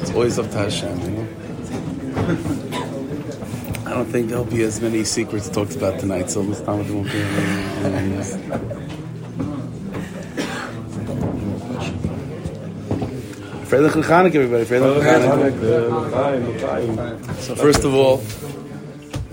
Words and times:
It's 0.00 0.10
always 0.12 0.38
up 0.38 0.50
to 0.50 0.58
Hashem, 0.58 1.00
you 1.00 1.10
know? 1.10 1.26
I 3.86 3.94
don't 3.94 4.06
think 4.06 4.28
there'll 4.28 4.44
be 4.44 4.62
as 4.62 4.80
many 4.80 5.04
secrets 5.04 5.48
talked 5.48 5.74
about 5.76 5.98
tonight, 6.00 6.30
so 6.30 6.42
this 6.42 6.60
time 6.62 6.84
there 6.84 6.94
won't 6.94 7.10
be 7.10 7.20
Freilich 13.70 14.02
Chanukah, 14.02 14.34
everybody. 14.34 14.64
Freilich 14.64 15.02
Chanukah. 16.58 17.34
So 17.40 17.54
first 17.54 17.84
of 17.84 17.94
all, 17.94 18.18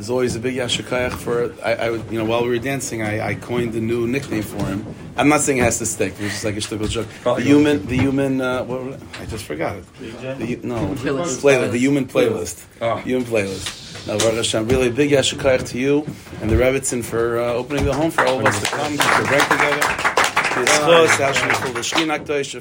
there's 0.08 0.14
always 0.14 0.38
a 0.38 0.40
big 0.40 0.56
yashikayach 0.56 1.12
for. 1.12 1.54
I, 1.62 1.74
I, 1.74 1.90
would, 1.90 2.10
you 2.10 2.18
know, 2.18 2.24
while 2.24 2.42
we 2.42 2.48
were 2.48 2.60
dancing, 2.60 3.02
I, 3.02 3.32
I 3.32 3.36
coined 3.36 3.76
a 3.76 3.82
new 3.82 4.08
nickname 4.08 4.42
for 4.42 4.64
him. 4.64 4.86
I'm 5.18 5.28
not 5.28 5.42
saying 5.42 5.58
it 5.58 5.64
has 5.64 5.80
to 5.80 5.86
stick. 5.86 6.14
It's 6.20 6.42
just 6.42 6.46
like 6.46 6.56
a 6.56 6.60
shtickle 6.60 6.90
joke. 6.90 7.08
The 7.26 7.42
human, 7.42 7.86
the 7.88 7.98
human. 7.98 8.40
Uh, 8.40 8.64
what, 8.64 9.02
I 9.20 9.26
just 9.26 9.44
forgot 9.44 9.76
it. 9.76 9.86
The, 10.00 10.60
no, 10.64 10.96
playlist. 10.96 11.42
playlist. 11.42 11.72
The 11.72 11.78
human 11.78 12.06
playlist. 12.06 12.66
Oh. 12.80 12.96
Human 13.00 13.26
playlist. 13.26 14.08
Now, 14.08 14.18
Baruch 14.18 14.36
Hashem, 14.36 14.70
really 14.70 14.90
big 14.90 15.12
yashikayach 15.12 15.68
to 15.72 15.78
you 15.78 16.06
and 16.40 16.50
the 16.50 16.56
Rebbitzin 16.56 17.04
for 17.04 17.42
uh, 17.42 17.52
opening 17.52 17.84
the 17.84 17.94
home 17.94 18.10
for 18.10 18.26
all 18.26 18.40
of 18.40 18.46
us 18.46 18.62
to 18.62 18.68
come 18.68 18.98
to 18.98 19.28
break 19.28 19.44
together. 19.50 19.82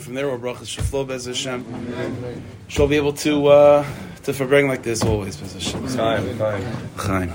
From 0.02 0.14
there, 0.14 0.26
we'll 0.26 0.38
brachas 0.38 0.66
should 0.66 0.84
flow 0.84 1.04
Bez 1.04 1.26
Hashem. 1.26 1.64
She'll 2.66 2.88
be 2.88 2.96
able 2.96 3.12
to 3.12 3.46
uh, 3.46 3.86
to 4.26 4.32
forbring 4.32 4.68
like 4.68 4.82
this 4.82 5.02
always. 5.02 5.36
Bez 5.36 5.54
Hashem. 5.54 5.86
Chaim, 5.86 6.38
Chaim. 6.96 7.30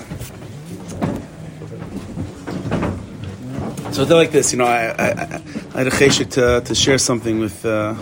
So 3.94 4.06
they're 4.06 4.18
like 4.18 4.32
this, 4.32 4.52
you 4.52 4.58
know. 4.58 4.66
I, 4.66 4.88
I, 4.88 5.10
I 5.74 5.78
had 5.80 5.88
a 5.88 5.92
cheshik 5.92 6.32
to, 6.32 6.62
to 6.66 6.76
share 6.76 6.98
something 6.98 7.40
with 7.40 7.66
uh, 7.66 7.96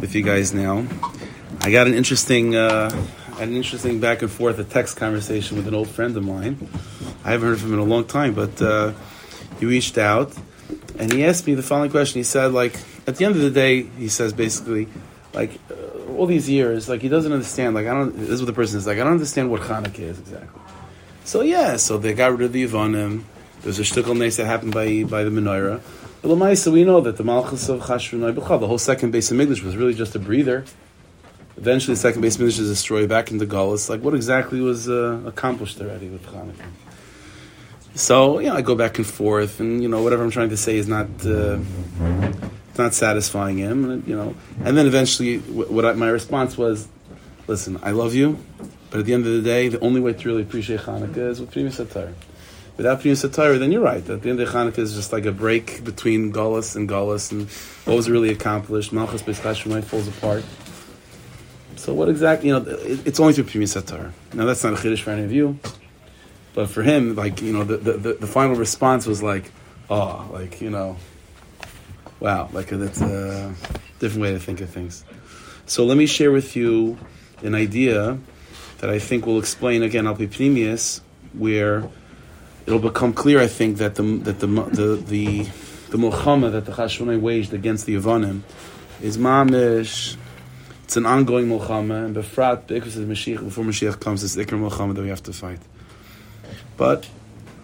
with 0.00 0.14
you 0.14 0.22
guys 0.22 0.52
now. 0.52 0.86
I 1.62 1.70
got 1.70 1.86
an 1.86 1.94
interesting 1.94 2.54
uh, 2.54 2.90
an 3.38 3.54
interesting 3.54 3.98
back 3.98 4.20
and 4.20 4.30
forth, 4.30 4.58
a 4.58 4.64
text 4.64 4.98
conversation 4.98 5.56
with 5.56 5.66
an 5.66 5.74
old 5.74 5.88
friend 5.88 6.16
of 6.16 6.24
mine. 6.24 6.68
I 7.24 7.30
haven't 7.30 7.48
heard 7.48 7.58
from 7.58 7.68
him 7.68 7.80
in 7.80 7.80
a 7.80 7.90
long 7.90 8.04
time, 8.04 8.34
but 8.34 8.60
uh, 8.60 8.92
he 9.58 9.64
reached 9.64 9.96
out 9.96 10.36
and 10.98 11.10
he 11.12 11.24
asked 11.24 11.46
me 11.46 11.54
the 11.54 11.62
following 11.62 11.90
question. 11.90 12.20
He 12.20 12.24
said, 12.24 12.52
like, 12.52 12.78
at 13.06 13.16
the 13.16 13.24
end 13.24 13.36
of 13.36 13.42
the 13.42 13.50
day, 13.50 13.82
he 13.82 14.08
says 14.08 14.32
basically, 14.32 14.88
like, 15.32 15.58
uh, 15.70 15.74
all 16.16 16.26
these 16.26 16.48
years, 16.48 16.88
like, 16.88 17.02
he 17.02 17.08
doesn't 17.08 17.32
understand. 17.32 17.74
Like, 17.74 17.86
I 17.86 17.94
don't. 17.94 18.16
This 18.16 18.30
is 18.30 18.40
what 18.40 18.46
the 18.46 18.52
person 18.52 18.78
is 18.78 18.86
like. 18.86 18.98
I 18.98 19.04
don't 19.04 19.12
understand 19.12 19.50
what 19.50 19.62
Hanukkah 19.62 19.98
is 20.00 20.18
exactly. 20.18 20.60
So 21.24 21.40
yeah, 21.40 21.76
so 21.76 21.98
they 21.98 22.14
got 22.14 22.30
rid 22.32 22.42
of 22.42 22.52
the 22.52 22.64
Ivanim. 22.64 23.24
There's 23.62 23.80
a 23.80 23.82
shtickle 23.82 24.16
nace 24.16 24.36
that 24.36 24.46
happened 24.46 24.72
by 24.72 25.02
by 25.04 25.24
the 25.24 25.30
menorah. 25.30 25.80
But 26.22 26.28
Lamaisa, 26.28 26.72
we 26.72 26.84
know 26.84 27.00
that 27.00 27.16
the 27.16 27.24
Malchus 27.24 27.68
of 27.68 27.80
B'chal, 27.80 28.60
the 28.60 28.66
whole 28.66 28.78
second 28.78 29.10
base 29.10 29.30
of 29.30 29.40
English 29.40 29.62
was 29.62 29.76
really 29.76 29.94
just 29.94 30.14
a 30.14 30.18
breather. 30.18 30.64
Eventually, 31.56 31.94
the 31.94 32.00
second 32.00 32.20
base 32.20 32.36
of 32.36 32.42
is 32.42 32.56
destroyed 32.58 33.08
back 33.08 33.30
into 33.30 33.46
Gaulis. 33.46 33.88
Like, 33.88 34.02
what 34.02 34.14
exactly 34.14 34.60
was 34.60 34.88
uh, 34.88 35.20
accomplished 35.24 35.80
already 35.80 36.08
with 36.08 36.24
Hanukkah? 36.26 36.70
So 37.94 38.40
you 38.40 38.48
know, 38.48 38.56
I 38.56 38.62
go 38.62 38.74
back 38.74 38.98
and 38.98 39.06
forth, 39.06 39.58
and 39.58 39.82
you 39.82 39.88
know, 39.88 40.02
whatever 40.02 40.22
I'm 40.22 40.30
trying 40.30 40.50
to 40.50 40.56
say 40.56 40.76
is 40.76 40.86
not 40.86 41.08
uh, 41.24 41.58
not 42.78 42.94
satisfying 42.94 43.58
him, 43.58 43.90
and, 43.90 44.06
you 44.06 44.16
know. 44.16 44.34
And 44.64 44.76
then 44.76 44.86
eventually, 44.86 45.38
what 45.38 45.84
I, 45.84 45.92
my 45.92 46.08
response 46.08 46.56
was, 46.56 46.88
"Listen, 47.46 47.78
I 47.82 47.90
love 47.90 48.14
you, 48.14 48.38
but 48.90 49.00
at 49.00 49.06
the 49.06 49.14
end 49.14 49.26
of 49.26 49.32
the 49.32 49.42
day, 49.42 49.68
the 49.68 49.80
only 49.80 50.00
way 50.00 50.12
to 50.12 50.28
really 50.28 50.42
appreciate 50.42 50.80
Hanukkah 50.80 51.30
is 51.30 51.40
with 51.40 51.52
Primus 51.52 51.78
Satar. 51.78 52.14
Without 52.76 53.00
Primus 53.00 53.24
Satar, 53.24 53.58
then 53.58 53.72
you're 53.72 53.82
right. 53.82 54.08
At 54.08 54.22
the 54.22 54.30
end 54.30 54.40
of 54.40 54.48
Hanukkah 54.48 54.78
is 54.78 54.94
just 54.94 55.12
like 55.12 55.24
a 55.24 55.32
break 55.32 55.82
between 55.84 56.32
Gullus 56.32 56.76
and 56.76 56.88
Gullus, 56.88 57.32
and 57.32 57.48
what 57.86 57.96
was 57.96 58.10
really 58.10 58.30
accomplished. 58.30 58.92
Malchus 58.92 59.22
Beis 59.22 59.84
falls 59.84 60.08
apart. 60.08 60.44
So 61.76 61.94
what 61.94 62.08
exactly? 62.08 62.48
You 62.48 62.58
know, 62.58 62.64
it's 62.66 63.20
only 63.20 63.32
through 63.32 63.44
Primus 63.44 63.74
Satar. 63.74 64.12
Now 64.34 64.44
that's 64.44 64.64
not 64.64 64.72
a 64.72 64.76
chiddush 64.76 65.02
for 65.02 65.10
any 65.10 65.24
of 65.24 65.32
you. 65.32 65.58
But 66.54 66.70
for 66.70 66.82
him, 66.82 67.14
like 67.14 67.42
you 67.42 67.52
know, 67.52 67.64
the, 67.64 67.76
the, 67.76 68.14
the 68.14 68.26
final 68.26 68.56
response 68.56 69.06
was 69.06 69.22
like, 69.22 69.52
oh, 69.90 70.28
like 70.32 70.60
you 70.60 70.70
know, 70.70 70.96
wow, 72.20 72.48
like 72.52 72.68
that's 72.68 73.00
a 73.00 73.54
different 73.98 74.22
way 74.22 74.32
to 74.32 74.38
think 74.38 74.60
of 74.60 74.70
things. 74.70 75.04
So 75.66 75.84
let 75.84 75.96
me 75.96 76.06
share 76.06 76.30
with 76.30 76.56
you 76.56 76.98
an 77.42 77.54
idea 77.54 78.18
that 78.78 78.90
I 78.90 78.98
think 78.98 79.26
will 79.26 79.38
explain 79.38 79.82
again 79.82 80.04
Alpipnimius, 80.04 81.00
where 81.32 81.88
it'll 82.66 82.78
become 82.78 83.12
clear. 83.12 83.40
I 83.40 83.46
think 83.46 83.78
that 83.78 83.94
the 83.94 84.02
that 84.02 84.40
the 84.40 84.46
the 84.46 84.96
the, 84.96 85.42
the 85.90 85.98
milchama 85.98 86.52
that 86.52 86.66
the 86.66 86.72
Chashmonai 86.72 87.20
waged 87.20 87.52
against 87.52 87.86
the 87.86 87.96
Yavanim 87.96 88.42
is 89.00 89.18
mamish. 89.18 90.16
It's 90.84 90.96
an 90.96 91.04
ongoing 91.04 91.48
milchama, 91.48 92.06
and 92.06 92.14
befrat 92.14 92.68
because 92.68 92.96
Mashiach 92.96 93.42
before 93.42 93.64
Mashiach 93.64 93.98
comes, 93.98 94.22
it's 94.22 94.36
ikr 94.36 94.58
milchama 94.58 94.94
that 94.94 95.02
we 95.02 95.08
have 95.08 95.22
to 95.24 95.32
fight. 95.32 95.60
But 96.76 97.08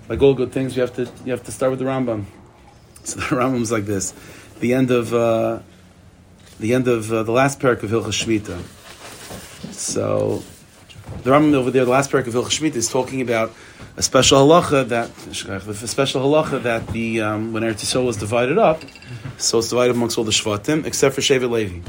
like 0.08 0.20
all 0.22 0.34
good 0.34 0.52
things, 0.52 0.76
you 0.76 0.82
have 0.82 0.94
to 0.96 1.10
you 1.24 1.32
have 1.32 1.44
to 1.44 1.52
start 1.52 1.70
with 1.70 1.78
the 1.78 1.84
Rambam. 1.84 2.24
So 3.04 3.20
the 3.20 3.26
Rambam's 3.26 3.70
like 3.70 3.84
this: 3.84 4.12
the 4.62 4.72
end 4.72 4.90
of 4.92 5.12
uh, 5.12 5.58
the 6.60 6.72
end 6.72 6.88
of 6.88 7.12
uh, 7.12 7.24
the 7.24 7.32
last 7.32 7.58
parak 7.58 7.82
of 7.82 7.90
Hilchas 7.90 8.24
Shmita. 8.24 8.62
So 9.74 10.42
the 11.24 11.30
Rambam 11.30 11.54
over 11.54 11.70
there, 11.70 11.84
the 11.84 11.90
last 11.90 12.10
parak 12.10 12.28
of 12.28 12.34
Hilchas 12.34 12.60
Shmita, 12.60 12.76
is 12.76 12.88
talking 12.88 13.20
about 13.20 13.52
a 13.96 14.02
special 14.02 14.38
halacha 14.38 14.88
that 14.88 15.10
a 15.68 15.88
special 15.88 16.22
halacha 16.22 16.62
that 16.62 16.86
the 16.88 17.20
um, 17.20 17.52
when 17.52 17.64
Eretz 17.64 17.84
Yisrael 17.84 18.06
was 18.06 18.16
divided 18.16 18.56
up, 18.56 18.82
so 19.36 19.58
it's 19.58 19.68
divided 19.68 19.96
amongst 19.96 20.16
all 20.16 20.24
the 20.24 20.30
Shvatim 20.30 20.86
except 20.86 21.16
for 21.16 21.20
Shevet 21.20 21.50
Levi. 21.50 21.80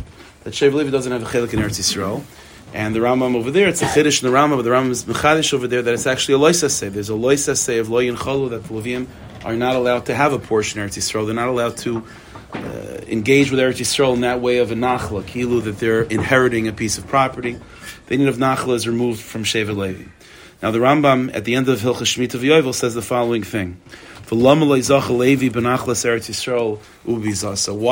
That 0.43 0.53
Shevet 0.53 0.73
Levi 0.73 0.89
doesn't 0.89 1.11
have 1.11 1.21
a 1.21 1.25
chelik 1.25 1.53
in 1.53 1.59
Eretz 1.59 1.79
Yisrael. 1.79 2.23
And 2.73 2.95
the 2.95 3.01
Rambam 3.01 3.35
over 3.35 3.51
there, 3.51 3.67
it's 3.67 3.83
a 3.83 3.85
Chiddush 3.85 4.23
in 4.23 4.31
the 4.31 4.35
Rambam, 4.35 4.55
but 4.55 4.63
the 4.63 4.71
Rambam 4.71 4.89
is 4.89 5.05
Mechadish 5.05 5.53
over 5.53 5.67
there 5.67 5.83
that 5.83 5.93
it's 5.93 6.07
actually 6.07 6.43
a 6.43 6.53
say. 6.55 6.89
There's 6.89 7.11
a 7.11 7.55
say 7.55 7.77
of 7.77 7.89
Loy 7.89 8.09
and 8.09 8.17
Chalu 8.17 8.49
that 8.49 8.63
the 8.63 8.73
Levium 8.73 9.05
are 9.45 9.55
not 9.55 9.75
allowed 9.75 10.07
to 10.07 10.15
have 10.15 10.33
a 10.33 10.39
portion 10.39 10.81
of 10.81 10.89
Eretz 10.89 10.97
Yisrael. 10.97 11.27
They're 11.27 11.35
not 11.35 11.49
allowed 11.49 11.77
to 11.77 12.03
uh, 12.53 13.01
engage 13.07 13.51
with 13.51 13.59
Eretz 13.59 13.79
Yisrael 13.79 14.13
in 14.13 14.21
that 14.21 14.41
way 14.41 14.59
of 14.59 14.71
a 14.71 14.75
Nachla, 14.75 15.23
Kilu, 15.23 15.63
that 15.63 15.79
they're 15.79 16.03
inheriting 16.03 16.67
a 16.67 16.73
piece 16.73 16.97
of 16.97 17.07
property. 17.07 17.59
The 18.07 18.17
need 18.17 18.27
of 18.27 18.37
Nachla 18.37 18.75
is 18.75 18.87
removed 18.87 19.21
from 19.21 19.43
Shevet 19.43 19.75
Levi. 19.75 20.05
Now 20.61 20.71
the 20.71 20.79
Rambam 20.79 21.35
at 21.35 21.45
the 21.45 21.55
end 21.55 21.67
of 21.67 21.79
Hilchas 21.79 22.15
Shemitah 22.15 22.39
V'Yovel 22.39 22.73
says 22.73 22.93
the 22.93 23.01
following 23.01 23.43
thing. 23.43 23.81
So 24.25 24.37
why 24.37 24.55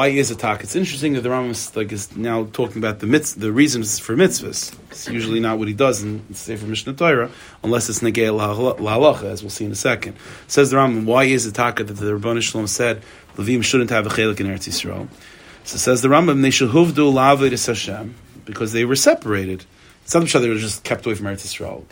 is 0.07 0.31
a 0.31 0.35
tak? 0.35 0.63
It's 0.63 0.75
interesting 0.75 1.13
that 1.13 1.22
the 1.22 1.29
Rambam 1.29 1.49
is, 1.49 1.75
like, 1.75 1.91
is 1.91 2.16
now 2.16 2.47
talking 2.53 2.78
about 2.78 2.99
the 2.99 3.05
mitz, 3.05 3.38
the 3.38 3.51
reasons 3.51 3.99
for 3.99 4.16
mitzvahs. 4.16 4.73
It's 4.89 5.09
usually 5.09 5.41
not 5.41 5.59
what 5.59 5.67
he 5.67 5.73
does 5.73 6.01
in 6.01 6.33
Sefer 6.33 6.66
Mishnah 6.66 6.93
Torah, 6.93 7.29
unless 7.63 7.89
it's 7.89 7.99
negei 7.99 8.31
lahalacha, 8.31 9.25
as 9.25 9.43
we'll 9.43 9.49
see 9.49 9.66
in 9.66 9.72
a 9.72 9.75
second. 9.75 10.16
Says 10.47 10.72
the 10.72 10.78
Rambam, 10.78 11.05
why 11.05 11.25
is 11.25 11.45
it 11.45 11.53
taka 11.53 11.83
that 11.83 11.93
the 11.93 12.05
Rabbanah 12.05 12.41
Shalom 12.41 12.67
said 12.67 13.03
Levim 13.35 13.63
shouldn't 13.63 13.89
have 13.89 14.05
a 14.05 14.09
chelik 14.09 14.39
in 14.39 14.47
Eretz 14.47 14.67
Yisrael? 14.67 15.07
So 15.63 15.77
says 15.77 16.01
the 16.01 16.07
Rambam, 16.07 16.41
they 16.41 16.49
shehuvdu 16.49 17.13
la'avedis 17.13 17.67
Hashem 17.67 18.15
because 18.45 18.73
they 18.73 18.85
were 18.85 18.95
separated. 18.95 19.65
It's 20.03 20.13
not 20.13 20.27
they 20.27 20.49
were 20.49 20.55
just 20.55 20.83
kept 20.83 21.05
away 21.05 21.15
from 21.15 21.27
Eretz 21.27 21.45
Yisrael. 21.45 21.83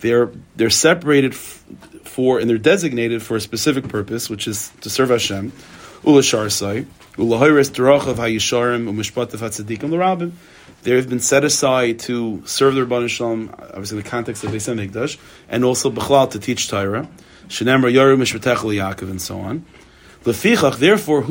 They're 0.00 0.30
they're 0.56 0.70
separated 0.70 1.34
for 1.34 2.38
and 2.38 2.48
they're 2.48 2.58
designated 2.58 3.22
for 3.22 3.36
a 3.36 3.40
specific 3.40 3.88
purpose, 3.88 4.30
which 4.30 4.46
is 4.46 4.70
to 4.82 4.90
serve 4.90 5.10
Hashem. 5.10 5.52
Ula 6.04 6.20
sharsai, 6.20 6.86
ula 7.16 7.38
hayres 7.38 7.70
derachav 7.70 8.14
hayisharim 8.14 8.88
umishpatav 8.88 9.38
hatzadikim 9.38 9.90
l'rabim. 9.90 10.32
They 10.84 10.94
have 10.94 11.08
been 11.08 11.20
set 11.20 11.44
aside 11.44 11.98
to 12.00 12.42
serve 12.46 12.76
the 12.76 12.82
Rabban 12.82 13.08
Shalom, 13.08 13.52
obviously 13.58 13.98
in 13.98 14.04
the 14.04 14.08
context 14.08 14.44
of 14.44 14.52
Beis 14.52 14.72
Hamikdash, 14.72 15.18
and 15.48 15.64
also 15.64 15.90
Bechlal 15.90 16.30
to 16.30 16.38
teach 16.38 16.68
Torah. 16.68 17.08
Shenemar 17.48 17.92
Yoru 17.92 18.16
Mishpatech 18.16 18.56
Yaakov 18.56 19.10
and 19.10 19.20
so 19.20 19.40
on. 19.40 19.64
Lefichach, 20.24 20.78
therefore. 20.78 21.22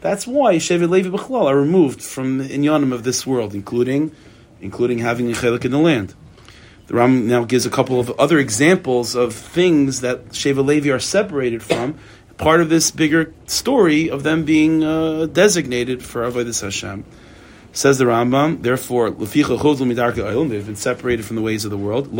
That's 0.00 0.26
why 0.26 0.56
Shevet 0.56 0.90
Levi 0.90 1.08
Bechlal 1.08 1.46
are 1.46 1.56
removed 1.56 2.02
from 2.02 2.40
inyanim 2.40 2.92
of 2.92 3.04
this 3.04 3.26
world, 3.26 3.54
including 3.54 4.12
including 4.60 4.98
having 4.98 5.30
a 5.30 5.34
chelik 5.34 5.64
in 5.64 5.72
the 5.72 5.78
land. 5.78 6.14
The 6.86 6.94
Ram 6.94 7.26
now 7.26 7.44
gives 7.44 7.66
a 7.66 7.70
couple 7.70 8.00
of 8.00 8.10
other 8.18 8.38
examples 8.38 9.14
of 9.14 9.34
things 9.34 10.00
that 10.00 10.28
Sheva 10.30 10.64
Levi 10.64 10.90
are 10.90 10.98
separated 10.98 11.62
from, 11.62 11.98
part 12.38 12.60
of 12.60 12.68
this 12.68 12.90
bigger 12.90 13.32
story 13.46 14.10
of 14.10 14.24
them 14.24 14.44
being 14.44 14.82
uh, 14.82 15.26
designated 15.26 16.02
for 16.02 16.22
Avodah 16.22 16.60
Hashem. 16.60 17.04
Says 17.72 17.98
the 17.98 18.04
Rambam, 18.04 18.62
therefore, 18.62 19.10
they've 19.10 20.66
been 20.66 20.76
separated 20.76 21.24
from 21.24 21.36
the 21.36 21.42
ways 21.42 21.64
of 21.64 21.70
the 21.70 21.78
world. 21.78 22.12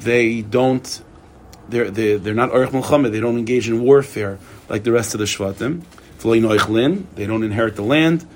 They 0.00 0.42
don't, 0.42 1.02
they're, 1.68 1.90
they're, 1.90 2.18
they're 2.18 2.34
not 2.34 2.52
arch 2.52 2.70
milchama, 2.70 3.10
they 3.10 3.20
don't 3.20 3.38
engage 3.38 3.68
in 3.68 3.82
warfare 3.82 4.38
like 4.68 4.84
the 4.84 4.92
rest 4.92 5.14
of 5.14 5.20
the 5.20 5.26
Shvatim. 5.26 5.82
They 7.14 7.26
don't 7.26 7.44
inherit 7.44 7.76
the 7.76 7.82
land. 7.82 8.26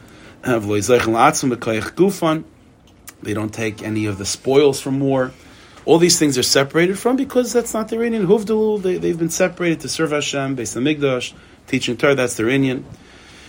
They 3.23 3.35
don't 3.35 3.55
take 3.55 3.85
any 3.85 4.07
of 4.07 4.19
the 4.19 4.27
spoils 4.27 4.81
from 4.81 4.99
war. 4.99 5.31
All 5.85 5.99
these 5.99 6.19
things 6.19 6.37
are 6.39 6.43
separated 6.43 6.99
from 6.99 7.17
because 7.17 7.53
that's 7.53 7.73
not 7.73 7.89
their 7.89 8.01
Inyan. 8.01 8.83
They, 8.83 8.99
they've 8.99 9.19
been 9.19 9.31
separated 9.31 9.81
to 9.81 9.89
serve 9.89 10.11
Hashem, 10.11 10.57
based 10.57 10.77
on 10.77 10.85
Migdash, 10.85 11.33
teaching 11.67 11.97
Torah, 11.97 12.15
that's 12.15 12.37
their 12.37 12.47
Inyan. 12.47 12.85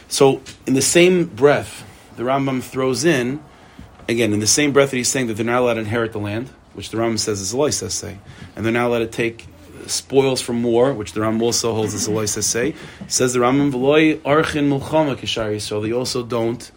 So, 0.07 0.41
in 0.67 0.73
the 0.73 0.81
same 0.81 1.25
breath, 1.25 1.83
the 2.17 2.23
Rambam 2.23 2.61
throws 2.61 3.03
in, 3.03 3.41
again, 4.07 4.33
in 4.33 4.39
the 4.39 4.47
same 4.47 4.73
breath 4.73 4.91
that 4.91 4.97
he's 4.97 5.09
saying 5.09 5.27
that 5.27 5.35
they're 5.35 5.45
not 5.45 5.61
allowed 5.61 5.75
to 5.75 5.81
inherit 5.81 6.11
the 6.11 6.19
land, 6.19 6.49
which 6.73 6.91
the 6.91 6.97
Rambam 6.97 7.17
says 7.17 7.41
is 7.41 7.53
a 7.53 7.57
lois 7.57 7.77
say, 7.77 8.19
and 8.55 8.65
they're 8.65 8.73
not 8.73 8.87
allowed 8.87 8.99
to 8.99 9.07
take 9.07 9.47
spoils 9.87 10.41
from 10.41 10.63
war, 10.63 10.93
which 10.93 11.13
the 11.13 11.21
Rambam 11.21 11.41
also 11.41 11.73
holds 11.73 11.93
as 11.93 12.07
a 12.07 12.11
lois 12.11 12.33
say, 12.45 12.75
says 13.07 13.33
the 13.33 13.39
Rambam, 13.39 13.71
V'loi 13.71 14.19
archin 14.19 14.69
mulchama 14.69 15.15
kishar 15.15 15.59
So 15.61 15.81
they 15.81 15.91
also 15.91 16.23
don't 16.23 16.71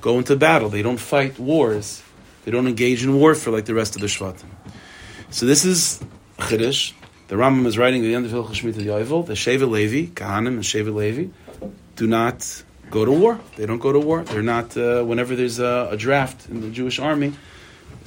go 0.00 0.18
into 0.18 0.36
battle. 0.36 0.68
They 0.68 0.82
don't 0.82 0.98
fight 0.98 1.38
wars. 1.38 2.02
They 2.44 2.50
don't 2.50 2.66
engage 2.66 3.02
in 3.04 3.14
warfare 3.14 3.52
like 3.52 3.66
the 3.66 3.74
rest 3.74 3.94
of 3.94 4.00
the 4.00 4.06
Shvatim. 4.06 4.46
So 5.30 5.46
this 5.46 5.64
is 5.64 6.02
Chiddush. 6.38 6.92
The 7.28 7.36
Rambam 7.36 7.66
is 7.66 7.76
writing 7.76 8.00
at 8.02 8.04
the 8.04 8.14
end 8.14 8.24
of 8.24 8.32
Hilchah 8.32 8.54
Shemitah 8.54 8.82
Yovel, 8.82 9.26
the 9.26 9.34
Sheva 9.34 9.68
Levi, 9.68 10.10
Kahanim 10.12 10.46
and 10.46 10.62
Sheva 10.62 10.94
Levi, 10.94 11.28
do 11.96 12.06
not 12.06 12.62
go 12.90 13.04
to 13.04 13.12
war. 13.12 13.38
They 13.56 13.66
don't 13.66 13.78
go 13.78 13.92
to 13.92 14.00
war. 14.00 14.24
They're 14.24 14.42
not, 14.42 14.76
uh, 14.76 15.02
whenever 15.04 15.36
there's 15.36 15.58
a, 15.58 15.88
a, 15.90 15.96
draft 15.96 16.48
in 16.48 16.62
the 16.62 16.70
Jewish 16.70 16.98
army, 16.98 17.34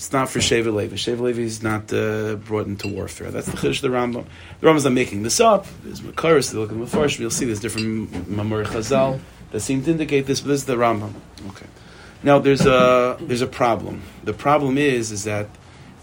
it's 0.02 0.12
not 0.12 0.30
for 0.30 0.40
Sheva 0.40 0.74
Levi. 0.74 0.96
Sheva 0.96 1.20
Levi 1.20 1.44
is 1.44 1.62
not 1.62 1.94
uh, 1.94 2.34
brought 2.34 2.66
into 2.66 2.88
warfare. 2.88 3.30
That's 3.30 3.46
the 3.46 3.56
Chiddush 3.56 3.76
of 3.76 3.82
the 3.84 3.88
Rambam. 3.90 4.26
The 4.60 4.66
Rambam's 4.66 4.84
not 4.84 4.94
making 4.94 5.22
this 5.22 5.40
up. 5.40 5.68
There's 5.84 6.02
Makaris, 6.02 6.52
they 6.52 6.58
look 6.58 6.72
at 6.72 6.80
the 6.80 6.84
Mefarsh, 6.84 7.20
you'll 7.20 7.30
see 7.30 7.46
there's 7.46 7.60
different 7.60 8.12
Mamur 8.28 8.66
Chazal 8.66 9.20
that 9.52 9.60
seem 9.60 9.84
to 9.84 9.92
indicate 9.92 10.26
this, 10.26 10.42
but 10.42 10.48
this 10.48 10.62
is 10.62 10.66
the 10.66 10.76
Rambam. 10.76 11.14
Okay. 11.50 11.68
Now 12.24 12.40
there's 12.40 12.66
a 12.66 13.16
there's 13.22 13.44
a 13.44 13.48
problem. 13.48 14.02
The 14.24 14.34
problem 14.34 14.80
is 14.80 15.12
is 15.12 15.26
that 15.26 15.48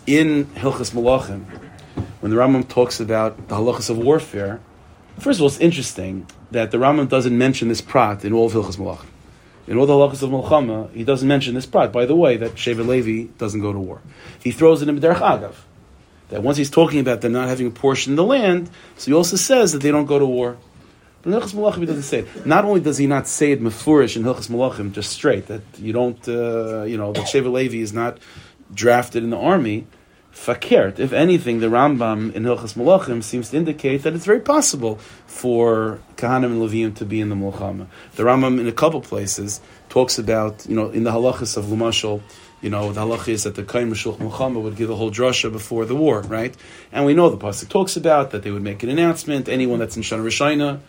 in 0.07 0.45
Hilchas 0.45 0.93
Malachim, 0.93 1.47
when 2.21 2.31
the 2.31 2.37
Rambam 2.37 2.69
talks 2.69 3.01
about 3.01 3.49
the 3.49 3.57
halachas 3.57 3.91
of 3.91 3.99
warfare, 3.99 4.61
first 5.19 5.41
of 5.41 5.43
all, 5.43 5.49
it's 5.49 5.59
interesting 5.59 6.29
that 6.53 6.71
the 6.71 6.79
Rambam 6.79 7.09
doesn't 7.09 7.37
mention 7.37 7.67
this 7.67 7.81
prat 7.81 8.25
in 8.25 8.33
all 8.33 8.47
of 8.47 8.53
Hilchas 8.53 8.77
Malachim. 8.77 9.07
In 9.69 9.77
all 9.77 9.85
the 9.85 9.93
halachas 9.93 10.23
of 10.23 10.31
Malchama, 10.31 10.91
he 10.95 11.05
doesn't 11.05 11.29
mention 11.29 11.55
this 11.55 11.67
prat. 11.67 11.93
By 11.93 12.07
the 12.07 12.17
way, 12.17 12.39
that 12.39 12.55
Sheva 12.55 12.87
Levi 12.87 13.31
doesn't 13.37 13.61
go 13.61 13.71
to 13.71 13.79
war. 13.79 14.01
He 14.43 14.51
throws 14.51 14.81
it 14.81 14.89
in 14.89 14.99
Derech 14.99 15.17
Agav. 15.17 15.55
That 16.31 16.43
once 16.43 16.57
he's 16.57 16.71
talking 16.71 17.01
about 17.01 17.21
them 17.21 17.33
not 17.33 17.49
having 17.49 17.67
a 17.67 17.71
portion 17.71 18.13
in 18.13 18.17
the 18.17 18.25
land, 18.25 18.71
so 18.97 19.11
he 19.11 19.15
also 19.15 19.37
says 19.37 19.73
that 19.73 19.83
they 19.83 19.91
don't 19.91 20.07
go 20.07 20.19
to 20.19 20.25
war. 20.25 20.57
But 21.21 21.35
in 21.35 21.39
Hilchas 21.39 21.55
Malachim, 21.55 21.81
he 21.81 21.87
doesn't 21.87 22.03
say 22.05 22.21
it. 22.21 22.47
Not 22.47 22.65
only 22.65 22.81
does 22.81 22.97
he 22.97 23.07
not 23.07 23.29
say 23.29 23.53
it 23.53 23.61
mefurish 23.61 24.17
in 24.17 24.23
Hilchas 24.23 24.49
Malachim, 24.49 24.93
just 24.93 25.13
straight, 25.13 25.49
that 25.49 25.63
you 25.79 25.93
don't, 25.93 26.27
uh, 26.27 26.85
you 26.85 26.97
know, 26.97 27.13
that 27.13 27.27
Sheva 27.27 27.53
Levi 27.53 27.79
is 27.79 27.93
not 27.93 28.19
drafted 28.73 29.23
in 29.23 29.29
the 29.29 29.39
army, 29.39 29.87
fakert. 30.39 30.99
If 30.99 31.13
anything, 31.13 31.61
the 31.61 31.67
Rambam 31.67 32.33
in 32.35 32.45
Hilchas 32.45 32.75
Malachim 32.75 33.23
seems 33.23 33.51
to 33.51 33.57
indicate 33.57 34.03
that 34.05 34.15
it's 34.15 34.25
very 34.25 34.41
possible 34.41 34.97
for 35.27 36.01
Kahanim 36.17 36.47
and 36.47 36.63
Levium 36.63 36.95
to 36.97 37.05
be 37.05 37.21
in 37.21 37.29
the 37.29 37.35
Mulchama. 37.35 37.87
The 38.15 38.23
Rambam, 38.23 38.59
in 38.61 38.67
a 38.67 38.73
couple 38.73 39.01
places, 39.01 39.61
talks 39.89 40.19
about, 40.19 40.67
you 40.69 40.77
know, 40.77 40.91
in 40.91 41.05
the 41.05 41.11
halachas 41.11 41.57
of 41.57 41.67
Lumashal, 41.67 42.23
you 42.61 42.71
know, 42.71 42.93
the 42.93 43.01
halacha 43.01 43.29
is 43.29 43.45
that 43.45 43.55
the 43.55 43.63
Kain 43.63 43.91
Mashuch 43.91 44.17
Mulchama 44.17 44.63
would 44.63 44.77
give 44.77 44.91
a 44.91 44.97
whole 44.97 45.11
drasha 45.11 45.51
before 45.53 45.85
the 45.85 45.95
war, 45.95 46.23
right? 46.23 46.57
And 46.93 47.05
we 47.05 47.15
know 47.15 47.31
the 47.31 47.37
Pasuk 47.37 47.69
talks 47.69 47.97
about 47.97 48.31
that 48.31 48.43
they 48.43 48.51
would 48.51 48.63
make 48.63 48.83
an 48.83 48.89
announcement, 48.89 49.49
anyone 49.49 49.79
that's 49.79 49.97
in 49.97 50.03
Shana 50.03 50.25
Rishina, 50.25 50.81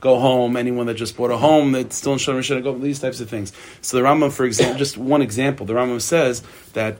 go 0.00 0.18
home. 0.18 0.56
Anyone 0.56 0.86
that 0.86 0.94
just 0.94 1.16
bought 1.16 1.30
a 1.30 1.36
home 1.36 1.72
that's 1.72 1.96
still 1.96 2.12
in 2.12 2.18
Shana 2.18 2.38
Rishina, 2.38 2.62
go. 2.62 2.72
Home. 2.72 2.82
These 2.82 3.00
types 3.00 3.20
of 3.20 3.28
things. 3.28 3.52
So 3.80 3.96
the 3.96 4.02
Rambam, 4.02 4.32
for 4.32 4.44
example, 4.44 4.78
just 4.78 4.96
one 4.96 5.22
example, 5.22 5.66
the 5.66 5.74
Rambam 5.74 6.00
says 6.00 6.42
that 6.72 6.98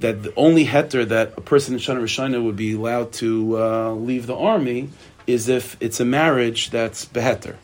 that 0.00 0.22
the 0.22 0.34
only 0.36 0.66
heter 0.66 1.06
that 1.08 1.34
a 1.36 1.40
person 1.40 1.74
in 1.74 1.80
Shana 1.80 2.00
Rishina 2.00 2.42
would 2.42 2.56
be 2.56 2.74
allowed 2.74 3.12
to 3.14 3.58
uh, 3.58 3.92
leave 3.92 4.26
the 4.26 4.36
army 4.36 4.90
is 5.26 5.48
if 5.48 5.76
it's 5.80 6.00
a 6.00 6.04
marriage 6.04 6.70
that's 6.70 7.04
beheter. 7.06 7.56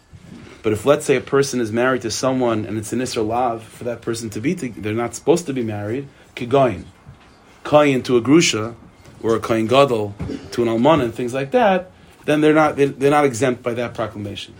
But 0.63 0.73
if 0.73 0.87
let's 0.87 1.05
say 1.05 1.17
a 1.17 1.21
person 1.21 1.61
is 1.61 1.73
married 1.73 2.03
to 2.03 2.11
someone 2.11 2.65
and 2.65 2.79
it's 2.79 2.93
an 2.93 3.01
Isra 3.01 3.27
Lav 3.27 3.63
for 3.63 3.85
that 3.85 4.01
person 4.01 4.31
to 4.31 4.41
be, 4.41 4.55
to, 4.55 4.69
they're 4.69 4.95
not 4.95 5.15
supposed 5.15 5.47
to 5.47 5.53
be 5.53 5.63
married, 5.63 6.09
kigoyin, 6.37 6.85
kayin 7.65 8.05
to 8.05 8.17
a 8.17 8.23
grusha 8.23 8.75
or 9.23 9.35
a 9.35 9.41
kayin 9.41 9.69
gadol 9.69 10.15
to 10.53 10.63
an 10.63 10.69
almana 10.69 11.05
and 11.05 11.15
things 11.15 11.35
like 11.35 11.51
that, 11.51 11.91
then 12.25 12.41
they're 12.41 12.55
not 12.55 12.77
they're 12.77 13.11
not 13.11 13.25
exempt 13.25 13.63
by 13.63 13.75
that 13.75 13.95
proclamation. 13.95 14.55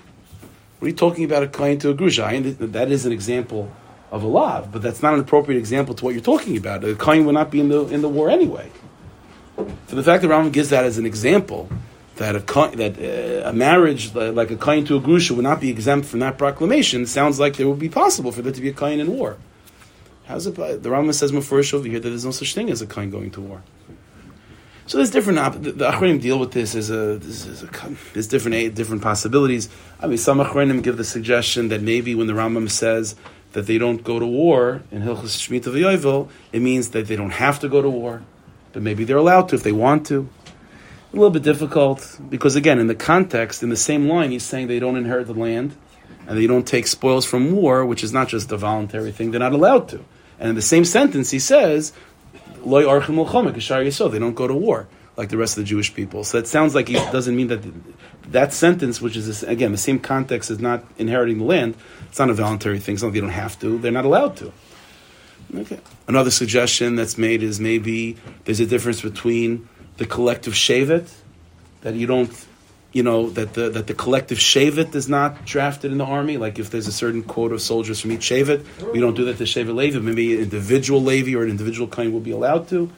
What 0.79 0.87
are 0.87 0.91
you 0.91 0.97
talking 0.97 1.25
about 1.25 1.45
a 1.45 1.49
kain 1.49 1.79
to 1.81 1.91
a 1.91 1.95
grusha? 1.95 2.73
That 2.73 2.91
is 2.91 3.07
an 3.07 3.13
example 3.13 3.71
of 4.13 4.23
a 4.23 4.27
lav, 4.27 4.71
but 4.71 4.83
that's 4.83 5.03
not 5.03 5.15
an 5.15 5.21
appropriate 5.21 5.59
example 5.59 5.95
to 5.95 6.05
what 6.05 6.15
you're 6.15 6.23
talking 6.23 6.57
about. 6.57 6.85
A 6.85 6.95
kain 6.95 7.25
would 7.25 7.35
not 7.35 7.51
be 7.51 7.61
in 7.61 7.71
the 7.71 7.87
in 7.89 8.03
the 8.03 8.09
war 8.09 8.29
anyway. 8.29 8.71
So 9.57 9.97
the 9.97 10.03
fact 10.03 10.23
that 10.23 10.29
Rambam 10.29 10.53
gives 10.53 10.69
that 10.69 10.85
as 10.85 10.99
an 10.99 11.07
example 11.07 11.69
that 12.17 12.37
a 12.37 12.77
that 12.77 12.99
uh, 12.99 13.49
a 13.49 13.53
marriage 13.53 14.15
like 14.15 14.51
a 14.51 14.57
kain 14.57 14.85
to 14.85 14.97
a 14.97 15.01
grusha 15.01 15.35
would 15.35 15.43
not 15.43 15.61
be 15.61 15.71
exempt 15.71 16.07
from 16.07 16.21
that 16.21 16.37
proclamation 16.37 17.07
sounds 17.07 17.41
like 17.41 17.59
it 17.59 17.65
would 17.65 17.79
be 17.79 17.89
possible 17.89 18.31
for 18.31 18.43
there 18.43 18.53
to 18.53 18.61
be 18.61 18.69
a 18.69 18.75
kain 18.75 19.01
in 19.01 19.09
war. 19.17 19.39
How's 20.27 20.47
it? 20.47 20.55
The 20.55 20.89
Rambam 20.89 21.15
says 21.15 21.33
mafurish 21.33 21.73
over 21.73 21.89
here 21.89 21.99
that 21.99 22.09
there's 22.09 22.25
no 22.25 22.31
such 22.31 22.55
thing 22.55 22.71
as 22.71 22.83
a 22.83 22.87
kain 22.87 23.11
going 23.11 23.31
to 23.33 23.41
war. 23.41 23.63
So 24.87 24.99
there's 24.99 25.11
different. 25.11 25.63
The, 25.63 25.73
the 25.73 26.19
deal 26.21 26.39
with 26.39 26.53
this 26.53 26.75
as 26.75 26.91
a, 26.91 27.17
this 27.17 27.47
is 27.47 27.63
a 27.63 27.97
there's 28.13 28.27
different 28.27 28.75
different 28.75 29.03
possibilities. 29.03 29.71
I 30.01 30.07
mean, 30.07 30.19
some 30.19 30.39
Achronim 30.39 30.83
give 30.83 30.99
the 30.99 31.05
suggestion 31.05 31.69
that 31.69 31.81
maybe 31.81 32.15
when 32.15 32.27
the 32.27 32.35
Rambam 32.35 32.69
says 32.71 33.17
that 33.53 33.67
they 33.67 33.79
don't 33.79 34.03
go 34.03 34.19
to 34.19 34.27
war 34.27 34.83
in 34.91 35.03
Hilchas 35.03 35.37
Shemitah 35.39 35.73
V'Yovel, 35.73 36.29
it 36.53 36.61
means 36.61 36.91
that 36.91 37.07
they 37.07 37.17
don't 37.17 37.31
have 37.31 37.61
to 37.61 37.69
go 37.69 37.83
to 37.83 37.91
war, 37.91 38.23
but 38.73 38.83
maybe 38.83 39.05
they're 39.05 39.17
allowed 39.17 39.49
to 39.51 39.57
if 39.57 39.63
they 39.63 39.73
want 39.73 40.07
to. 40.07 40.29
A 41.13 41.17
little 41.17 41.31
bit 41.31 41.43
difficult 41.43 42.19
because 42.31 42.57
again, 42.57 42.79
in 42.79 42.87
the 42.87 42.95
context, 42.95 43.63
in 43.63 43.69
the 43.69 43.77
same 43.77 44.09
line, 44.09 44.31
he's 44.31 44.45
saying 44.45 44.69
they 44.69 44.79
don't 44.79 44.97
inherit 44.97 45.27
the 45.27 45.35
land 45.35 45.77
and 46.27 46.39
they 46.39 46.47
don't 46.47 46.67
take 46.67 46.87
spoils 46.87 47.27
from 47.27 47.53
war, 47.53 47.85
which 47.85 48.03
is 48.03 48.13
not 48.13 48.29
just 48.29 48.51
a 48.51 48.57
voluntary 48.57 49.13
thing; 49.13 49.31
they're 49.31 49.41
not 49.41 49.53
allowed 49.53 49.89
to. 49.91 50.03
And 50.39 50.49
in 50.51 50.55
the 50.55 50.63
same 50.63 50.85
sentence, 50.85 51.31
he 51.31 51.39
says. 51.39 51.93
They 52.65 52.85
don't 52.85 54.35
go 54.35 54.47
to 54.47 54.55
war 54.55 54.87
like 55.17 55.29
the 55.29 55.37
rest 55.37 55.59
of 55.59 55.65
the 55.65 55.69
Jewish 55.69 55.95
people. 55.95 56.25
So 56.25 56.41
that 56.41 56.47
sounds 56.47 56.75
like 56.75 56.89
it 56.89 57.13
doesn't 57.13 57.37
mean 57.37 57.49
that 57.49 57.61
that 58.33 58.53
sentence, 58.53 59.01
which 59.01 59.17
is 59.17 59.43
again 59.43 59.73
the 59.73 59.79
same 59.79 59.99
context 59.99 60.51
as 60.51 60.59
not 60.59 60.85
inheriting 60.99 61.39
the 61.39 61.45
land. 61.45 61.77
It's 62.09 62.19
not 62.19 62.31
a 62.31 62.35
voluntary 62.35 62.79
thing. 62.79 62.95
It's 62.95 63.03
not 63.03 63.13
they 63.13 63.21
don't 63.21 63.31
have 63.31 63.59
to. 63.61 63.79
They're 63.79 63.93
not 63.93 64.05
allowed 64.05 64.37
to. 64.39 64.53
Okay. 65.55 65.81
Another 66.09 66.31
suggestion 66.31 66.97
that's 66.97 67.19
made 67.19 67.43
is 67.43 67.61
maybe 67.61 68.17
there's 68.45 68.61
a 68.61 68.67
difference 68.67 69.03
between 69.03 69.69
the 69.99 70.07
collective 70.07 70.55
shevet 70.55 71.13
that 71.83 71.95
you 71.95 72.07
don't 72.07 72.33
you 72.93 73.03
know 73.03 73.31
that 73.31 73.55
the 73.55 73.69
that 73.71 73.87
the 73.87 73.95
collective 73.95 74.39
shevet 74.39 74.95
is 74.95 75.09
not 75.09 75.45
drafted 75.45 75.93
in 75.93 75.99
the 75.99 76.05
army. 76.05 76.39
Like 76.39 76.59
if 76.59 76.71
there's 76.71 76.87
a 76.87 76.93
certain 76.93 77.23
quota 77.23 77.55
of 77.55 77.63
soldiers 77.63 78.01
from 78.01 78.13
each 78.13 78.31
shevet, 78.31 78.65
we 78.93 79.01
don't 79.01 79.15
do 79.15 79.27
that 79.27 79.39
to 79.39 79.45
shevet 79.45 79.75
levi. 79.75 79.99
Maybe 79.99 80.35
an 80.35 80.43
individual 80.43 81.03
levi 81.03 81.35
or 81.35 81.43
an 81.43 81.51
individual 81.51 81.89
kind 81.89 82.13
will 82.13 82.21
be 82.21 82.31
allowed 82.31 82.69
to. 82.69 82.91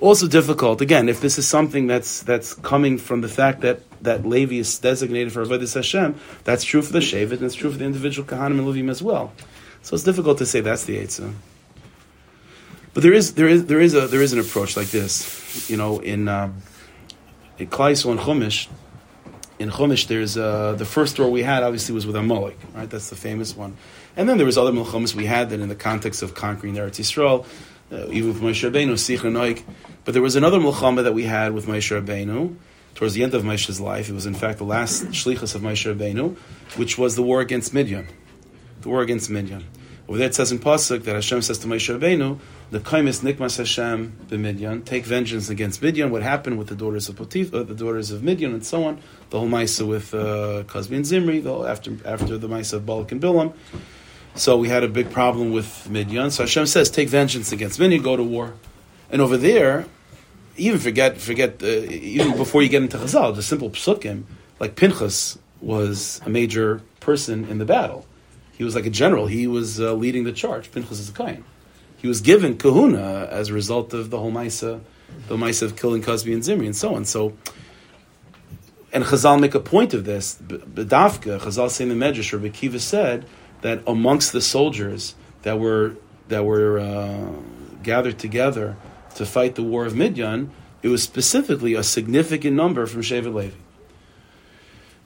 Also 0.00 0.28
difficult 0.28 0.80
again 0.80 1.08
if 1.08 1.20
this 1.20 1.38
is 1.38 1.46
something 1.48 1.86
that's 1.88 2.22
that's 2.22 2.54
coming 2.54 2.98
from 2.98 3.20
the 3.20 3.28
fact 3.28 3.62
that 3.62 3.80
that 4.02 4.24
levi 4.24 4.56
is 4.56 4.78
designated 4.78 5.32
for 5.32 5.44
avodas 5.44 5.74
Hashem. 5.74 6.14
That's 6.44 6.64
true 6.64 6.82
for 6.82 6.92
the 6.92 7.00
shevet 7.00 7.32
and 7.32 7.42
it's 7.42 7.54
true 7.54 7.70
for 7.70 7.78
the 7.78 7.84
individual 7.84 8.26
kahanim 8.28 8.58
and 8.58 8.68
levim 8.68 8.90
as 8.90 9.02
well. 9.02 9.32
So 9.82 9.94
it's 9.94 10.04
difficult 10.04 10.38
to 10.38 10.46
say 10.46 10.60
that's 10.60 10.84
the 10.84 10.98
eitzah. 10.98 11.34
But 12.94 13.02
there 13.02 13.12
is 13.12 13.34
there 13.34 13.48
is 13.48 13.66
there 13.66 13.80
is 13.80 13.94
a 13.94 14.06
there 14.06 14.22
is 14.22 14.32
an 14.32 14.38
approach 14.38 14.76
like 14.76 14.88
this. 14.88 15.68
You 15.70 15.76
know 15.76 16.00
in. 16.00 16.28
Um, 16.28 16.62
in 17.58 17.66
Klaiso 17.66 18.16
Chumash, 18.16 18.68
in 19.58 19.70
Chumash, 19.70 20.06
there's 20.06 20.38
uh, 20.38 20.74
the 20.74 20.84
first 20.84 21.18
war 21.18 21.30
we 21.30 21.42
had 21.42 21.62
obviously 21.62 21.94
was 21.94 22.06
with 22.06 22.16
Amalek, 22.16 22.56
right? 22.74 22.88
That's 22.88 23.10
the 23.10 23.16
famous 23.16 23.56
one. 23.56 23.76
And 24.16 24.28
then 24.28 24.36
there 24.36 24.46
was 24.46 24.56
other 24.56 24.72
milchumas 24.72 25.14
we 25.14 25.26
had 25.26 25.50
that 25.50 25.60
in 25.60 25.68
the 25.68 25.74
context 25.74 26.22
of 26.22 26.34
conquering 26.34 26.74
Eretz 26.74 27.00
Yisrael, 27.00 27.44
uh, 27.92 28.08
even 28.10 28.32
with 28.32 28.42
Moshe 28.42 28.68
Rabbeinu. 28.68 29.64
But 30.04 30.12
there 30.12 30.22
was 30.22 30.36
another 30.36 30.58
milchama 30.58 31.04
that 31.04 31.14
we 31.14 31.24
had 31.24 31.52
with 31.52 31.66
Moshe 31.66 32.00
Rabbeinu 32.00 32.56
towards 32.94 33.14
the 33.14 33.22
end 33.22 33.34
of 33.34 33.42
Moshe's 33.42 33.80
life. 33.80 34.08
It 34.08 34.12
was 34.12 34.26
in 34.26 34.34
fact 34.34 34.58
the 34.58 34.64
last 34.64 35.04
shlichus 35.06 35.54
of 35.54 35.62
Moshe 35.62 35.92
Rabbeinu, 35.92 36.36
which 36.76 36.98
was 36.98 37.16
the 37.16 37.22
war 37.22 37.40
against 37.40 37.72
Midian. 37.72 38.08
The 38.80 38.88
war 38.88 39.02
against 39.02 39.30
Midian. 39.30 39.64
Over 40.08 40.18
there 40.18 40.28
it 40.28 40.34
says 40.34 40.50
in 40.50 40.58
Pasuk 40.58 41.04
that 41.04 41.14
Hashem 41.14 41.42
says 41.42 41.58
to 41.58 41.66
Moshe 41.66 41.96
Rabbeinu, 41.96 42.38
the 42.70 42.80
kaimis 42.80 43.20
nikmas 43.20 43.58
Hashem 43.58 44.26
b'Midian, 44.28 44.84
take 44.84 45.04
vengeance 45.04 45.48
against 45.48 45.82
Midian. 45.82 46.10
What 46.10 46.22
happened 46.22 46.58
with 46.58 46.68
the 46.68 46.74
daughters 46.74 47.08
of 47.08 47.16
Potif, 47.16 47.52
uh, 47.54 47.62
the 47.62 47.74
daughters 47.74 48.10
of 48.10 48.22
Midian, 48.22 48.52
and 48.52 48.64
so 48.64 48.84
on. 48.84 49.00
The 49.30 49.38
whole 49.38 49.48
Maisa 49.48 49.86
with 49.86 50.12
uh, 50.14 50.64
and 50.74 51.06
Zimri, 51.06 51.40
the 51.40 51.52
whole, 51.52 51.66
after 51.66 51.96
after 52.04 52.36
the 52.36 52.48
Maisa 52.48 52.74
of 52.74 52.86
Balak 52.86 53.12
and 53.12 53.20
Bilam. 53.20 53.52
So 54.34 54.56
we 54.56 54.68
had 54.68 54.84
a 54.84 54.88
big 54.88 55.10
problem 55.10 55.52
with 55.52 55.88
Midian. 55.90 56.30
So 56.30 56.44
Hashem 56.44 56.66
says, 56.66 56.90
take 56.90 57.08
vengeance 57.08 57.52
against 57.52 57.80
Midian, 57.80 58.02
go 58.02 58.16
to 58.16 58.22
war. 58.22 58.54
And 59.10 59.20
over 59.20 59.36
there, 59.36 59.86
even 60.56 60.78
forget 60.78 61.18
forget 61.18 61.62
uh, 61.62 61.66
even 61.66 62.36
before 62.36 62.62
you 62.62 62.68
get 62.68 62.82
into 62.82 62.98
Chazal, 62.98 63.34
the 63.34 63.42
simple 63.42 63.70
psukim, 63.70 64.24
like 64.60 64.76
Pinchas 64.76 65.38
was 65.60 66.20
a 66.24 66.28
major 66.28 66.82
person 67.00 67.46
in 67.46 67.58
the 67.58 67.64
battle. 67.64 68.06
He 68.52 68.64
was 68.64 68.74
like 68.74 68.86
a 68.86 68.90
general. 68.90 69.26
He 69.26 69.46
was 69.46 69.80
uh, 69.80 69.94
leading 69.94 70.24
the 70.24 70.32
charge. 70.32 70.70
Pinchas 70.72 70.98
is 70.98 71.08
a 71.08 71.12
kain 71.12 71.44
he 71.98 72.06
was 72.06 72.20
given 72.20 72.56
kahuna 72.56 73.28
as 73.30 73.48
a 73.48 73.52
result 73.52 73.92
of 73.92 74.10
the 74.10 74.18
whole 74.18 74.32
Maisa 74.32 74.80
the 75.26 75.36
mice 75.36 75.62
of 75.62 75.76
killing 75.76 76.02
Kozbi 76.02 76.32
and 76.32 76.44
Zimri 76.44 76.66
and 76.66 76.76
so 76.76 76.94
on. 76.94 77.04
So, 77.04 77.36
and 78.92 79.04
Chazal 79.04 79.40
make 79.40 79.54
a 79.54 79.60
point 79.60 79.94
of 79.94 80.04
this. 80.04 80.36
Bedafka, 80.40 81.40
Chazal 81.40 81.70
saying 81.70 81.88
the 81.88 81.96
Medrash, 81.96 82.32
or 82.32 82.38
Bekiva 82.38 82.78
said 82.78 83.26
that 83.62 83.82
amongst 83.86 84.32
the 84.32 84.40
soldiers 84.40 85.14
that 85.42 85.58
were 85.58 85.96
that 86.28 86.44
were 86.44 86.78
uh, 86.78 87.30
gathered 87.82 88.18
together 88.18 88.76
to 89.14 89.24
fight 89.24 89.54
the 89.54 89.62
war 89.62 89.86
of 89.86 89.96
Midian, 89.96 90.50
it 90.82 90.88
was 90.88 91.02
specifically 91.02 91.74
a 91.74 91.82
significant 91.82 92.54
number 92.54 92.86
from 92.86 93.02
Shevet 93.02 93.34
Levi. 93.34 93.56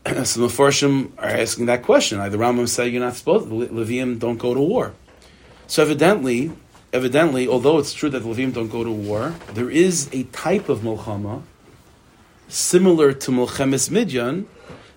so 0.24 0.40
the 0.40 0.46
Mepharshim 0.48 1.12
are 1.18 1.28
asking 1.28 1.66
that 1.66 1.82
question. 1.82 2.18
The 2.18 2.36
Rambam 2.36 2.68
said 2.68 2.92
you're 2.92 3.00
not 3.00 3.14
supposed 3.14 3.48
to, 3.48 4.14
don't 4.16 4.38
go 4.38 4.52
to 4.52 4.60
war. 4.60 4.94
So 5.68 5.82
evidently, 5.82 6.52
evidently, 6.92 7.46
although 7.48 7.78
it's 7.78 7.94
true 7.94 8.10
that 8.10 8.20
the 8.20 8.46
don't 8.50 8.68
go 8.68 8.84
to 8.84 8.90
war, 8.90 9.34
there 9.54 9.70
is 9.70 10.08
a 10.12 10.24
type 10.24 10.68
of 10.68 10.80
Milchama 10.80 11.42
similar 12.48 13.12
to 13.12 13.30
Milchemes 13.30 13.90
Midian 13.90 14.46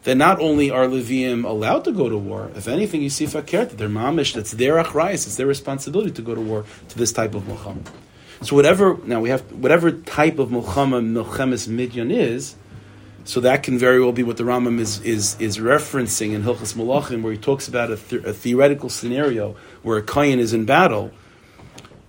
that 0.06 0.16
not 0.16 0.40
only 0.40 0.70
are 0.70 0.86
Levium 0.86 1.44
allowed 1.44 1.84
to 1.84 1.92
go 1.92 2.08
to 2.08 2.18
war, 2.18 2.52
if 2.56 2.68
anything, 2.68 3.02
you 3.02 3.10
see 3.10 3.26
Fakert, 3.26 3.72
they're 3.72 3.90
mamish, 3.90 4.34
that's 4.34 4.52
their 4.52 4.76
achrayas, 4.76 5.26
it's 5.26 5.36
their 5.36 5.48
responsibility 5.48 6.12
to 6.12 6.22
go 6.22 6.34
to 6.34 6.42
war 6.42 6.64
to 6.90 6.98
this 6.98 7.12
type 7.12 7.34
of 7.34 7.44
Milchama. 7.44 7.86
So 8.42 8.56
whatever, 8.56 9.00
now 9.04 9.20
we 9.20 9.30
have, 9.30 9.42
whatever 9.52 9.92
type 9.92 10.38
of 10.38 10.50
Milchama 10.50 11.02
Milchemes 11.04 11.68
Midian 11.68 12.12
is, 12.12 12.56
so 13.24 13.40
that 13.40 13.64
can 13.64 13.80
very 13.80 14.00
well 14.00 14.12
be 14.12 14.22
what 14.22 14.38
the 14.38 14.44
Rambam 14.44 14.80
is, 14.80 15.02
is, 15.02 15.36
is 15.42 15.58
referencing 15.58 16.34
in 16.34 16.44
Hilchas 16.44 16.76
Malachim, 16.76 17.24
where 17.24 17.34
he 17.34 17.40
talks 17.40 17.68
about 17.68 17.90
a, 17.90 17.98
th- 17.98 18.24
a 18.24 18.34
theoretical 18.34 18.90
scenario 18.90 19.56
where 19.82 19.98
a 19.98 20.04
Kayan 20.04 20.38
is 20.38 20.54
in 20.54 20.66
battle, 20.66 21.10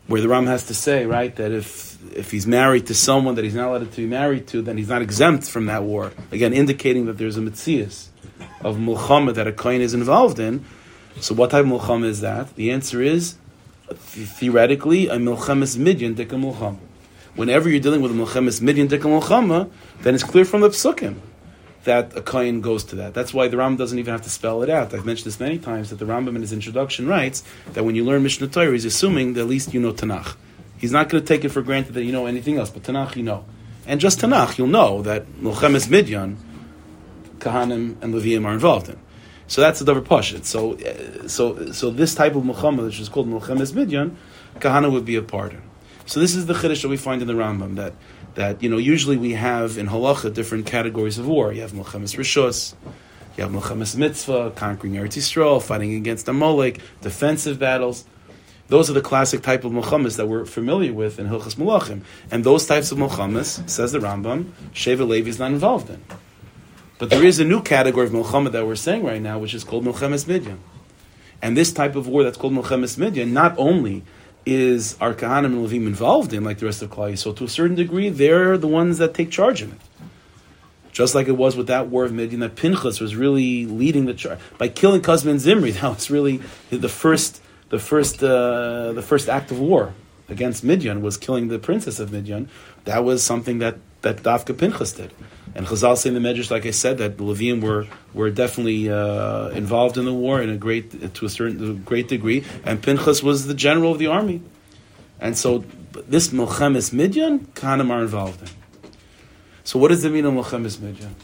where 0.06 0.20
the 0.20 0.28
Ram 0.28 0.44
has 0.44 0.66
to 0.66 0.74
say, 0.74 1.06
right, 1.06 1.34
that 1.36 1.50
if 1.50 1.95
if 2.12 2.30
he's 2.30 2.46
married 2.46 2.86
to 2.86 2.94
someone 2.94 3.34
that 3.36 3.44
he's 3.44 3.54
not 3.54 3.68
allowed 3.68 3.90
to 3.90 3.96
be 3.96 4.06
married 4.06 4.46
to, 4.48 4.62
then 4.62 4.76
he's 4.76 4.88
not 4.88 5.02
exempt 5.02 5.44
from 5.44 5.66
that 5.66 5.82
war. 5.82 6.12
Again, 6.30 6.52
indicating 6.52 7.06
that 7.06 7.18
there's 7.18 7.36
a 7.36 7.40
mitzias 7.40 8.08
of 8.60 8.76
mulchama 8.76 9.34
that 9.34 9.46
a 9.46 9.52
kohen 9.52 9.80
is 9.80 9.94
involved 9.94 10.38
in. 10.38 10.64
So, 11.20 11.34
what 11.34 11.50
type 11.50 11.64
of 11.64 11.70
mulchama 11.70 12.06
is 12.06 12.20
that? 12.20 12.54
The 12.56 12.70
answer 12.70 13.02
is 13.02 13.36
theoretically 13.92 15.08
a 15.08 15.16
milchemes 15.16 15.76
midyan 15.76 16.14
dika 16.14 16.38
mulchama. 16.38 16.78
Whenever 17.34 17.68
you're 17.68 17.80
dealing 17.80 18.00
with 18.00 18.10
a 18.10 18.14
milchemes 18.14 18.60
midyan 18.60 18.88
dika 18.88 19.02
mulchama, 19.02 19.70
then 20.02 20.14
it's 20.14 20.24
clear 20.24 20.44
from 20.44 20.60
the 20.60 20.68
psukim 20.68 21.16
that 21.86 22.16
a 22.16 22.20
kohen 22.20 22.60
goes 22.60 22.84
to 22.84 22.96
that. 22.96 23.14
That's 23.14 23.32
why 23.32 23.48
the 23.48 23.56
Rambam 23.56 23.78
doesn't 23.78 23.98
even 23.98 24.12
have 24.12 24.22
to 24.22 24.30
spell 24.30 24.62
it 24.62 24.68
out. 24.68 24.92
I've 24.92 25.06
mentioned 25.06 25.26
this 25.26 25.40
many 25.40 25.56
times 25.56 25.90
that 25.90 25.96
the 25.96 26.04
Rambam 26.04 26.34
in 26.34 26.42
his 26.42 26.52
introduction 26.52 27.06
writes 27.06 27.42
that 27.72 27.84
when 27.84 27.94
you 27.94 28.04
learn 28.04 28.22
Mishnah 28.22 28.48
Torah, 28.48 28.72
he's 28.72 28.84
assuming 28.84 29.32
that 29.34 29.42
at 29.42 29.46
least 29.46 29.72
you 29.72 29.80
know 29.80 29.92
Tanakh. 29.92 30.36
He's 30.78 30.92
not 30.92 31.08
going 31.08 31.22
to 31.22 31.26
take 31.26 31.44
it 31.44 31.50
for 31.50 31.62
granted 31.62 31.94
that 31.94 32.04
you 32.04 32.12
know 32.12 32.26
anything 32.26 32.58
else, 32.58 32.70
but 32.70 32.82
Tanakh 32.82 33.16
you 33.16 33.22
know. 33.22 33.44
And 33.86 34.00
just 34.00 34.20
Tanakh, 34.20 34.58
you'll 34.58 34.66
know 34.66 35.02
that 35.02 35.26
Milchemes 35.40 35.88
Midyan, 35.88 36.36
Kahanim 37.38 38.02
and 38.02 38.14
Levium 38.14 38.44
are 38.44 38.52
involved 38.52 38.88
in. 38.88 38.98
So 39.48 39.60
that's 39.60 39.78
the 39.78 39.92
Davar 39.92 40.04
Pashit. 40.04 40.44
So, 40.44 40.74
uh, 40.74 41.28
so, 41.28 41.70
so 41.72 41.90
this 41.90 42.14
type 42.14 42.34
of 42.34 42.42
Mulchama, 42.42 42.84
which 42.84 42.98
is 42.98 43.08
called 43.08 43.28
Milchemes 43.28 43.72
Midyan, 43.72 44.16
Kahana 44.58 44.90
would 44.90 45.04
be 45.04 45.16
a 45.16 45.22
part 45.22 45.54
of. 45.54 45.60
So 46.06 46.20
this 46.20 46.34
is 46.34 46.46
the 46.46 46.54
Chiddush 46.54 46.82
that 46.82 46.88
we 46.88 46.96
find 46.96 47.22
in 47.22 47.28
the 47.28 47.34
Rambam, 47.34 47.76
that 47.76 47.94
that 48.36 48.62
you 48.62 48.68
know 48.68 48.76
usually 48.76 49.16
we 49.16 49.32
have 49.32 49.76
in 49.76 49.88
halacha 49.88 50.32
different 50.32 50.66
categories 50.66 51.18
of 51.18 51.26
war. 51.26 51.52
You 51.52 51.62
have 51.62 51.72
milchemes 51.72 52.16
rishos, 52.16 52.74
you 53.36 53.42
have 53.42 53.52
milchemes 53.52 53.96
mitzvah, 53.96 54.52
conquering 54.54 54.94
Eretz 54.94 55.16
Yisrael, 55.16 55.60
fighting 55.60 55.94
against 55.94 56.28
Amalek, 56.28 56.80
defensive 57.00 57.58
battles. 57.58 58.04
Those 58.68 58.90
are 58.90 58.94
the 58.94 59.00
classic 59.00 59.42
type 59.42 59.64
of 59.64 59.72
milchemes 59.72 60.16
that 60.16 60.26
we're 60.26 60.44
familiar 60.44 60.92
with 60.92 61.18
in 61.18 61.28
Hilchas 61.28 61.54
Malachim. 61.54 62.02
And 62.30 62.42
those 62.42 62.66
types 62.66 62.90
of 62.90 62.98
milchemes, 62.98 63.68
says 63.68 63.92
the 63.92 64.00
Rambam, 64.00 64.50
Sheva 64.74 65.06
Levi 65.06 65.28
is 65.28 65.38
not 65.38 65.52
involved 65.52 65.88
in. 65.88 66.02
But 66.98 67.10
there 67.10 67.24
is 67.24 67.38
a 67.38 67.44
new 67.44 67.62
category 67.62 68.06
of 68.06 68.12
milchama 68.12 68.50
that 68.52 68.66
we're 68.66 68.74
saying 68.74 69.04
right 69.04 69.20
now, 69.20 69.38
which 69.38 69.54
is 69.54 69.62
called 69.62 69.84
milchemes 69.84 70.24
midyan. 70.24 70.58
And 71.42 71.56
this 71.56 71.72
type 71.72 71.94
of 71.94 72.08
war 72.08 72.24
that's 72.24 72.38
called 72.38 72.54
milchemes 72.54 72.96
midyan 72.96 73.30
not 73.30 73.54
only 73.58 74.02
is 74.46 74.96
our 75.00 75.12
Kahanim 75.12 75.46
and 75.46 75.66
Levim 75.66 75.86
involved 75.86 76.32
in, 76.32 76.44
like 76.44 76.58
the 76.58 76.66
rest 76.66 76.80
of 76.80 76.90
Klal 76.90 77.18
So 77.18 77.32
to 77.32 77.44
a 77.44 77.48
certain 77.48 77.76
degree, 77.76 78.08
they're 78.08 78.56
the 78.56 78.68
ones 78.68 78.98
that 78.98 79.12
take 79.12 79.30
charge 79.30 79.60
of 79.60 79.72
it. 79.72 79.80
Just 80.92 81.14
like 81.14 81.28
it 81.28 81.32
was 81.32 81.56
with 81.56 81.66
that 81.66 81.88
war 81.88 82.04
of 82.04 82.12
Midian, 82.12 82.40
that 82.40 82.56
Pinchas 82.56 83.00
was 83.00 83.14
really 83.14 83.66
leading 83.66 84.06
the 84.06 84.14
charge 84.14 84.38
by 84.56 84.68
killing 84.68 85.04
and 85.04 85.40
Zimri. 85.40 85.72
That 85.80 85.94
was 85.94 86.10
really 86.10 86.40
the 86.70 86.88
first, 86.88 87.42
the 87.68 87.78
first, 87.78 88.22
uh, 88.22 88.92
the 88.92 89.02
first 89.02 89.28
act 89.28 89.50
of 89.50 89.58
war 89.58 89.94
against 90.28 90.64
Midian 90.64 91.02
was 91.02 91.16
killing 91.16 91.48
the 91.48 91.58
princess 91.58 91.98
of 91.98 92.12
Midian. 92.12 92.48
That 92.84 93.04
was 93.04 93.22
something 93.22 93.58
that 93.58 93.76
that 94.02 94.18
Dafka 94.18 94.56
Pinchas 94.56 94.92
did. 94.92 95.12
And 95.54 95.66
Chazal 95.66 95.96
say 95.96 96.10
in 96.10 96.14
the 96.14 96.20
Medrash, 96.20 96.50
like 96.50 96.66
I 96.66 96.70
said, 96.70 96.98
that 96.98 97.18
the 97.18 97.24
Levium 97.24 97.60
were 97.62 97.86
were 98.14 98.30
definitely 98.30 98.90
uh, 98.90 99.48
involved 99.48 99.96
in 99.96 100.04
the 100.04 100.14
war 100.14 100.40
in 100.40 100.50
a 100.50 100.56
great 100.56 101.14
to 101.14 101.26
a 101.26 101.28
certain 101.28 101.82
great 101.82 102.08
degree, 102.08 102.44
and 102.64 102.82
Pinchas 102.82 103.22
was 103.22 103.46
the 103.46 103.54
general 103.54 103.92
of 103.92 103.98
the 103.98 104.06
army, 104.06 104.42
and 105.20 105.36
so 105.36 105.64
this 106.08 106.28
Milchemes 106.28 106.92
Midian, 106.92 107.46
Kahanim 107.54 107.90
are 107.90 108.02
involved 108.02 108.42
in. 108.42 108.48
So 109.64 109.78
what 109.78 109.88
does 109.88 110.04
it 110.04 110.12
mean 110.12 110.26
on 110.26 110.36
Milchemes 110.36 110.78
Midian? 110.78 111.14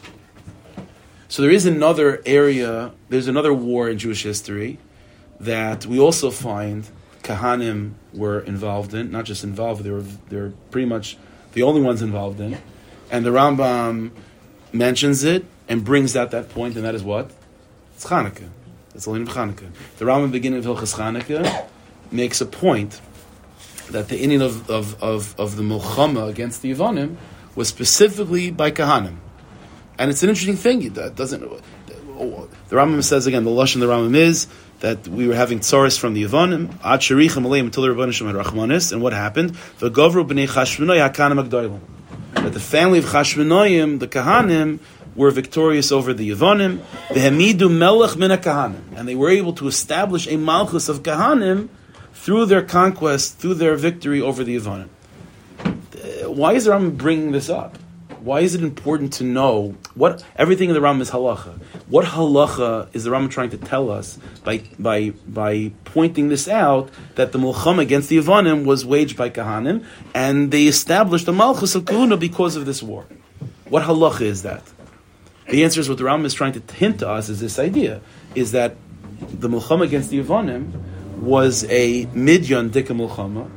So 1.29 1.41
there 1.41 1.51
is 1.51 1.65
another 1.65 2.21
area, 2.25 2.91
there's 3.09 3.27
another 3.27 3.53
war 3.53 3.89
in 3.89 3.97
Jewish 3.97 4.23
history 4.23 4.77
that 5.39 5.85
we 5.85 5.99
also 5.99 6.31
find 6.31 6.87
Kahanim 7.23 7.93
were 8.13 8.39
involved 8.41 8.93
in, 8.93 9.11
not 9.11 9.25
just 9.25 9.43
involved, 9.43 9.83
they 9.83 9.91
were 9.91 10.03
they're 10.29 10.53
pretty 10.71 10.87
much 10.87 11.17
the 11.53 11.63
only 11.63 11.81
ones 11.81 12.01
involved 12.01 12.39
in. 12.39 12.57
And 13.11 13.25
the 13.25 13.29
Rambam 13.29 14.11
mentions 14.71 15.23
it 15.23 15.45
and 15.69 15.83
brings 15.83 16.15
out 16.15 16.31
that 16.31 16.49
point, 16.49 16.75
and 16.75 16.83
that 16.85 16.95
is 16.95 17.03
what? 17.03 17.31
It's 17.95 18.05
Chanukah. 18.05 18.49
It's 18.95 19.05
the 19.05 19.11
of 19.11 19.27
Chanukah. 19.29 19.71
The 19.97 20.05
Rambam, 20.05 20.31
beginning 20.31 20.59
of 20.59 20.65
Hilchas 20.65 20.95
Chanukah, 20.95 21.67
makes 22.11 22.41
a 22.41 22.45
point 22.45 22.99
that 23.91 24.09
the 24.09 24.21
Inyan 24.21 24.41
of, 24.41 24.69
of, 24.69 25.01
of, 25.01 25.39
of 25.39 25.55
the 25.55 25.63
Mulchama 25.63 26.29
against 26.29 26.61
the 26.61 26.71
Ivanim 26.71 27.15
was 27.55 27.67
specifically 27.67 28.51
by 28.51 28.71
Kahanim. 28.71 29.17
And 29.97 30.09
it's 30.09 30.23
an 30.23 30.29
interesting 30.29 30.55
thing. 30.55 30.93
That 30.93 31.15
doesn't. 31.15 31.41
The 31.41 32.75
Rambam 32.75 33.03
says 33.03 33.27
again, 33.27 33.43
the 33.43 33.51
lush 33.51 33.75
in 33.75 33.81
the 33.81 33.87
Rambam 33.87 34.15
is 34.15 34.47
that 34.83 35.07
we 35.07 35.27
were 35.27 35.35
having 35.35 35.59
tsaris 35.59 35.97
from 35.97 36.13
the 36.13 36.23
Yavanim, 36.23 36.69
ad 36.83 36.99
sherichim 36.99 37.43
aleim 37.47 37.65
until 37.71 37.83
the 37.83 37.89
Rabbanim 37.89 38.27
had 38.27 38.35
rachmanis, 38.35 38.91
and 38.91 39.01
what 39.01 39.13
happened? 39.13 39.55
The 39.79 39.89
govru 39.89 40.27
b'nei 40.27 40.47
chashvinoy 40.47 40.99
hakanim 41.09 41.43
agdoilim 41.43 41.79
that 42.43 42.53
the 42.53 42.59
family 42.59 42.99
of 42.99 43.05
Chashmonoim, 43.05 43.99
the 43.99 44.07
Kahanim, 44.07 44.79
were 45.15 45.31
victorious 45.31 45.91
over 45.91 46.13
the 46.13 46.29
Yavonim, 46.29 46.81
the 47.09 47.19
Hamidu 47.19 47.71
Melech 47.71 48.17
Min 48.17 48.31
Kahanim, 48.31 48.97
and 48.97 49.07
they 49.07 49.15
were 49.15 49.29
able 49.29 49.53
to 49.53 49.67
establish 49.67 50.27
a 50.27 50.37
Malchus 50.37 50.89
of 50.89 51.03
Kahanim 51.03 51.69
through 52.13 52.45
their 52.45 52.61
conquest, 52.61 53.37
through 53.37 53.53
their 53.55 53.75
victory 53.75 54.21
over 54.21 54.43
the 54.43 54.57
Yavonim. 54.57 54.89
Uh, 55.59 56.31
why 56.31 56.53
is 56.53 56.65
the 56.65 56.77
bringing 56.79 57.31
this 57.31 57.49
up? 57.49 57.77
Why 58.19 58.39
is 58.39 58.55
it 58.55 58.63
important 58.63 59.13
to 59.13 59.23
know 59.23 59.75
what 59.95 60.23
everything 60.35 60.69
in 60.69 60.75
the 60.75 60.81
Rambam 60.81 61.01
is 61.01 61.11
halacha? 61.11 61.59
What 61.93 62.05
halacha 62.05 62.89
is 62.95 63.03
the 63.03 63.11
Rambam 63.11 63.29
trying 63.29 63.51
to 63.51 63.57
tell 63.59 63.91
us 63.91 64.17
by 64.43 64.63
by 64.79 65.11
by 65.27 65.73
pointing 65.85 66.29
this 66.29 66.47
out 66.47 66.89
that 67.13 67.33
the 67.33 67.37
mulcham 67.37 67.77
against 67.79 68.09
the 68.09 68.17
Yavanim 68.17 68.65
was 68.65 68.83
waged 68.83 69.15
by 69.15 69.29
Kahanim 69.29 69.85
and 70.15 70.49
they 70.49 70.63
established 70.65 71.27
the 71.27 71.33
Malchus 71.33 71.75
of 71.75 71.85
Kahuna 71.85 72.17
because 72.17 72.55
of 72.55 72.65
this 72.65 72.81
war? 72.81 73.05
What 73.69 73.83
halacha 73.83 74.21
is 74.21 74.41
that? 74.41 74.63
The 75.51 75.63
answer 75.63 75.81
is 75.81 75.87
what 75.87 75.99
the 75.99 76.05
Rambam 76.05 76.25
is 76.25 76.33
trying 76.33 76.53
to 76.53 76.73
hint 76.73 76.97
to 77.01 77.09
us 77.09 77.29
is 77.29 77.39
this 77.39 77.59
idea 77.59 78.01
is 78.33 78.53
that 78.53 78.75
the 79.29 79.47
mulcham 79.47 79.83
against 79.83 80.09
the 80.09 80.19
Yavanim 80.19 80.71
was 81.19 81.63
a 81.65 82.07
midyan 82.07 82.71
dika 82.71 82.97
mulchama, 82.97 83.51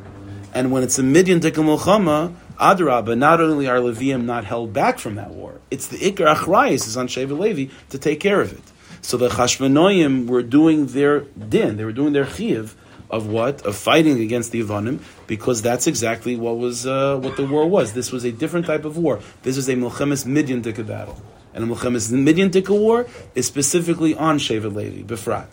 and 0.53 0.71
when 0.71 0.83
it's 0.83 0.99
a 0.99 1.03
midyan 1.03 1.41
dika 1.41 1.65
mulchama 1.65 2.35
Adraba, 2.59 3.17
not 3.17 3.41
only 3.41 3.69
are 3.69 3.79
Levium 3.79 4.25
not 4.25 4.45
held 4.45 4.73
back 4.73 4.99
from 4.99 5.17
that 5.17 5.31
war, 5.31 5.61
it's 5.71 5.89
the 5.89 5.99
Ikar 5.99 6.35
Achrayis 6.35 6.87
is 6.87 6.97
on 6.97 7.09
Sheva 7.09 7.39
Levi 7.39 7.73
to 7.91 7.99
take 7.99 8.21
care 8.21 8.41
of 8.41 8.53
it. 8.53 8.63
So 9.03 9.17
the 9.17 9.29
Chashvanoyim 9.29 10.27
were 10.27 10.43
doing 10.43 10.87
their 10.87 11.21
din, 11.21 11.77
they 11.77 11.85
were 11.85 11.93
doing 11.93 12.13
their 12.13 12.27
chiv 12.27 12.77
of 13.11 13.27
what? 13.29 13.63
Of 13.63 13.77
fighting 13.77 14.21
against 14.21 14.53
the 14.53 14.63
Ivanim, 14.63 15.01
because 15.27 15.63
that's 15.63 15.87
exactly 15.87 16.37
what 16.37 16.59
was 16.59 16.87
uh, 16.87 17.17
what 17.19 17.37
the 17.37 17.47
war 17.47 17.67
was. 17.67 17.93
This 17.93 18.11
was 18.11 18.25
a 18.25 18.33
different 18.33 18.67
type 18.67 18.85
of 18.85 18.97
war. 18.97 19.21
This 19.43 19.57
is 19.57 19.69
a 19.69 19.75
Milchemes 19.75 20.27
Midian 20.27 20.63
battle. 20.63 21.21
And 21.55 21.65
a 21.65 21.75
Milchemes 21.75 22.11
Midian 22.11 22.51
war 22.69 23.07
is 23.35 23.47
specifically 23.47 24.15
on 24.15 24.39
Sheva 24.39 24.75
Levi, 24.75 25.03
Befrat. 25.03 25.47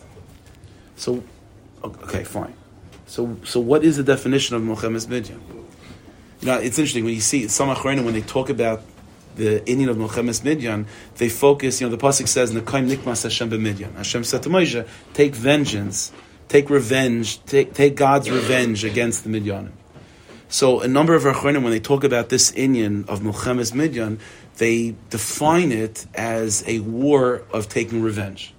So, 0.96 1.24
okay, 1.84 2.24
fine. 2.24 2.54
So, 3.06 3.38
so 3.44 3.60
what 3.60 3.84
is 3.84 3.98
the 3.98 4.04
definition 4.04 4.56
of 4.56 4.62
Milchemes 4.64 5.08
Midian? 5.08 5.63
Know, 6.46 6.58
it's 6.60 6.78
interesting 6.78 7.06
when 7.06 7.14
you 7.14 7.22
see 7.22 7.48
some 7.48 7.70
Achronim 7.70 8.04
when 8.04 8.14
they 8.14 8.22
talk 8.22 8.50
about 8.50 8.82
the 9.36 9.62
Inyan 9.62 9.90
of 9.90 9.98
Milchemes 9.98 10.44
Midian, 10.44 10.88
they 11.18 11.30
focus. 11.30 11.80
You 11.80 11.88
know, 11.88 11.96
the 11.96 12.02
pasuk 12.02 12.28
says, 12.28 12.52
"Nekaim 12.52 12.90
nikmas 12.94 13.24
Hashem 13.24 13.50
b'Midian." 13.50 13.96
Hashem 13.96 14.24
said 14.24 14.44
to 14.44 14.50
Moshe, 14.50 14.86
"Take 15.14 15.36
vengeance, 15.36 16.12
take 16.50 16.70
revenge, 16.70 17.44
take, 17.46 17.74
take 17.74 17.96
God's 17.96 18.30
revenge 18.30 18.84
against 18.84 19.24
the 19.24 19.30
Midianim." 19.30 19.72
So 20.50 20.82
a 20.82 20.88
number 20.88 21.16
of 21.16 21.24
Achronim, 21.24 21.64
when 21.64 21.72
they 21.72 21.80
talk 21.80 22.04
about 22.04 22.30
this 22.30 22.52
Inyan 22.52 23.08
of 23.10 23.22
Milchemes 23.22 23.72
Midyan, 23.72 24.20
they 24.58 24.94
define 25.10 25.72
it 25.72 26.06
as 26.14 26.64
a 26.68 26.80
war 26.80 27.42
of 27.52 27.70
taking 27.70 28.04
revenge. 28.04 28.54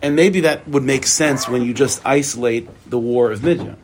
And 0.00 0.16
maybe 0.16 0.40
that 0.40 0.66
would 0.66 0.84
make 0.84 1.06
sense 1.06 1.46
when 1.46 1.62
you 1.62 1.74
just 1.74 2.00
isolate 2.06 2.66
the 2.88 2.98
war 2.98 3.30
of 3.30 3.40
Midyan. 3.40 3.76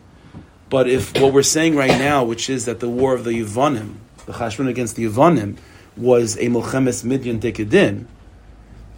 But 0.69 0.89
if 0.89 1.19
what 1.21 1.33
we're 1.33 1.43
saying 1.43 1.77
right 1.77 1.99
now, 1.99 2.25
which 2.25 2.51
is 2.51 2.65
that 2.65 2.81
the 2.81 2.89
war 2.89 3.15
of 3.15 3.25
the 3.25 3.31
Yavanim, 3.31 3.95
the 4.27 4.33
Chashman 4.33 4.69
against 4.69 4.97
the 4.97 5.05
Yavanim, 5.05 5.57
was 5.97 6.37
a 6.37 6.47
Milchemes 6.47 7.05
Midyan 7.05 7.41
Tekidin, 7.41 8.07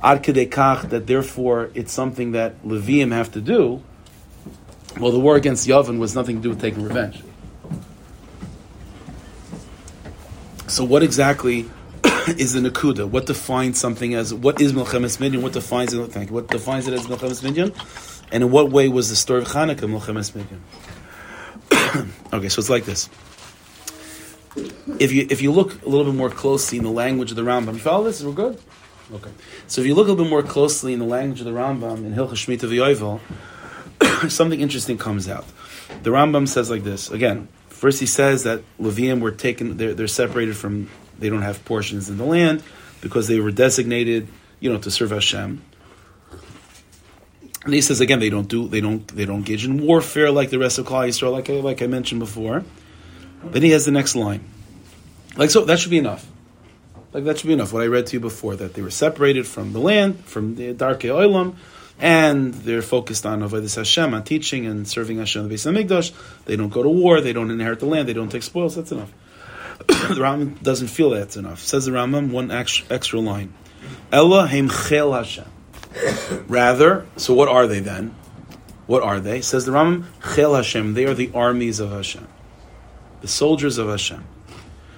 ad 0.03 0.23
kach 0.23 0.89
that 0.89 1.07
therefore 1.07 1.71
it's 1.75 1.93
something 1.93 2.33
that 2.33 2.63
Levium 2.63 3.13
have 3.13 3.31
to 3.33 3.41
do, 3.41 3.83
well, 4.99 5.13
the 5.13 5.21
war 5.21 5.37
against 5.37 5.69
Yavin 5.69 5.99
was 5.99 6.15
nothing 6.15 6.37
to 6.37 6.43
do 6.43 6.49
with 6.49 6.61
taking 6.61 6.83
revenge. 6.83 7.23
So, 10.67 10.85
what 10.85 11.03
exactly 11.03 11.71
is 12.27 12.53
the 12.55 12.61
nakuda? 12.61 13.09
What 13.09 13.27
defines 13.27 13.79
something 13.79 14.15
as 14.15 14.35
what 14.35 14.61
is 14.61 14.73
milchemes 14.73 15.19
midyan? 15.19 15.43
What 15.43 15.53
defines 15.53 15.95
it? 15.95 16.05
Thank 16.09 16.31
you. 16.31 16.35
What 16.35 16.49
defines 16.49 16.89
it 16.89 16.95
as 16.95 17.07
milchemes 17.07 17.43
midyan? 17.43 18.27
And 18.33 18.43
in 18.43 18.51
what 18.51 18.71
way 18.71 18.89
was 18.89 19.09
the 19.09 19.17
story 19.17 19.43
of 19.43 19.49
Hanukkah 19.49 19.89
milchemes 19.89 20.33
midyan? 20.33 20.59
okay, 22.33 22.49
so 22.49 22.61
it's 22.61 22.71
like 22.71 22.85
this. 22.85 23.09
If 24.99 25.13
you 25.13 25.27
if 25.31 25.43
you 25.43 25.53
look 25.53 25.83
a 25.83 25.89
little 25.89 26.05
bit 26.05 26.15
more 26.15 26.31
closely 26.31 26.79
in 26.79 26.85
the 26.85 26.91
language 26.91 27.31
of 27.31 27.37
the 27.37 27.43
Rambam, 27.43 27.75
you 27.75 27.79
follow 27.79 28.03
oh, 28.03 28.05
this? 28.05 28.23
We're 28.23 28.33
good. 28.33 28.61
Okay. 29.13 29.31
So 29.67 29.81
if 29.81 29.87
you 29.87 29.95
look 29.95 30.09
a 30.09 30.11
little 30.11 30.25
bit 30.25 30.31
more 30.31 30.43
closely 30.43 30.93
in 30.93 30.99
the 30.99 31.07
language 31.07 31.41
of 31.41 31.47
the 31.47 31.53
Rambam 31.53 31.99
in 31.99 32.15
Hilchah 32.15 32.33
Shemitah 32.33 32.69
V'Yovel, 32.69 34.31
something 34.31 34.61
interesting 34.61 34.99
comes 34.99 35.29
out. 35.29 35.47
The 36.03 36.11
Rambam 36.11 36.49
says 36.49 36.71
like 36.71 36.85
this 36.85 37.11
again. 37.11 37.49
First, 37.69 38.01
he 38.01 38.07
says 38.07 38.43
that 38.43 38.63
Levium 38.81 39.21
were 39.21 39.31
taken; 39.31 39.77
they're, 39.77 39.95
they're 39.95 40.09
separated 40.09 40.57
from. 40.57 40.91
They 41.19 41.29
don't 41.29 41.43
have 41.43 41.65
portions 41.65 42.09
in 42.09 42.17
the 42.17 42.25
land 42.25 42.63
because 43.01 43.29
they 43.29 43.41
were 43.41 43.51
designated, 43.51 44.29
you 44.61 44.73
know, 44.73 44.79
to 44.79 44.91
serve 44.91 45.11
Hashem. 45.11 45.63
And 47.69 47.75
he 47.75 47.83
says 47.83 48.01
again, 48.01 48.19
they 48.19 48.31
don't 48.31 48.49
do, 48.49 48.67
they 48.67 48.81
don't, 48.81 49.07
they 49.09 49.27
don't 49.27 49.37
engage 49.37 49.67
in 49.67 49.85
warfare 49.85 50.31
like 50.31 50.49
the 50.49 50.59
rest 50.59 50.79
of 50.79 50.87
Klal 50.87 51.07
Yisrael, 51.07 51.33
like 51.33 51.51
I, 51.51 51.61
like 51.61 51.83
I 51.83 51.87
mentioned 51.87 52.19
before. 52.19 52.65
Then 53.45 53.63
he 53.63 53.73
has 53.73 53.85
the 53.85 53.91
next 53.91 54.17
line, 54.17 54.43
like 55.37 55.51
so. 55.51 55.67
That 55.67 55.79
should 55.79 55.91
be 55.91 55.99
enough. 55.99 56.27
Like 57.13 57.25
that 57.25 57.37
should 57.37 57.49
be 57.49 57.53
enough. 57.53 57.75
What 57.75 57.83
I 57.83 57.87
read 57.89 58.07
to 58.07 58.15
you 58.15 58.21
before 58.21 58.57
that 58.57 58.73
they 58.73 58.81
were 58.81 58.89
separated 58.89 59.47
from 59.47 59.75
the 59.75 59.81
land, 59.81 60.25
from 60.25 60.55
the 60.55 60.73
Darkei 60.73 61.11
Olam, 61.11 61.57
and 61.99 62.55
they're 62.55 62.81
focused 62.81 63.27
on 63.27 63.41
Avodah 63.41 63.77
Hashem, 63.77 64.15
on 64.15 64.25
teaching 64.25 64.65
and 64.65 64.89
serving 64.89 65.19
Hashem 65.19 65.47
the 65.47 65.55
Beis 65.55 65.71
Hamikdash. 65.71 66.15
They 66.47 66.57
don't 66.57 66.71
go 66.71 66.83
to 66.83 66.89
war. 66.89 67.21
They 67.21 67.35
don't 67.35 67.51
inherit 67.51 67.81
the 67.81 67.87
land. 67.87 68.09
They 68.09 68.15
don't 68.15 68.33
take 68.33 68.45
spoils. 68.45 68.77
That's 68.77 68.93
enough. 68.93 69.13
the 69.77 70.15
Rambam 70.15 70.63
doesn't 70.63 70.89
feel 70.89 71.11
that's 71.11 71.37
enough. 71.37 71.63
Says 71.63 71.85
the 71.85 71.93
Rambam 71.93 72.31
one 72.31 72.51
extra, 72.51 73.21
line. 73.21 73.53
Ella 74.11 74.47
heim 74.47 74.71
chel 74.71 75.13
Hashem. 75.13 75.45
Rather, 76.49 77.07
so 77.17 77.35
what 77.35 77.49
are 77.49 77.67
they 77.67 77.81
then? 77.81 78.15
What 78.87 79.03
are 79.03 79.21
they? 79.21 79.41
Says 79.43 79.67
the 79.67 79.73
Rambam, 79.73 80.05
chel 80.35 80.55
Hashem. 80.55 80.95
They 80.95 81.05
are 81.05 81.15
the 81.15 81.31
armies 81.35 81.81
of 81.81 81.91
Hashem, 81.91 82.27
the 83.21 83.29
soldiers 83.29 83.79
of 83.79 83.89
Hashem. 83.89 84.25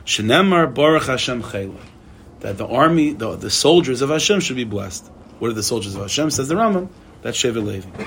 Shenemar 0.04 0.72
baruch 0.72 1.06
Hashem 1.06 1.42
chela. 1.42 1.80
That 2.40 2.56
the 2.56 2.66
army, 2.66 3.12
the, 3.12 3.36
the 3.36 3.50
soldiers 3.50 4.00
of 4.00 4.10
Hashem 4.10 4.40
should 4.40 4.56
be 4.56 4.64
blessed. 4.64 5.06
What 5.38 5.50
are 5.50 5.54
the 5.54 5.62
soldiers 5.62 5.94
of 5.94 6.02
Hashem? 6.02 6.30
Says 6.30 6.48
the 6.48 6.54
Rambam. 6.54 6.88
That's 7.22 7.38
Shevet 7.38 7.64
Levi. 7.64 7.88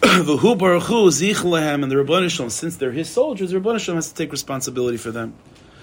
V'hu 0.00 0.58
baruch 0.58 0.84
hu 0.84 1.10
zich 1.10 1.42
and 1.44 1.84
the 1.84 1.96
Rebbeinu 1.96 2.30
Shalom, 2.30 2.50
since 2.50 2.76
they're 2.76 2.92
his 2.92 3.08
soldiers, 3.08 3.50
the 3.50 3.58
Rebbeinu 3.58 3.80
Shalom 3.80 3.96
has 3.96 4.08
to 4.08 4.14
take 4.14 4.30
responsibility 4.30 4.96
for 4.96 5.10
them. 5.10 5.34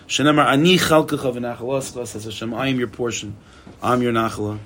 Shenemar 0.08 0.46
ani 0.46 0.78
chalkecha 0.78 1.34
v'nachal 1.34 2.06
says 2.08 2.26
Hashem, 2.26 2.54
I 2.54 2.68
am 2.68 2.78
your 2.78 2.88
portion, 2.88 3.36
I'm 3.82 4.02
your 4.02 4.14
nachala. 4.14 4.60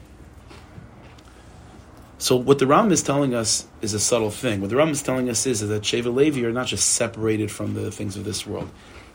So 2.20 2.36
what 2.36 2.58
the 2.60 2.66
Ram 2.66 2.92
is 2.92 3.04
telling 3.04 3.36
us 3.36 3.68
is 3.82 3.94
a 3.94 4.00
subtle 4.00 4.32
thing. 4.32 4.62
What 4.62 4.72
the 4.72 4.76
Ram 4.76 4.90
is 4.90 5.04
telling 5.04 5.30
us 5.30 5.46
is, 5.46 5.62
is 5.62 5.70
that 5.70 5.84
Sheva 5.84 6.14
Levi 6.14 6.44
are 6.46 6.52
not 6.52 6.68
just 6.68 6.94
separated 6.94 7.52
from 7.52 7.76
the 7.76 7.92
things 7.92 8.16
of 8.16 8.24
this 8.24 8.46
world. 8.46 8.70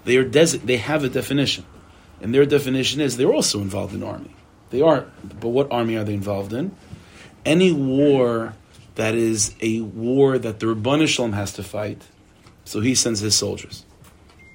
They 0.05 0.17
are 0.17 0.25
they 0.25 0.77
have 0.77 1.05
a 1.05 1.09
definition. 1.09 1.65
And 2.21 2.33
their 2.33 2.47
definition 2.47 3.01
is 3.01 3.17
they're 3.17 3.33
also 3.33 3.61
involved 3.61 3.95
in 3.95 4.03
army. 4.05 4.35
They 4.71 4.81
are, 4.81 5.07
but 5.41 5.49
what 5.49 5.71
army 5.71 5.97
are 5.97 6.05
they 6.05 6.15
involved 6.15 6.53
in? 6.53 6.75
Any 7.45 7.73
war 7.73 8.55
that 8.95 9.15
is 9.15 9.55
a 9.61 9.81
war 9.81 10.39
that 10.39 10.61
the 10.61 10.67
Rabbanah 10.67 11.09
Shalom 11.09 11.33
has 11.33 11.53
to 11.55 11.63
fight, 11.63 12.03
so 12.65 12.81
he 12.81 12.95
sends 12.95 13.21
his 13.21 13.35
soldiers. 13.35 13.85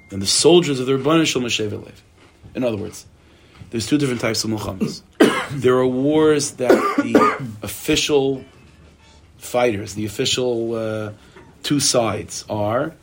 And 0.09 0.21
the 0.21 0.27
soldiers 0.27 0.79
of 0.79 0.85
the 0.85 0.93
Rabbanah 0.93 1.25
Shalom 1.25 1.45
are 1.45 1.91
In 2.55 2.63
other 2.63 2.77
words, 2.77 3.05
there's 3.69 3.85
two 3.85 3.97
different 3.97 4.21
types 4.21 4.43
of 4.43 4.49
milchamas. 4.49 5.01
There 5.51 5.75
are 5.75 5.87
wars 5.87 6.51
that 6.51 6.69
the 6.69 7.47
official 7.63 8.43
fighters, 9.37 9.93
the 9.93 10.05
official 10.05 10.75
uh, 10.75 11.11
two 11.63 11.79
sides 11.79 12.45
are, 12.49 12.93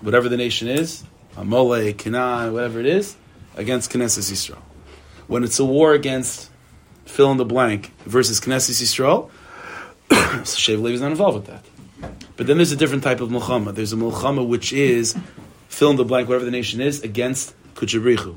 whatever 0.00 0.28
the 0.28 0.36
nation 0.36 0.68
is, 0.68 1.04
Amole, 1.36 1.96
Canaan, 1.96 2.52
whatever 2.52 2.80
it 2.80 2.86
is, 2.86 3.16
against 3.56 3.90
Knesset 3.90 4.30
Yisrael 4.30 4.62
when 5.32 5.44
it's 5.44 5.58
a 5.58 5.64
war 5.64 5.94
against 5.94 6.50
fill 7.06 7.30
in 7.30 7.38
the 7.38 7.44
blank 7.44 7.90
versus 8.04 8.38
Knesset 8.38 8.82
Yisrael, 8.82 9.30
so 10.46 10.56
Shev 10.58 10.82
Levi 10.82 10.94
is 10.94 11.00
not 11.00 11.10
involved 11.10 11.36
with 11.36 11.46
that. 11.46 11.64
But 12.36 12.46
then 12.46 12.58
there's 12.58 12.72
a 12.72 12.76
different 12.76 13.02
type 13.02 13.20
of 13.20 13.30
Mulchama. 13.30 13.74
There's 13.74 13.94
a 13.94 13.96
Mulchama 13.96 14.46
which 14.46 14.72
is 14.74 15.16
fill 15.68 15.90
in 15.90 15.96
the 15.96 16.04
blank, 16.04 16.28
whatever 16.28 16.44
the 16.44 16.50
nation 16.50 16.82
is, 16.82 17.02
against 17.02 17.54
Kuchabrichu. 17.74 18.36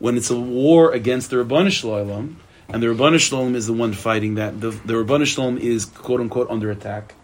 When 0.00 0.16
it's 0.16 0.30
a 0.30 0.40
war 0.40 0.92
against 0.92 1.28
the 1.28 1.36
Rabbanu 1.36 1.70
Shalom, 1.70 2.38
and 2.70 2.82
the 2.82 2.86
Rabbanu 2.86 3.20
Shalom 3.20 3.54
is 3.54 3.66
the 3.66 3.74
one 3.74 3.92
fighting 3.92 4.36
that, 4.36 4.58
the, 4.58 4.70
the 4.70 4.94
Rabbanu 4.94 5.26
Shalom 5.26 5.58
is 5.58 5.84
quote 5.84 6.20
unquote 6.20 6.48
under 6.50 6.70
attack, 6.70 7.14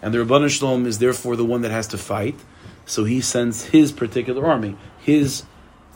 and 0.00 0.14
the 0.14 0.18
Rabbanu 0.18 0.48
Shalom 0.48 0.86
is 0.86 0.98
therefore 0.98 1.36
the 1.36 1.44
one 1.44 1.60
that 1.60 1.70
has 1.70 1.86
to 1.88 1.98
fight, 1.98 2.34
so 2.86 3.04
he 3.04 3.20
sends 3.20 3.66
his 3.66 3.92
particular 3.92 4.46
army. 4.46 4.76
His 4.98 5.44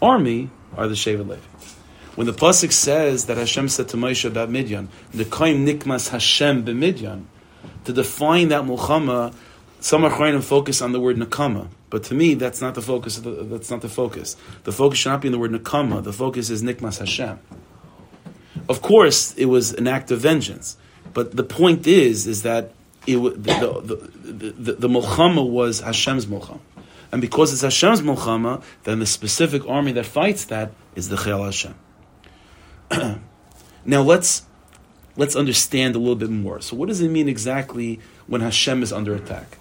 army 0.02 0.50
are 0.76 0.86
the 0.86 0.94
Shevet 0.94 1.26
Levi. 1.26 1.40
When 2.16 2.26
the 2.26 2.34
pasuk 2.34 2.72
says 2.72 3.24
that 3.24 3.38
Hashem 3.38 3.70
said 3.70 3.88
to 3.88 3.96
Moshe 3.96 4.26
about 4.26 4.50
Midian, 4.50 4.88
"Nekaim 5.14 5.64
nikmas 5.66 6.10
Hashem 6.10 6.64
b'Midian," 6.64 7.24
to 7.84 7.94
define 7.94 8.48
that 8.48 8.64
mulchama, 8.64 9.34
some 9.80 10.02
to 10.02 10.42
focus 10.42 10.82
on 10.82 10.92
the 10.92 11.00
word 11.00 11.16
nakama, 11.16 11.68
but 11.88 12.04
to 12.04 12.14
me 12.14 12.34
that's 12.34 12.60
not 12.60 12.74
the 12.74 12.82
focus. 12.82 13.18
The, 13.18 13.30
that's 13.30 13.70
not 13.70 13.80
the 13.80 13.88
focus. 13.88 14.36
The 14.64 14.72
focus 14.72 14.98
should 15.00 15.10
not 15.10 15.22
be 15.22 15.28
in 15.28 15.32
the 15.32 15.38
word 15.38 15.52
nakama. 15.52 16.02
The 16.02 16.12
focus 16.12 16.50
is 16.50 16.62
nikmas 16.62 16.98
Hashem. 16.98 17.38
Of 18.68 18.82
course, 18.82 19.34
it 19.34 19.46
was 19.46 19.72
an 19.72 19.88
act 19.88 20.10
of 20.10 20.20
vengeance, 20.20 20.76
but 21.12 21.36
the 21.36 21.42
point 21.42 21.86
is, 21.86 22.26
is 22.26 22.42
that 22.42 22.72
it, 23.06 23.16
the, 23.16 23.80
the, 23.82 24.32
the, 24.32 24.50
the, 24.50 24.72
the 24.74 24.88
mulchama 24.88 25.48
was 25.48 25.80
Hashem's 25.80 26.26
mulchama. 26.26 26.60
And 27.12 27.20
because 27.20 27.52
it's 27.52 27.62
Hashem's 27.62 28.02
mulchama, 28.02 28.62
then 28.84 29.00
the 29.00 29.06
specific 29.06 29.66
army 29.66 29.92
that 29.92 30.06
fights 30.06 30.44
that 30.46 30.72
is 30.94 31.08
the 31.08 31.16
Chayal 31.16 31.44
Hashem. 31.44 31.74
now 33.84 34.02
let's 34.02 34.44
let's 35.16 35.34
understand 35.34 35.96
a 35.96 35.98
little 35.98 36.16
bit 36.16 36.30
more. 36.30 36.60
So, 36.60 36.76
what 36.76 36.88
does 36.88 37.00
it 37.00 37.08
mean 37.08 37.28
exactly 37.28 38.00
when 38.26 38.40
Hashem 38.40 38.82
is 38.82 38.92
under 38.92 39.14
attack? 39.14 39.58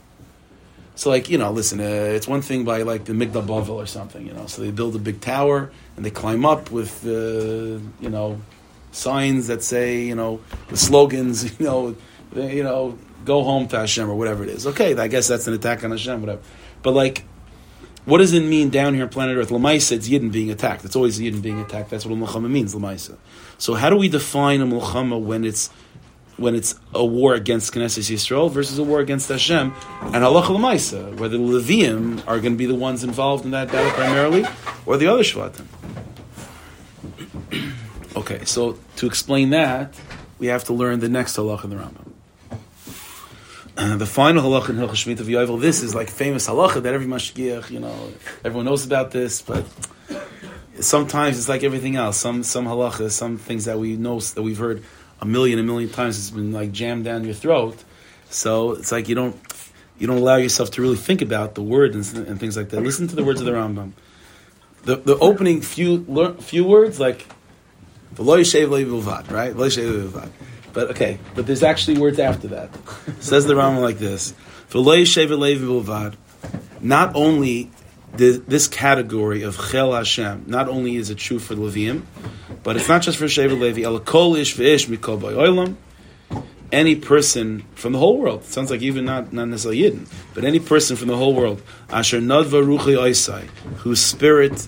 So, 0.99 1.09
like 1.09 1.29
you 1.29 1.37
know, 1.37 1.49
listen, 1.49 1.79
uh, 1.79 2.17
it's 2.17 2.27
one 2.27 2.41
thing 2.41 2.65
by 2.65 2.81
like 2.81 3.05
the 3.05 3.13
Migdal 3.13 3.45
Bavel 3.45 3.75
or 3.75 3.85
something, 3.85 4.27
you 4.27 4.33
know. 4.33 4.47
So 4.47 4.61
they 4.61 4.69
build 4.69 4.97
a 4.97 4.99
big 4.99 5.21
tower 5.21 5.71
and 5.95 6.03
they 6.05 6.11
climb 6.11 6.45
up 6.45 6.71
with 6.71 7.05
uh, 7.07 7.79
you 8.01 8.09
know 8.09 8.41
signs 8.91 9.47
that 9.47 9.63
say 9.63 10.01
you 10.03 10.15
know 10.15 10.41
the 10.67 10.75
slogans, 10.75 11.57
you 11.59 11.65
know, 11.65 11.95
they, 12.33 12.57
you 12.57 12.63
know, 12.63 12.97
go 13.23 13.45
home 13.45 13.69
to 13.69 13.79
Hashem 13.79 14.09
or 14.09 14.15
whatever 14.15 14.43
it 14.43 14.49
is. 14.49 14.67
Okay, 14.67 14.93
I 14.93 15.07
guess 15.07 15.29
that's 15.29 15.47
an 15.47 15.53
attack 15.53 15.85
on 15.85 15.91
Hashem, 15.91 16.19
whatever. 16.19 16.41
But 16.83 16.91
like 16.91 17.23
what 18.03 18.17
does 18.17 18.33
it 18.33 18.41
mean 18.41 18.69
down 18.69 18.93
here 18.93 19.03
on 19.03 19.09
planet 19.09 19.37
Earth? 19.37 19.49
Lamaisa, 19.49 19.93
it's 19.93 20.09
Yidden 20.09 20.31
being 20.31 20.49
attacked. 20.49 20.83
It's 20.83 20.95
always 20.95 21.19
Yidden 21.19 21.41
being 21.41 21.61
attacked. 21.61 21.91
That's 21.91 22.05
what 22.05 22.13
a 22.13 22.39
means, 22.41 22.73
Lamaisa. 22.73 23.17
So 23.57 23.75
how 23.75 23.89
do 23.89 23.95
we 23.95 24.09
define 24.09 24.61
a 24.61 24.65
Mulchama 24.65 25.21
when 25.21 25.45
it's 25.45 25.69
when 26.39 26.55
it's 26.55 26.75
a 26.93 27.05
war 27.05 27.33
against 27.33 27.73
Knesset 27.73 28.09
Yisrael 28.11 28.49
versus 28.49 28.79
a 28.79 28.83
war 28.83 28.99
against 28.99 29.29
Hashem 29.29 29.73
and 30.01 30.15
Halacha 30.15 30.55
Lamaisa, 30.55 31.15
where 31.17 31.29
the 31.29 31.37
Levium 31.37 32.19
are 32.27 32.39
going 32.39 32.53
to 32.53 32.57
be 32.57 32.65
the 32.65 32.75
ones 32.75 33.03
involved 33.03 33.45
in 33.45 33.51
that 33.51 33.71
battle 33.71 33.91
primarily, 33.91 34.45
or 34.85 34.97
the 34.97 35.07
other 35.07 35.23
Shvatim? 35.23 35.65
okay, 38.15 38.45
so 38.45 38.79
to 38.97 39.05
explain 39.05 39.49
that, 39.51 39.93
we 40.39 40.47
have 40.47 40.63
to 40.65 40.73
learn 40.73 40.99
the 40.99 41.09
next 41.09 41.35
Halacha 41.35 41.65
in 41.65 41.69
the 41.71 41.75
Rambam. 41.75 42.09
the 43.97 44.05
final 44.05 44.43
halacha 44.43 44.71
in 44.71 44.75
Hilchah 44.75 45.15
Shemitah 45.15 45.23
V'Yovel, 45.23 45.61
this 45.61 45.83
is 45.83 45.95
like 45.95 46.09
famous 46.09 46.47
halacha 46.47 46.81
that 46.83 46.93
every 46.93 47.07
mashgiach, 47.07 47.69
you 47.69 47.79
know, 47.79 48.11
everyone 48.43 48.65
knows 48.65 48.85
about 48.85 49.11
this, 49.11 49.41
but 49.41 49.65
sometimes 50.81 51.37
it's 51.37 51.47
like 51.47 51.63
everything 51.63 51.95
else. 51.95 52.17
Some 52.17 52.43
some 52.43 52.65
halacha, 52.65 53.09
some 53.09 53.37
things 53.37 53.65
that 53.65 53.79
we 53.79 53.95
know 53.95 54.19
that 54.19 54.41
we've 54.41 54.57
heard 54.57 54.83
a 55.21 55.25
million, 55.25 55.59
a 55.59 55.63
million 55.63 55.89
times, 55.89 56.17
it's 56.17 56.29
been 56.29 56.51
like 56.51 56.71
jammed 56.71 57.05
down 57.05 57.23
your 57.23 57.33
throat. 57.33 57.83
So 58.29 58.73
it's 58.73 58.91
like 58.91 59.09
you 59.09 59.15
don't 59.15 59.35
you 59.97 60.07
don't 60.07 60.17
allow 60.17 60.37
yourself 60.37 60.71
to 60.71 60.81
really 60.81 60.97
think 60.97 61.21
about 61.21 61.55
the 61.55 61.61
words 61.61 62.13
and, 62.13 62.27
and 62.27 62.39
things 62.39 62.55
like 62.55 62.69
that. 62.69 62.81
Listen 62.81 63.07
to 63.07 63.15
the 63.15 63.23
words 63.23 63.39
of 63.39 63.45
the 63.45 63.51
Rambam. 63.51 63.91
The, 64.83 64.95
the 64.95 65.17
opening 65.17 65.61
few 65.61 66.35
few 66.39 66.63
words 66.63 66.99
like 66.99 67.27
right? 69.31 69.55
But 70.71 70.91
okay, 70.91 71.19
but 71.35 71.47
there's 71.47 71.63
actually 71.63 71.99
words 71.99 72.19
after 72.19 72.49
that. 72.49 72.69
Says 73.19 73.45
the 73.45 73.55
Rambam 73.55 73.81
like 73.81 73.97
this: 73.97 74.33
Not 76.81 77.15
only 77.15 77.71
this 78.13 78.67
category 78.67 79.43
of 79.43 79.57
Chel 79.69 79.93
Hashem, 79.93 80.45
not 80.47 80.69
only 80.69 80.95
is 80.95 81.09
it 81.09 81.17
true 81.17 81.39
for 81.39 81.55
Levium, 81.55 82.03
but 82.63 82.75
it's 82.75 82.87
not 82.89 83.01
just 83.01 83.17
for 83.17 83.25
Shevet 83.25 83.59
Levi. 83.59 83.83
Any 86.71 86.95
person 86.95 87.63
from 87.73 87.93
the 87.93 87.99
whole 87.99 88.19
world, 88.19 88.43
sounds 88.43 88.69
like 88.69 88.81
even 88.81 89.05
not, 89.05 89.33
not 89.33 89.47
necessarily 89.47 89.81
Yidden, 89.81 90.07
but 90.35 90.45
any 90.45 90.59
person 90.59 90.95
from 90.95 91.07
the 91.07 91.17
whole 91.17 91.33
world, 91.33 91.63
Asher 91.89 92.19
Nadva 92.19 92.63
Ruchi 92.63 92.95
whose 93.77 93.99
spirit 93.99 94.67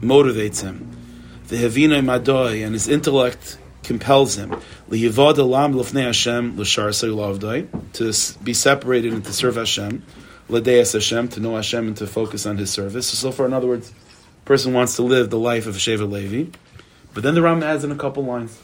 motivates 0.00 0.62
him, 0.62 0.90
the 1.46 1.56
Hevina 1.56 2.02
Madoi, 2.02 2.64
and 2.64 2.74
his 2.74 2.88
intellect 2.88 3.58
compels 3.84 4.36
him, 4.36 4.50
to 7.92 8.38
be 8.42 8.54
separated 8.54 9.12
and 9.12 9.24
to 9.24 9.32
serve 9.32 9.54
Hashem, 9.54 10.02
L'deas 10.48 10.92
Hashem, 10.94 11.28
to 11.28 11.38
know 11.38 11.54
Hashem 11.54 11.86
and 11.86 11.96
to 11.98 12.08
focus 12.08 12.44
on 12.44 12.56
his 12.56 12.70
service. 12.70 13.06
So 13.06 13.30
far, 13.30 13.46
in 13.46 13.52
other 13.52 13.68
words, 13.68 13.92
person 14.44 14.72
wants 14.72 14.96
to 14.96 15.02
live 15.02 15.30
the 15.30 15.38
life 15.38 15.68
of 15.68 15.76
Sheva 15.76 16.10
Levi. 16.10 16.50
But 17.12 17.22
then 17.22 17.34
the 17.34 17.42
Ram 17.42 17.62
adds 17.62 17.84
in 17.84 17.90
a 17.90 17.96
couple 17.96 18.24
lines 18.24 18.58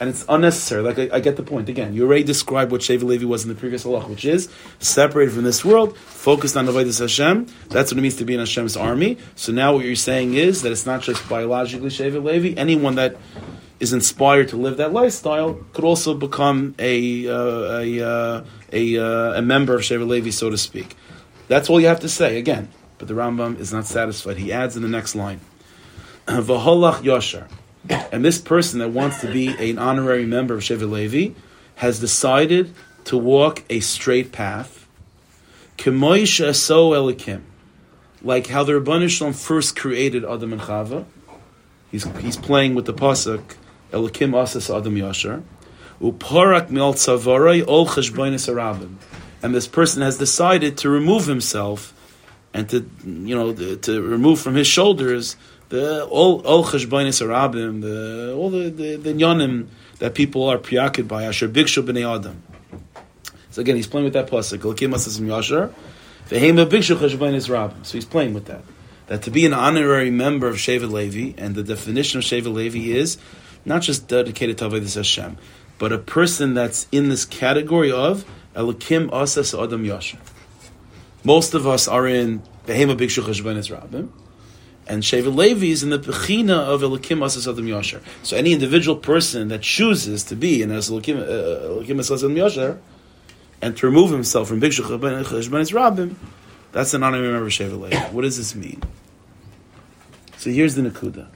and 0.00 0.08
it's 0.08 0.24
unnecessary. 0.28 0.82
Like 0.82 0.98
I, 0.98 1.16
I, 1.16 1.20
get 1.20 1.36
the 1.36 1.42
point. 1.42 1.68
Again, 1.68 1.92
you 1.92 2.04
already 2.04 2.22
described 2.22 2.70
what 2.70 2.80
Sheva 2.80 3.02
Levi 3.02 3.24
was 3.24 3.42
in 3.42 3.48
the 3.48 3.54
previous 3.54 3.84
halach, 3.84 4.08
which 4.08 4.24
is 4.24 4.48
separated 4.78 5.32
from 5.32 5.44
this 5.44 5.64
world, 5.64 5.96
focused 5.98 6.56
on 6.56 6.66
Avodas 6.66 7.00
Hashem. 7.00 7.46
That's 7.68 7.90
what 7.90 7.98
it 7.98 8.00
means 8.00 8.16
to 8.16 8.24
be 8.24 8.34
in 8.34 8.40
Hashem's 8.40 8.76
army. 8.76 9.18
So 9.34 9.52
now 9.52 9.74
what 9.74 9.84
you're 9.84 9.96
saying 9.96 10.34
is 10.34 10.62
that 10.62 10.72
it's 10.72 10.86
not 10.86 11.02
just 11.02 11.28
biologically 11.28 11.88
Sheva 11.88 12.22
Levi. 12.22 12.58
Anyone 12.58 12.94
that 12.96 13.16
is 13.80 13.92
inspired 13.92 14.48
to 14.48 14.56
live 14.56 14.76
that 14.78 14.92
lifestyle 14.92 15.54
could 15.72 15.84
also 15.84 16.14
become 16.14 16.74
a 16.78 17.28
uh, 17.28 17.80
a 17.80 18.00
uh, 18.00 18.44
a, 18.72 18.98
uh, 18.98 19.38
a 19.38 19.42
member 19.42 19.74
of 19.74 19.82
Sheva 19.82 20.06
Levi, 20.06 20.30
so 20.30 20.50
to 20.50 20.58
speak. 20.58 20.96
That's 21.48 21.70
all 21.70 21.80
you 21.80 21.88
have 21.88 22.00
to 22.00 22.08
say. 22.08 22.38
Again, 22.38 22.68
but 22.98 23.08
the 23.08 23.14
Rambam 23.14 23.58
is 23.58 23.72
not 23.72 23.86
satisfied. 23.86 24.36
He 24.36 24.52
adds 24.52 24.76
in 24.76 24.82
the 24.82 24.88
next 24.88 25.16
line, 25.16 25.40
"V'holach 26.26 27.02
Yashar." 27.02 27.48
And 27.88 28.24
this 28.24 28.38
person 28.38 28.80
that 28.80 28.90
wants 28.90 29.20
to 29.20 29.32
be 29.32 29.48
an 29.70 29.78
honorary 29.78 30.26
member 30.26 30.54
of 30.54 30.60
Shevet 30.60 30.90
Levi 30.90 31.34
has 31.76 32.00
decided 32.00 32.74
to 33.04 33.16
walk 33.16 33.62
a 33.70 33.80
straight 33.80 34.32
path. 34.32 34.86
Kemoisha 35.76 36.54
so 36.54 36.90
elikim. 36.90 37.42
Like 38.22 38.48
how 38.48 38.64
the 38.64 38.72
Rabban 38.72 39.08
Shalom 39.08 39.32
first 39.32 39.76
created 39.76 40.24
Adam 40.24 40.52
and 40.52 40.62
Chava. 40.62 41.04
He's, 41.90 42.04
he's 42.18 42.36
playing 42.36 42.74
with 42.74 42.86
the 42.86 42.92
pasuk 42.92 43.42
Elikim 43.92 44.34
asas 44.34 44.70
Adam 44.70 44.96
Yashar. 44.96 45.42
Uparak 46.00 46.70
mial 46.70 46.94
tzavaray 46.94 47.66
ol 47.66 47.86
cheshboinis 47.86 48.52
arabim. 48.52 48.96
And 49.42 49.54
this 49.54 49.68
person 49.68 50.02
has 50.02 50.18
decided 50.18 50.76
to 50.78 50.90
remove 50.90 51.26
himself 51.26 51.94
and 52.52 52.68
to, 52.70 52.88
you 53.04 53.34
know, 53.34 53.54
to 53.54 54.02
remove 54.02 54.40
from 54.40 54.56
his 54.56 54.66
shoulders 54.66 55.36
the 55.68 56.04
all 56.06 56.40
all 56.46 56.64
cheshbonis 56.64 57.24
arabim, 57.26 57.82
the 57.82 58.34
all 58.34 58.50
the 58.50 58.70
the, 58.70 58.96
the 58.96 59.12
nyanim 59.12 59.68
that 59.98 60.14
people 60.14 60.48
are 60.48 60.58
preoccupied 60.58 61.08
by 61.08 61.24
asher 61.24 61.48
bigshu 61.48 61.82
b'nei 61.82 62.16
adam. 62.16 62.42
So 63.50 63.60
again, 63.60 63.76
he's 63.76 63.86
playing 63.86 64.04
with 64.04 64.14
that 64.14 64.28
pasuk. 64.28 64.58
Lakim 64.58 64.94
asas 64.94 65.20
yasher 65.20 65.72
v'heim 66.28 66.64
bigshu 66.68 66.96
cheshbonis 66.96 67.48
rabim. 67.48 67.84
So 67.84 67.94
he's 67.94 68.04
playing 68.04 68.34
with 68.34 68.46
that. 68.46 68.62
That 69.08 69.22
to 69.22 69.30
be 69.30 69.46
an 69.46 69.54
honorary 69.54 70.10
member 70.10 70.48
of 70.48 70.56
Sheva 70.56 70.90
Levi, 70.90 71.34
and 71.40 71.54
the 71.54 71.62
definition 71.62 72.18
of 72.18 72.24
Sheva 72.24 72.52
Levi 72.52 72.94
is 72.94 73.16
not 73.64 73.80
just 73.82 74.06
dedicated 74.06 74.58
to 74.58 74.68
Avodah 74.68 74.94
Hashem, 74.94 75.38
but 75.78 75.92
a 75.92 75.98
person 75.98 76.54
that's 76.54 76.86
in 76.92 77.08
this 77.08 77.24
category 77.24 77.90
of 77.90 78.26
Elikim 78.54 79.10
Asas 79.12 79.54
Adam 79.54 79.84
Yasher. 79.84 80.18
Most 81.24 81.54
of 81.54 81.66
us 81.66 81.88
are 81.88 82.06
in 82.06 82.42
Behema 82.66 82.96
Bikshu 82.98 83.22
Cheshbonis 83.22 83.74
Rabim. 83.74 84.10
And 84.88 85.02
Sheva 85.02 85.34
Levi 85.34 85.66
is 85.66 85.82
in 85.82 85.90
the 85.90 85.98
Bechina 85.98 86.56
of 86.56 86.80
Elikim 86.80 87.22
Asas 87.22 87.46
Adam 87.46 87.66
Yosher. 87.66 88.00
So 88.22 88.38
any 88.38 88.54
individual 88.54 88.96
person 88.96 89.48
that 89.48 89.60
chooses 89.60 90.24
to 90.24 90.36
be 90.36 90.62
in 90.62 90.70
Elikim 90.70 91.18
uh, 91.18 91.98
Asas 91.98 92.24
Adam 92.24 92.34
Yosher 92.34 92.78
and 93.60 93.76
to 93.76 93.86
remove 93.86 94.10
himself 94.10 94.48
from 94.48 94.60
Big 94.60 94.72
Shechban 94.72 95.22
Rabim, 95.24 96.14
that's 96.72 96.94
an 96.94 97.02
honorary 97.02 97.30
member 97.30 97.46
of 97.46 97.52
Sheva 97.52 97.78
Levi. 97.78 97.96
What 98.12 98.22
does 98.22 98.38
this 98.38 98.54
mean? 98.54 98.82
So 100.38 100.50
here's 100.50 100.74
the 100.74 100.82
Nakuda. 100.82 101.28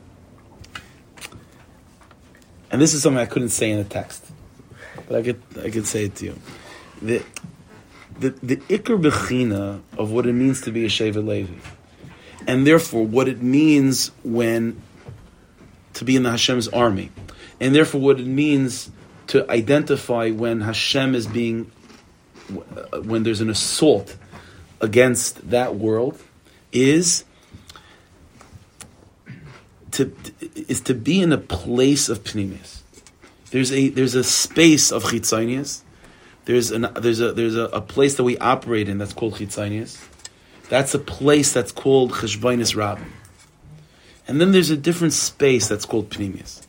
And 2.71 2.81
this 2.81 2.95
is 2.95 3.03
something 3.03 3.21
I 3.21 3.27
couldn't 3.27 3.51
say 3.51 3.71
in 3.71 3.77
the 3.77 3.85
text, 3.85 4.25
but 5.07 5.19
I 5.19 5.23
could 5.23 5.43
I 5.63 5.69
could 5.69 5.87
say 5.87 6.05
it 6.05 6.15
to 6.17 6.25
you. 6.25 6.39
The 7.03 7.23
the 8.19 8.31
the 8.43 8.57
ikar 8.57 8.99
bechina 8.99 9.83
of 9.99 10.11
what 10.11 10.25
it 10.25 10.33
means 10.33 10.63
to 10.63 10.73
be 10.73 10.87
a 10.87 10.89
Sheva 10.89 11.23
Levi 11.27 11.59
and 12.47 12.67
therefore 12.67 13.07
what 13.07 13.29
it 13.29 13.43
means 13.43 14.11
when 14.25 14.81
to 15.95 16.05
be 16.05 16.17
in 16.17 16.23
the 16.23 16.31
Hashem's 16.31 16.69
army, 16.69 17.11
and 17.61 17.75
therefore 17.75 18.01
what 18.01 18.21
it 18.21 18.27
means 18.27 18.91
to 19.29 19.51
identify 19.51 20.31
when 20.31 20.61
Hashem 20.61 21.15
is 21.15 21.27
being 21.27 21.71
when 23.05 23.23
there's 23.23 23.41
an 23.41 23.51
assault 23.51 24.17
against 24.81 25.51
that 25.51 25.77
world 25.77 26.21
is 26.73 27.25
to 29.93 30.15
is 30.55 30.81
to 30.83 30.95
be 30.95 31.21
in 31.21 31.33
a 31.33 31.39
place 31.39 32.09
of 32.09 32.25
pneumius. 32.25 32.83
There's 33.51 33.73
a 33.73 33.89
there's 33.91 34.15
a 34.15 34.25
space 34.25 34.91
of 34.91 35.05
chitzonius. 35.05 35.83
There's 36.47 36.71
an 36.71 36.89
there's 36.99 37.21
a 37.21 37.33
there's 37.33 37.57
a, 37.57 37.65
a 37.65 37.81
place 37.81 38.17
that 38.17 38.25
we 38.25 38.37
operate 38.39 38.89
in 38.89 38.99
that's 38.99 39.13
called 39.13 39.35
chitzonius 39.35 40.05
that's 40.69 40.95
a 40.95 40.99
place 40.99 41.53
that's 41.53 41.73
called 41.73 42.13
Cheshbainis 42.13 42.75
Rabbim. 42.75 43.11
And 44.29 44.41
then 44.41 44.53
there's 44.53 44.71
a 44.71 44.77
different 44.77 45.13
space 45.13 45.69
that's 45.69 45.85
called 45.85 46.11
Pneumius. 46.11 46.63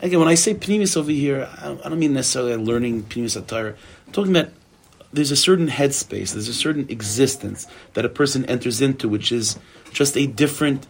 Again, 0.00 0.18
when 0.18 0.28
I 0.28 0.34
say 0.34 0.54
Pneumius 0.54 0.96
over 0.96 1.10
here, 1.10 1.48
I 1.58 1.74
don't, 1.88 1.98
mean 1.98 2.12
necessarily 2.12 2.56
learning 2.56 3.04
Pneumius 3.04 3.40
Atara. 3.40 3.74
I'm 4.06 4.12
talking 4.12 4.36
about 4.36 4.52
there's 5.12 5.30
a 5.30 5.36
certain 5.36 5.68
headspace, 5.68 6.32
there's 6.32 6.48
a 6.48 6.54
certain 6.54 6.86
existence 6.90 7.66
that 7.94 8.04
a 8.04 8.08
person 8.08 8.44
enters 8.46 8.82
into, 8.82 9.08
which 9.08 9.32
is 9.32 9.58
just 9.92 10.16
a 10.16 10.26
different, 10.26 10.86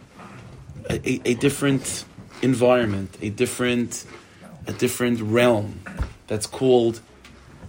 a, 0.90 1.20
a 1.28 1.34
different 1.34 2.04
environment, 2.42 3.16
a 3.20 3.30
different, 3.30 4.04
a 4.66 4.72
different 4.72 5.20
realm 5.20 5.80
that's 6.26 6.46
called 6.46 7.00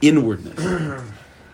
inwardness. 0.02 1.04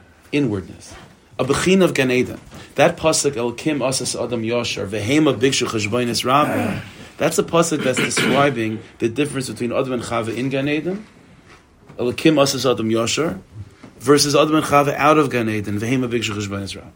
inwardness. 0.31 0.93
A 1.37 1.43
bechin 1.43 1.81
of 1.81 1.93
Gan 1.93 2.11
Eden. 2.11 2.39
That 2.81 2.97
pasuk 2.97 3.37
El 3.37 3.51
Kim 3.51 3.83
Asas 3.83 4.15
Adam 4.15 4.41
Yosher 4.41 4.87
Vehema 4.87 5.37
Bikshu 5.39 5.67
Cheshbainis 5.67 6.25
Rabbi. 6.25 6.81
That's 7.17 7.37
a 7.37 7.43
pasuk 7.43 7.83
that's 7.83 7.99
describing 7.99 8.79
the 8.97 9.07
difference 9.07 9.51
between 9.51 9.71
Adam 9.71 9.93
and 9.93 10.01
Chava 10.01 10.35
in 10.35 10.49
Gan 10.49 10.67
Eden, 10.67 11.05
El 11.99 12.11
Kim 12.13 12.39
Asas 12.39 12.65
Adam 12.65 12.89
Yosher, 12.89 13.39
versus 13.99 14.35
Adam 14.35 14.55
and 14.55 14.65
Chava 14.65 14.95
out 14.95 15.19
of 15.19 15.29
Gan 15.29 15.47
Eden 15.47 15.79
Vehema 15.79 16.09
Bikshu 16.09 16.33
Cheshbainis 16.33 16.75
Rabbi. 16.75 16.89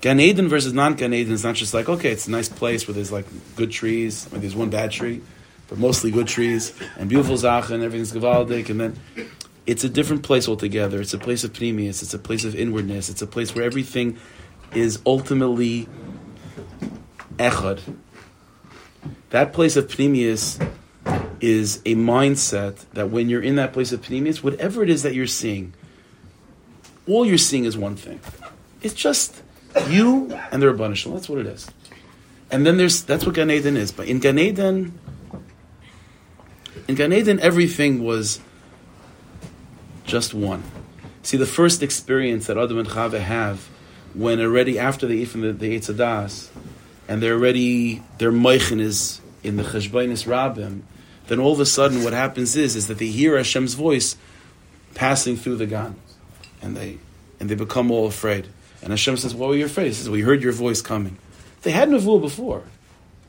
Gan 0.00 0.18
Eden 0.18 0.48
versus 0.48 0.72
non 0.72 0.94
Gan 0.94 1.14
Eden 1.14 1.32
is 1.32 1.44
not 1.44 1.54
just 1.54 1.72
like 1.74 1.88
okay, 1.88 2.10
it's 2.10 2.26
a 2.26 2.32
nice 2.32 2.48
place 2.48 2.88
where 2.88 2.94
there's 2.96 3.12
like 3.12 3.26
good 3.54 3.70
trees, 3.70 4.26
or 4.32 4.38
there's 4.38 4.56
one 4.56 4.70
bad 4.70 4.90
tree, 4.90 5.22
but 5.68 5.78
mostly 5.78 6.10
good 6.10 6.26
trees 6.26 6.72
and 6.98 7.08
beautiful 7.08 7.36
zacha 7.36 7.70
and 7.70 7.84
everything's 7.84 8.10
gavaldik, 8.10 8.68
and 8.68 8.80
then 8.80 9.00
it's 9.64 9.84
a 9.84 9.88
different 9.88 10.24
place 10.24 10.48
altogether. 10.48 11.00
It's 11.00 11.14
a 11.14 11.18
place 11.18 11.44
of 11.44 11.52
pneumius. 11.52 12.02
It's 12.02 12.14
a 12.14 12.18
place 12.18 12.44
of 12.44 12.56
inwardness. 12.56 13.08
It's 13.08 13.22
a 13.22 13.28
place 13.28 13.54
where 13.54 13.64
everything 13.64 14.18
is 14.74 15.00
ultimately 15.06 15.88
echad. 17.36 17.80
That 19.30 19.52
place 19.52 19.76
of 19.76 19.88
pneumius 19.88 20.60
is 21.40 21.78
a 21.84 21.94
mindset 21.94 22.84
that 22.92 23.10
when 23.10 23.28
you're 23.28 23.42
in 23.42 23.56
that 23.56 23.72
place 23.72 23.92
of 23.92 24.02
pneumius, 24.02 24.42
whatever 24.42 24.82
it 24.82 24.90
is 24.90 25.02
that 25.02 25.14
you're 25.14 25.26
seeing, 25.26 25.74
all 27.06 27.26
you're 27.26 27.38
seeing 27.38 27.64
is 27.64 27.76
one 27.76 27.96
thing. 27.96 28.20
It's 28.82 28.94
just 28.94 29.42
you 29.88 30.32
and 30.50 30.62
the 30.62 30.66
Rabbanishal. 30.66 31.14
That's 31.14 31.28
what 31.28 31.38
it 31.38 31.46
is. 31.46 31.68
And 32.50 32.66
then 32.66 32.76
there's 32.76 33.02
that's 33.02 33.24
what 33.24 33.34
Gan 33.34 33.50
Eden 33.50 33.76
is. 33.76 33.90
But 33.92 34.08
in 34.08 34.18
Gan 34.18 34.38
Eden, 34.38 34.98
in 36.86 36.94
Gan 36.94 37.12
Eden, 37.12 37.40
everything 37.40 38.04
was 38.04 38.40
just 40.04 40.34
one. 40.34 40.62
See, 41.22 41.36
the 41.36 41.46
first 41.46 41.82
experience 41.82 42.46
that 42.46 42.58
Adam 42.58 42.78
and 42.78 42.88
Chava 42.88 43.20
have 43.20 43.68
when 44.14 44.40
already 44.40 44.78
after 44.78 45.10
eat 45.10 45.26
from 45.26 45.42
the, 45.42 45.52
the 45.52 45.78
Eitzadas, 45.78 46.48
and 47.08 47.22
they're 47.22 47.34
already, 47.34 48.02
their 48.18 48.32
moichin 48.32 48.80
is 48.80 49.20
in 49.42 49.56
the 49.56 49.62
Cheshbainis 49.62 50.26
Rabbim, 50.26 50.82
then 51.26 51.38
all 51.38 51.52
of 51.52 51.60
a 51.60 51.66
sudden 51.66 52.04
what 52.04 52.12
happens 52.12 52.56
is, 52.56 52.76
is 52.76 52.88
that 52.88 52.98
they 52.98 53.06
hear 53.06 53.36
Hashem's 53.36 53.74
voice 53.74 54.16
passing 54.94 55.36
through 55.36 55.56
the 55.56 55.66
Gan. 55.66 55.96
And 56.60 56.76
they, 56.76 56.98
and 57.40 57.48
they 57.48 57.54
become 57.54 57.90
all 57.90 58.06
afraid. 58.06 58.46
And 58.82 58.90
Hashem 58.90 59.16
says, 59.16 59.34
"What 59.34 59.48
were 59.48 59.56
you 59.56 59.66
afraid?" 59.66 59.86
He 59.86 59.92
says, 59.92 60.10
"We 60.10 60.22
heard 60.22 60.42
your 60.42 60.52
voice 60.52 60.82
coming." 60.82 61.16
They 61.62 61.70
had 61.70 61.88
Nevuah 61.88 62.20
before. 62.20 62.64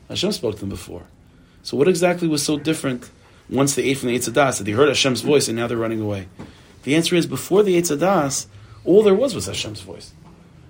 Hashem 0.08 0.32
spoke 0.32 0.54
to 0.54 0.60
them 0.60 0.68
before. 0.68 1.04
So 1.62 1.76
what 1.76 1.88
exactly 1.88 2.28
was 2.28 2.42
so 2.42 2.58
different 2.58 3.10
once 3.48 3.74
they 3.74 3.84
ate 3.84 3.98
from 3.98 4.08
the 4.08 4.16
Eitz 4.18 4.28
Adas 4.28 4.58
that 4.58 4.64
they 4.64 4.72
heard 4.72 4.88
Hashem's 4.88 5.20
voice 5.20 5.48
and 5.48 5.56
now 5.56 5.66
they're 5.66 5.76
running 5.76 6.00
away? 6.00 6.28
The 6.82 6.94
answer 6.96 7.16
is 7.16 7.26
before 7.26 7.62
the 7.62 7.80
Eitz 7.80 7.96
Adas, 7.96 8.46
all 8.84 9.02
there 9.02 9.14
was 9.14 9.34
was 9.34 9.46
Hashem's 9.46 9.80
voice. 9.80 10.12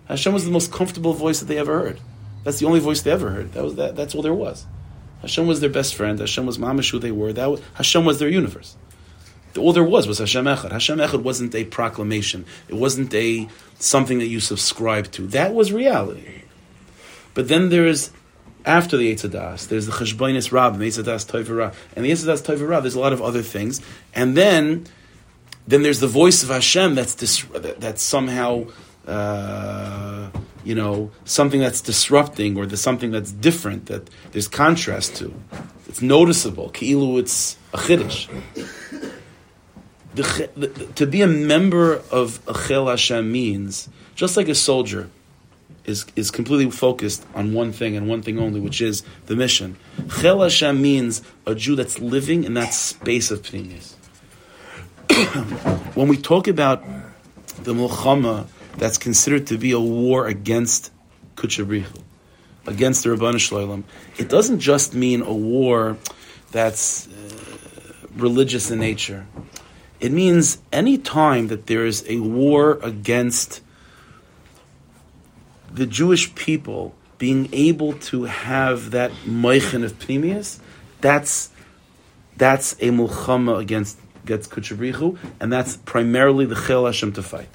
Hashem 0.07 0.33
was 0.33 0.45
the 0.45 0.51
most 0.51 0.73
comfortable 0.73 1.15
voice 1.15 1.41
that 1.41 1.47
they 1.47 1.59
ever 1.59 1.79
heard. 1.81 2.01
That's 2.45 2.59
the 2.59 2.67
only 2.67 2.81
voice 2.81 3.01
they 3.03 3.11
ever 3.11 3.31
heard. 3.31 3.53
That 3.53 3.65
was 3.65 3.75
that, 3.77 3.97
that's 3.97 4.15
all 4.15 4.23
there 4.23 4.35
was. 4.35 4.67
Hashem 5.23 5.47
was 5.47 5.61
their 5.61 5.71
best 5.71 5.95
friend. 5.95 6.19
Hashem 6.19 6.45
was 6.45 6.59
mamash 6.59 6.91
who 6.91 6.99
they 6.99 7.11
were. 7.11 7.33
That 7.33 7.51
was, 7.51 7.63
Hashem 7.75 8.05
was 8.05 8.19
their 8.19 8.29
universe. 8.29 8.77
All 9.57 9.73
there 9.73 9.85
was 9.85 10.07
was 10.07 10.19
Hashem 10.19 10.45
Echad. 10.45 10.73
Hashem 10.73 10.99
Echad 10.99 11.23
wasn't 11.23 11.55
a 11.55 11.65
proclamation. 11.65 12.45
It 12.69 12.75
wasn't 12.75 13.15
a 13.15 13.49
something 13.79 14.19
that 14.19 14.27
you 14.27 14.41
subscribe 14.41 15.11
to. 15.13 15.27
That 15.29 15.55
was 15.55 15.73
reality. 15.73 16.43
But 17.33 17.49
then 17.49 17.71
there 17.71 17.87
is 17.87 18.11
after 18.67 18.97
the 18.97 19.15
Eitzadas, 19.15 19.69
there's 19.69 19.87
the 19.87 19.93
Cheshbonis 19.93 20.51
Rab, 20.51 20.79
the 20.79 20.87
Eitzadas 20.87 21.27
Toivara, 21.31 21.75
and 21.95 22.05
the 22.05 22.11
Eitzadas 22.11 22.43
Toivara. 22.43 22.81
There's 22.81 22.95
a 22.95 23.01
lot 23.01 23.13
of 23.13 23.23
other 23.23 23.43
things, 23.43 23.81
and 24.15 24.37
then 24.37 24.87
then 25.67 25.83
there's 25.83 26.01
the 26.01 26.09
voice 26.09 26.43
of 26.43 26.51
Hashem 26.51 26.95
that's 26.95 27.15
dis- 27.15 27.47
that's 27.79 28.03
somehow 28.03 28.67
uh, 29.07 30.31
you 30.65 30.75
know 30.75 31.11
something 31.25 31.61
that's 31.61 31.81
disrupting 31.81 32.57
or 32.57 32.67
there's 32.67 32.81
something 32.81 33.11
that's 33.11 33.33
different 33.33 33.87
that 33.87 34.09
there's 34.33 34.49
contrast 34.49 35.17
to. 35.17 35.35
It's 35.89 36.03
noticeable. 36.03 36.71
Ki'ilu, 36.71 37.19
it's 37.19 37.57
a 37.73 37.79
chiddush. 37.79 38.29
To 40.95 41.07
be 41.07 41.23
a 41.23 41.27
member 41.27 41.95
of 42.11 42.45
Achel 42.47 42.89
Hashem 42.89 43.31
means 43.31 43.89
just 44.15 44.37
like 44.37 44.49
a 44.49 44.55
soldier 44.55 45.11
is, 45.85 46.07
is 46.17 46.31
completely 46.31 46.71
focused 46.71 47.25
on 47.35 47.53
one 47.53 47.73
thing 47.73 47.97
and 47.97 48.09
one 48.09 48.23
thing 48.23 48.39
only, 48.39 48.61
which 48.61 48.81
is 48.81 49.03
the 49.27 49.37
mission. 49.37 49.77
Chel 50.21 50.41
Hashem 50.41 50.81
means 50.81 51.23
a 51.47 51.55
Jew 51.55 51.77
that's 51.77 51.99
living 51.99 52.45
in 52.45 52.55
that 52.55 52.73
space 52.73 53.31
of 53.31 53.43
Pneumius. 53.43 53.95
when 55.95 56.09
we 56.09 56.17
talk 56.17 56.49
about 56.49 56.83
the 57.63 57.75
Mulchama 57.75 58.47
that's 58.77 58.99
considered 58.99 59.47
to 59.49 59.59
be 59.59 59.73
a 59.73 59.81
war 59.81 60.27
against 60.27 60.91
Kutchabrichu, 61.37 62.03
against 62.67 63.05
the 63.05 63.11
Rabbanu 63.11 63.37
Shloim, 63.37 63.85
it 64.19 64.29
doesn't 64.29 64.61
just 64.61 64.95
mean 64.95 65.23
a 65.23 65.33
war 65.33 65.97
that's 66.53 67.09
uh, 67.09 67.11
religious 68.17 68.71
in 68.71 68.79
nature. 68.79 69.27
It 70.01 70.13
means 70.13 70.59
any 70.73 70.99
time 70.99 71.49
that 71.49 71.67
there 71.67 71.87
is 71.87 72.05
a 72.09 72.19
war 72.21 72.79
against 72.83 73.61
the 75.73 75.87
Jewish 75.87 76.35
people 76.35 76.95
being 77.19 77.49
able 77.53 77.95
to 77.95 78.25
have 78.25 78.91
that 78.91 79.11
moichin 79.27 79.85
of 79.85 79.99
pnimius, 79.99 80.61
that's 81.01 81.51
that's 82.37 82.73
a 82.75 82.91
mulchama 82.91 83.59
against 83.59 83.99
against 84.25 84.51
kuchabrichu, 84.51 85.19
and 85.41 85.53
that's 85.53 85.77
primarily 85.77 86.47
the 86.47 86.55
chel 86.55 86.87
Hashem 86.87 87.13
to 87.13 87.23
fight. 87.23 87.49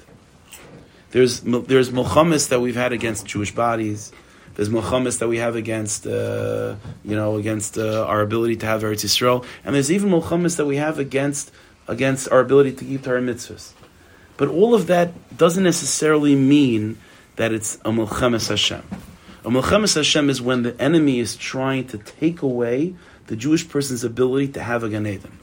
There's 1.10 1.40
there's 1.40 1.90
mulchamas 1.90 2.48
that 2.48 2.60
we've 2.60 2.76
had 2.76 2.92
against 2.92 3.26
Jewish 3.26 3.54
bodies. 3.54 4.12
There's 4.54 4.68
mulchamas 4.68 5.18
that 5.18 5.28
we 5.28 5.38
have 5.38 5.56
against 5.56 6.06
uh, 6.06 6.76
you 7.04 7.16
know 7.16 7.36
against 7.36 7.78
uh, 7.78 8.04
our 8.06 8.20
ability 8.20 8.56
to 8.56 8.66
have 8.66 8.82
Eretz 8.82 9.04
Yisrael, 9.04 9.44
and 9.64 9.74
there's 9.74 9.90
even 9.90 10.10
mulchamas 10.10 10.56
that 10.56 10.66
we 10.66 10.76
have 10.76 10.98
against 10.98 11.50
against 11.88 12.30
our 12.30 12.40
ability 12.40 12.72
to 12.72 12.84
keep 12.84 13.02
Torah 13.02 13.20
mitzvahs. 13.20 13.72
But 14.36 14.48
all 14.48 14.74
of 14.74 14.86
that 14.86 15.36
doesn't 15.36 15.64
necessarily 15.64 16.34
mean 16.34 16.96
that 17.36 17.52
it's 17.52 17.76
a 17.84 17.90
Mulchemes 17.90 18.48
Hashem. 18.48 18.82
A 19.44 19.50
Mulchemes 19.50 19.96
Hashem 19.96 20.30
is 20.30 20.40
when 20.40 20.62
the 20.62 20.80
enemy 20.80 21.18
is 21.18 21.36
trying 21.36 21.86
to 21.88 21.98
take 21.98 22.42
away 22.42 22.94
the 23.26 23.36
Jewish 23.36 23.68
person's 23.68 24.04
ability 24.04 24.48
to 24.48 24.62
have 24.62 24.82
a 24.82 24.88
Gan 24.88 25.06
Eden. 25.06 25.38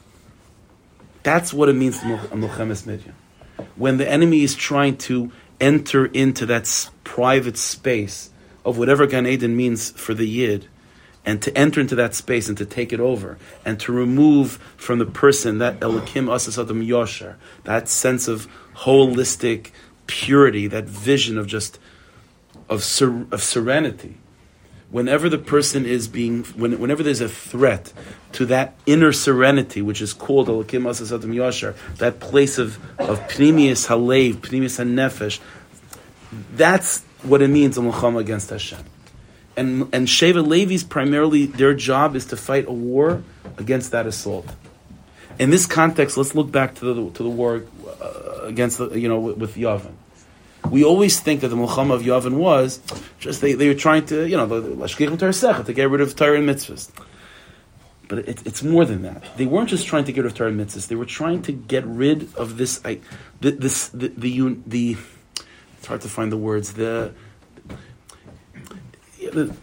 That's 1.24 1.54
what 1.54 1.70
it 1.70 1.74
means 1.74 2.00
to 2.00 2.14
a 2.16 2.38
Mulchemes 2.38 2.86
Midian. 2.88 3.14
When 3.76 3.98
the 3.98 4.10
enemy 4.10 4.44
is 4.44 4.56
trying 4.56 4.98
to 5.10 5.32
enter 5.60 6.06
into 6.06 6.46
that 6.46 6.90
private 7.04 7.58
space 7.58 8.30
of 8.66 8.78
whatever 8.78 9.08
Gan 9.08 9.26
Eden 9.26 9.56
means 9.56 9.92
for 9.92 10.14
the 10.14 10.28
Yid, 10.28 10.68
and 11.26 11.42
to 11.42 11.58
enter 11.58 11.82
into 11.82 11.96
that 11.96 12.16
space 12.16 12.48
and 12.48 12.58
to 12.58 12.66
take 12.66 12.94
it 12.94 13.00
over, 13.00 13.38
and 13.66 13.80
to 13.82 13.92
remove 13.92 14.54
from 14.78 15.00
the 15.00 15.06
person 15.06 15.58
that 15.58 15.80
Elikim 15.80 16.30
Asas 16.30 16.58
Adam 16.60 16.82
Yosher, 16.82 17.36
that 17.64 17.90
sense 17.90 18.28
of 18.28 18.48
holistic 18.76 19.72
purity, 20.06 20.68
that 20.68 20.86
vision 20.86 21.38
of 21.38 21.48
just 21.48 21.80
of, 22.70 22.84
ser- 22.84 23.26
of 23.32 23.42
serenity. 23.42 24.18
Whenever 24.90 25.28
the 25.28 25.38
person 25.38 25.86
is 25.86 26.08
being, 26.08 26.44
when, 26.56 26.80
whenever 26.80 27.04
there's 27.04 27.20
a 27.20 27.28
threat 27.28 27.92
to 28.32 28.46
that 28.46 28.76
inner 28.86 29.12
serenity, 29.12 29.82
which 29.82 30.02
is 30.02 30.14
called 30.14 30.48
Alakim 30.48 30.84
Asasatim 30.84 31.34
Yashar, 31.36 31.76
that 31.98 32.20
place 32.22 32.58
of, 32.58 32.78
of 33.00 33.20
Pnimius 33.28 33.88
Halev, 33.88 34.36
Pnimius 34.36 34.80
HaNefesh, 34.80 35.40
that's 36.54 37.04
what 37.24 37.42
it 37.42 37.50
means, 37.50 37.78
a 37.78 37.82
Mulchama 37.82 38.20
against 38.20 38.50
Hashem. 38.50 38.80
And, 39.58 39.90
and 39.94 40.08
Sheva 40.08 40.46
Levi's 40.46 40.84
primarily, 40.84 41.48
their 41.48 41.74
job 41.74 42.16
is 42.16 42.26
to 42.28 42.38
fight 42.38 42.68
a 42.68 42.72
war 42.72 43.24
against 43.58 43.92
that 43.92 44.06
assault. 44.06 44.48
In 45.38 45.50
this 45.50 45.66
context, 45.66 46.16
let's 46.16 46.34
look 46.34 46.52
back 46.52 46.76
to 46.76 46.94
the, 46.94 47.12
to 47.12 47.24
the 47.24 47.30
war 47.30 47.64
uh, 48.02 48.42
against 48.44 48.78
the, 48.78 48.98
you 48.98 49.10
know, 49.10 49.20
with, 49.20 49.38
with 49.38 49.56
Yavin 49.56 49.94
we 50.70 50.84
always 50.84 51.20
think 51.20 51.42
that 51.42 51.50
the 51.50 51.56
Mulchama 51.56 51.94
of 51.94 52.02
Yavin 52.02 52.34
was 52.34 52.80
just 53.20 53.42
they, 53.42 53.54
they 53.54 53.68
were 53.68 53.74
trying 53.74 54.06
to, 54.08 54.28
you 54.28 54.38
know, 54.38 54.48
to 54.48 55.74
get 55.74 55.90
rid 55.90 56.02
of 56.02 56.16
Torah 56.16 56.38
and 56.38 56.50
mitzvahs. 56.50 56.92
But 58.08 58.20
it, 58.20 58.46
it's 58.48 58.64
more 58.64 58.86
than 58.86 59.02
that. 59.02 59.24
They 59.36 59.46
weren't 59.46 59.70
just 59.70 59.86
trying 59.86 60.06
to 60.06 60.12
get 60.12 60.24
rid 60.24 60.32
of 60.32 60.38
Torah 60.38 60.50
and 60.50 60.60
mitzvahs. 60.60 60.88
They 60.88 60.96
were 60.96 61.06
trying 61.06 61.42
to 61.44 61.52
get 61.52 61.86
rid 61.86 62.34
of 62.36 62.58
this, 62.58 62.82
I, 62.86 63.00
this, 63.42 63.90
the, 63.90 64.10
the, 64.10 64.58
the, 64.66 64.98
it's 65.78 65.88
hard 65.88 66.02
to 66.02 66.10
find 66.10 66.32
the 66.32 66.38
words, 66.38 66.74
the, 66.74 67.14
the 69.20 69.54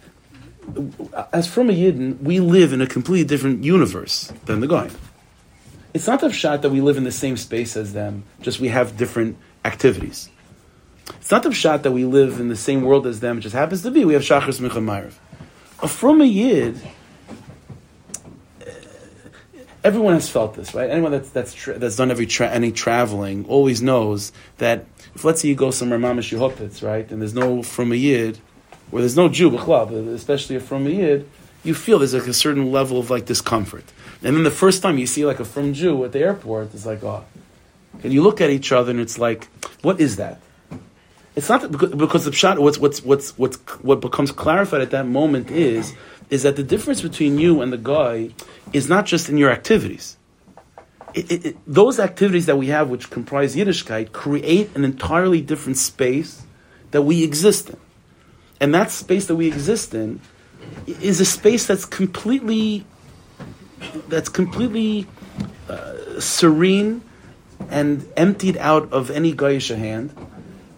as 1.32 1.46
from 1.46 1.70
a 1.70 1.72
Yidden, 1.72 2.20
we 2.20 2.40
live 2.40 2.72
in 2.72 2.80
a 2.80 2.86
completely 2.86 3.26
different 3.26 3.64
universe 3.64 4.32
than 4.46 4.60
the 4.60 4.66
guy. 4.66 4.90
It's 5.92 6.06
not 6.06 6.20
the 6.20 6.32
shot 6.32 6.62
that 6.62 6.70
we 6.70 6.80
live 6.80 6.96
in 6.96 7.04
the 7.04 7.12
same 7.12 7.36
space 7.36 7.76
as 7.76 7.92
them, 7.92 8.24
just 8.40 8.60
we 8.60 8.68
have 8.68 8.96
different 8.96 9.36
activities. 9.64 10.28
It's 11.08 11.30
not 11.30 11.42
the 11.42 11.52
shot 11.52 11.82
that 11.82 11.92
we 11.92 12.04
live 12.04 12.40
in 12.40 12.48
the 12.48 12.56
same 12.56 12.82
world 12.82 13.06
as 13.06 13.20
them. 13.20 13.38
It 13.38 13.42
just 13.42 13.54
happens 13.54 13.82
to 13.82 13.90
be 13.90 14.04
we 14.04 14.14
have 14.14 14.22
Shachris 14.22 14.60
A 15.82 15.88
from 15.88 16.20
a 16.20 16.24
Yid, 16.24 16.80
uh, 18.60 18.70
everyone 19.82 20.14
has 20.14 20.28
felt 20.28 20.54
this, 20.54 20.74
right? 20.74 20.88
Anyone 20.88 21.12
that's 21.12 21.30
that's 21.30 21.52
tra- 21.52 21.78
that's 21.78 21.96
done 21.96 22.10
every 22.10 22.26
tra- 22.26 22.50
any 22.50 22.72
traveling 22.72 23.44
always 23.46 23.82
knows 23.82 24.32
that 24.58 24.86
if 25.14 25.24
let's 25.24 25.42
say 25.42 25.48
you 25.48 25.54
go 25.54 25.70
somewhere 25.70 25.98
mamish 25.98 26.32
Yehopitz, 26.32 26.82
right, 26.82 27.10
and 27.10 27.20
there's 27.20 27.34
no 27.34 27.62
from 27.62 27.92
a 27.92 27.96
Yid, 27.96 28.38
where 28.90 29.02
there's 29.02 29.16
no 29.16 29.28
Jew, 29.28 29.56
especially 30.14 30.56
a 30.56 30.60
from 30.60 30.86
a 30.86 30.90
Yid, 30.90 31.28
you 31.64 31.74
feel 31.74 31.98
there's 31.98 32.14
like 32.14 32.26
a 32.26 32.32
certain 32.32 32.72
level 32.72 32.98
of 32.98 33.10
like 33.10 33.26
discomfort. 33.26 33.84
And 34.22 34.36
then 34.36 34.42
the 34.42 34.50
first 34.50 34.82
time 34.82 34.96
you 34.96 35.06
see 35.06 35.26
like 35.26 35.40
a 35.40 35.44
from 35.44 35.74
Jew 35.74 36.04
at 36.04 36.12
the 36.12 36.20
airport, 36.20 36.72
it's 36.74 36.86
like, 36.86 37.02
oh, 37.04 37.24
and 38.02 38.12
you 38.12 38.22
look 38.22 38.40
at 38.40 38.50
each 38.50 38.72
other 38.72 38.90
and 38.90 39.00
it's 39.00 39.18
like, 39.18 39.48
what 39.82 40.00
is 40.00 40.16
that? 40.16 40.40
It's 41.36 41.48
not 41.48 41.70
because, 41.70 41.94
because 41.94 42.24
the 42.24 42.30
pshat. 42.30 42.58
What's 42.58 42.78
what's 42.78 43.02
what's 43.02 43.36
what's 43.36 43.56
what 43.82 44.00
becomes 44.00 44.30
clarified 44.30 44.80
at 44.80 44.90
that 44.90 45.06
moment 45.06 45.50
is 45.50 45.94
is 46.30 46.44
that 46.44 46.56
the 46.56 46.62
difference 46.62 47.02
between 47.02 47.38
you 47.38 47.60
and 47.60 47.72
the 47.72 47.78
guy 47.78 48.30
is 48.72 48.88
not 48.88 49.04
just 49.06 49.28
in 49.28 49.36
your 49.36 49.50
activities. 49.50 50.16
It, 51.12 51.30
it, 51.30 51.46
it, 51.46 51.56
those 51.66 52.00
activities 52.00 52.46
that 52.46 52.56
we 52.56 52.68
have, 52.68 52.88
which 52.88 53.10
comprise 53.10 53.54
Yiddishkeit, 53.54 54.12
create 54.12 54.74
an 54.74 54.84
entirely 54.84 55.40
different 55.40 55.76
space 55.76 56.42
that 56.90 57.02
we 57.02 57.22
exist 57.22 57.70
in, 57.70 57.76
and 58.60 58.74
that 58.74 58.90
space 58.90 59.26
that 59.26 59.36
we 59.36 59.46
exist 59.46 59.94
in 59.94 60.20
is 60.86 61.20
a 61.20 61.24
space 61.24 61.66
that's 61.66 61.84
completely 61.84 62.86
that's 64.08 64.28
completely 64.28 65.06
uh, 65.68 66.20
serene 66.20 67.02
and 67.70 68.08
emptied 68.16 68.56
out 68.58 68.92
of 68.92 69.10
any 69.10 69.32
Gaisha 69.32 69.76
hand 69.76 70.14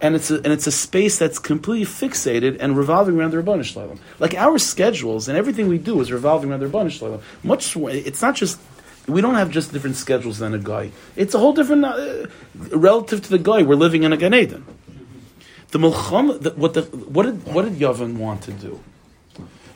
and 0.01 0.15
it's 0.15 0.31
a, 0.31 0.37
and 0.37 0.49
it's 0.49 0.67
a 0.67 0.73
space 0.73 1.19
that's 1.19 1.39
completely 1.39 1.87
fixated 1.87 2.59
and 2.61 2.77
revolving 2.77 3.19
around 3.19 3.31
the 3.31 3.39
Rabbanu 3.39 3.65
Shalom. 3.65 3.99
Like 4.19 4.35
our 4.35 4.59
schedules 4.59 5.29
and 5.29 5.39
everything 5.39 5.69
we 5.69 5.79
do 5.79 6.01
is 6.01 6.13
revolving 6.13 6.51
around 6.51 6.61
the 6.61 6.67
Rabbanu 6.67 6.91
Shalom. 6.91 7.21
Much 7.43 7.77
it's 7.77 8.23
not 8.23 8.35
just 8.35 8.61
we 9.09 9.21
don't 9.21 9.37
have 9.37 9.51
just 9.51 9.73
different 9.73 9.97
schedules 9.97 10.39
than 10.39 10.53
a 10.55 10.59
guy. 10.59 10.91
It's 11.15 11.35
a 11.35 11.39
whole 11.39 11.53
different 11.53 11.85
uh, 11.85 12.27
relative 12.55 13.23
to 13.23 13.31
the 13.31 13.39
guy. 13.39 13.63
We're 13.63 13.77
living 13.77 14.03
in 14.03 14.13
a 14.13 14.17
Gan 14.17 14.35
Eden. 14.35 14.65
The 15.71 15.79
Mulcham, 15.79 16.41
the, 16.41 16.51
what 16.51 16.75
the 16.75 16.83
what 16.83 17.25
did 17.25 17.47
what 17.47 17.65
did 17.65 17.75
Yavin 17.75 18.17
want 18.17 18.43
to 18.43 18.53
do? 18.53 18.81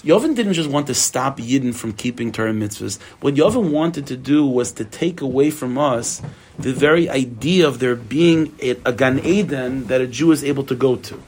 Yavin 0.02 0.34
didn't 0.34 0.54
just 0.54 0.70
want 0.70 0.86
to 0.86 0.94
stop 0.94 1.38
Yidden 1.38 1.74
from 1.74 1.92
keeping 1.92 2.32
Torah 2.32 2.52
mitzvahs. 2.52 2.98
What 3.20 3.34
Yavin 3.34 3.70
wanted 3.70 4.06
to 4.06 4.16
do 4.16 4.46
was 4.46 4.72
to 4.72 4.84
take 4.84 5.20
away 5.20 5.50
from 5.50 5.76
us 5.76 6.22
the 6.58 6.72
very 6.72 7.08
idea 7.08 7.68
of 7.68 7.80
there 7.80 7.96
being 7.96 8.54
a, 8.62 8.70
a 8.86 8.92
Gan 8.92 9.18
Eden 9.18 9.86
that 9.88 10.00
a 10.00 10.06
Jew 10.06 10.32
is 10.32 10.42
able 10.42 10.64
to 10.64 10.74
go 10.74 10.96
to. 10.96 11.22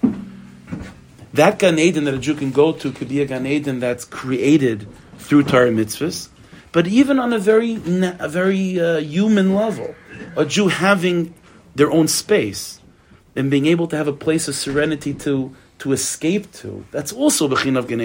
That 1.34 1.58
Gan 1.58 1.78
Eden 1.78 2.04
that 2.04 2.14
a 2.14 2.18
Jew 2.18 2.34
can 2.34 2.50
go 2.50 2.72
to 2.72 2.92
could 2.92 3.10
be 3.10 3.20
a 3.20 3.26
Gan 3.26 3.46
Eden 3.46 3.78
that's 3.78 4.06
created 4.06 4.88
through 5.18 5.44
Torah 5.44 5.70
mitzvahs, 5.70 6.28
but 6.72 6.86
even 6.86 7.18
on 7.18 7.34
a 7.34 7.38
very, 7.38 7.74
a 7.74 8.28
very 8.28 8.80
uh, 8.80 8.96
human 8.98 9.54
level, 9.54 9.94
a 10.34 10.46
Jew 10.46 10.68
having 10.68 11.34
their 11.74 11.90
own 11.90 12.08
space 12.08 12.80
and 13.36 13.50
being 13.50 13.66
able 13.66 13.86
to 13.88 13.96
have 13.96 14.08
a 14.08 14.12
place 14.12 14.48
of 14.48 14.54
serenity 14.54 15.14
to 15.14 15.54
to 15.82 15.92
escape 15.92 16.52
to, 16.52 16.84
that's 16.92 17.12
also 17.12 17.48
Bechin 17.48 17.76
of 17.76 17.88
Gan. 17.88 18.00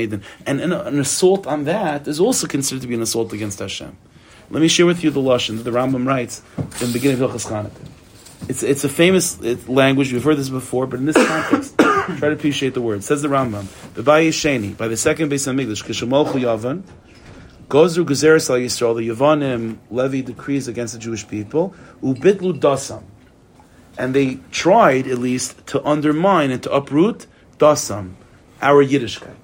And 0.47 0.59
an, 0.61 0.71
an, 0.71 0.99
assault 0.99 1.45
on 1.45 1.65
that 1.65 2.07
is 2.07 2.19
also 2.19 2.47
considered 2.47 2.81
to 2.81 2.87
be 2.87 2.95
an 2.95 3.03
assault 3.03 3.31
against 3.33 3.59
Hashem. 3.59 3.95
Let 4.49 4.61
me 4.61 4.67
share 4.67 4.87
with 4.87 5.03
you 5.03 5.11
the 5.11 5.19
Lashon 5.19 5.57
that 5.57 5.63
the 5.63 5.69
Rambam 5.69 6.07
writes 6.07 6.41
in 6.57 6.87
the 6.87 6.93
beginning 6.93 7.21
of 7.21 7.29
Hilchas. 7.29 7.71
It's, 8.49 8.63
it's 8.63 8.83
a 8.83 8.89
famous 8.89 9.39
uh, 9.39 9.57
language, 9.67 10.11
we've 10.11 10.23
heard 10.23 10.37
this 10.37 10.49
before, 10.49 10.87
but 10.87 10.99
in 10.99 11.05
this 11.05 11.15
context, 11.15 11.77
try 11.77 12.17
to 12.17 12.31
appreciate 12.31 12.73
the 12.73 12.81
word. 12.81 12.99
It 12.99 13.03
says 13.03 13.21
the 13.21 13.27
Rambam, 13.27 13.65
Sheni, 13.93 14.75
by 14.75 14.87
the 14.87 14.97
second 14.97 15.29
base 15.29 15.45
of 15.45 15.59
English, 15.59 15.83
Kishamolchu 15.83 16.41
Yavan, 16.41 16.81
Gozru 17.69 18.05
Gezeres 18.05 18.49
al 18.49 18.55
Yisrael, 18.55 18.97
the 18.97 19.09
Yavanim 19.09 19.77
levy 19.91 20.23
decrees 20.23 20.67
against 20.67 20.93
the 20.93 20.99
Jewish 20.99 21.27
people, 21.27 21.75
Ubitlu 22.01 22.59
Dasam. 22.59 23.03
And 23.99 24.15
they 24.15 24.39
tried, 24.49 25.05
at 25.05 25.19
least, 25.19 25.67
to 25.67 25.85
undermine 25.85 26.49
and 26.49 26.63
to 26.63 26.71
uproot 26.71 27.27
dasam, 27.59 28.13
our 28.61 28.83
Yiddishkeit. 28.83 29.35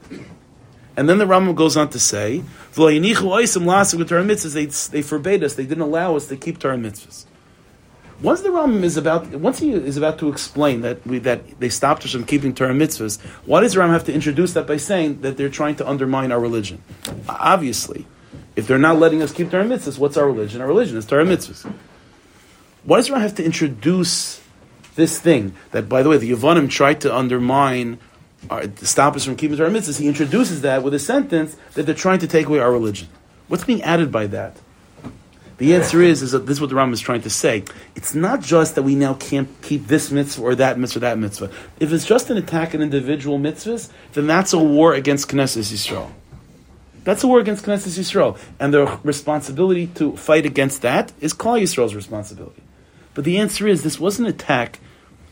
And 0.95 1.09
then 1.09 1.17
the 1.17 1.25
Rambam 1.25 1.55
goes 1.55 1.75
on 1.75 1.89
to 1.89 1.99
say, 1.99 2.43
they, 2.75 4.65
they 4.65 5.01
forbade 5.01 5.43
us, 5.43 5.55
they 5.55 5.65
didn't 5.65 5.81
allow 5.81 6.15
us 6.15 6.27
to 6.27 6.35
keep 6.35 6.59
Torah 6.59 6.77
mitzvahs. 6.77 7.25
Once 8.21 8.41
the 8.41 8.49
Rambam 8.49 8.83
is 8.83 8.95
about, 8.95 9.27
once 9.31 9.59
he 9.59 9.71
is 9.71 9.97
about 9.97 10.19
to 10.19 10.29
explain 10.29 10.81
that 10.81 11.05
we, 11.05 11.17
that 11.19 11.59
they 11.59 11.69
stopped 11.69 12.05
us 12.05 12.11
from 12.11 12.23
keeping 12.23 12.53
Torah 12.53 12.73
mitzvahs, 12.73 13.19
why 13.45 13.61
does 13.61 13.73
the 13.73 13.79
Rambam 13.79 13.93
have 13.93 14.05
to 14.05 14.13
introduce 14.13 14.53
that 14.53 14.67
by 14.67 14.77
saying 14.77 15.21
that 15.21 15.35
they're 15.35 15.49
trying 15.49 15.75
to 15.77 15.87
undermine 15.87 16.31
our 16.31 16.39
religion? 16.39 16.81
Obviously, 17.27 18.05
if 18.55 18.67
they're 18.67 18.77
not 18.77 18.99
letting 18.99 19.23
us 19.23 19.33
keep 19.33 19.49
Torah 19.49 19.65
mitzvahs, 19.65 19.97
what's 19.97 20.15
our 20.15 20.27
religion? 20.27 20.61
Our 20.61 20.67
religion 20.67 20.95
is 20.95 21.07
Torah 21.07 21.25
mitzvahs. 21.25 21.69
Why 22.83 22.97
does 22.97 23.09
Rambam 23.09 23.21
have 23.21 23.35
to 23.35 23.43
introduce 23.43 24.42
this 24.95 25.19
thing 25.19 25.55
that, 25.71 25.89
by 25.89 26.03
the 26.03 26.09
way, 26.09 26.17
the 26.17 26.31
Yavanim 26.31 26.69
tried 26.69 27.01
to 27.01 27.15
undermine, 27.15 27.99
our, 28.49 28.67
to 28.67 28.85
stop 28.85 29.15
us 29.15 29.25
from 29.25 29.35
keeping 29.35 29.59
our 29.59 29.67
mitzvahs. 29.67 29.99
He 29.99 30.07
introduces 30.07 30.61
that 30.61 30.83
with 30.83 30.93
a 30.93 30.99
sentence 30.99 31.55
that 31.73 31.83
they're 31.83 31.95
trying 31.95 32.19
to 32.19 32.27
take 32.27 32.47
away 32.47 32.59
our 32.59 32.71
religion. 32.71 33.07
What's 33.47 33.63
being 33.63 33.81
added 33.83 34.11
by 34.11 34.27
that? 34.27 34.57
The 35.57 35.75
answer 35.75 36.01
is, 36.01 36.21
is 36.21 36.31
that 36.31 36.45
this 36.45 36.57
is 36.57 36.61
what 36.61 36.71
the 36.71 36.75
Rambam 36.75 36.93
is 36.93 36.99
trying 36.99 37.21
to 37.21 37.29
say. 37.29 37.63
It's 37.95 38.15
not 38.15 38.41
just 38.41 38.75
that 38.75 38.83
we 38.83 38.95
now 38.95 39.13
can't 39.13 39.49
keep 39.61 39.87
this 39.87 40.11
mitzvah 40.11 40.41
or 40.41 40.55
that 40.55 40.79
mitzvah 40.79 40.97
or 40.97 41.01
that 41.01 41.17
mitzvah. 41.19 41.51
If 41.79 41.93
it's 41.93 42.05
just 42.05 42.29
an 42.29 42.37
attack 42.37 42.73
on 42.73 42.81
individual 42.81 43.37
mitzvahs, 43.39 43.89
then 44.13 44.27
that's 44.27 44.51
a 44.51 44.59
war 44.59 44.93
against 44.93 45.29
Knesset 45.29 45.71
Yisrael. 45.71 46.11
That's 47.03 47.23
a 47.23 47.27
war 47.27 47.39
against 47.39 47.65
Knesset 47.65 47.97
Yisrael. 47.99 48.37
And 48.59 48.73
the 48.73 48.99
responsibility 49.03 49.87
to 49.87 50.17
fight 50.17 50.45
against 50.45 50.81
that 50.81 51.11
is 51.21 51.33
Klal 51.33 51.61
Yisrael's 51.61 51.95
responsibility. 51.95 52.61
But 53.13 53.23
the 53.23 53.37
answer 53.37 53.67
is, 53.67 53.83
this 53.83 53.99
wasn't 53.99 54.27
an 54.27 54.33
attack 54.33 54.79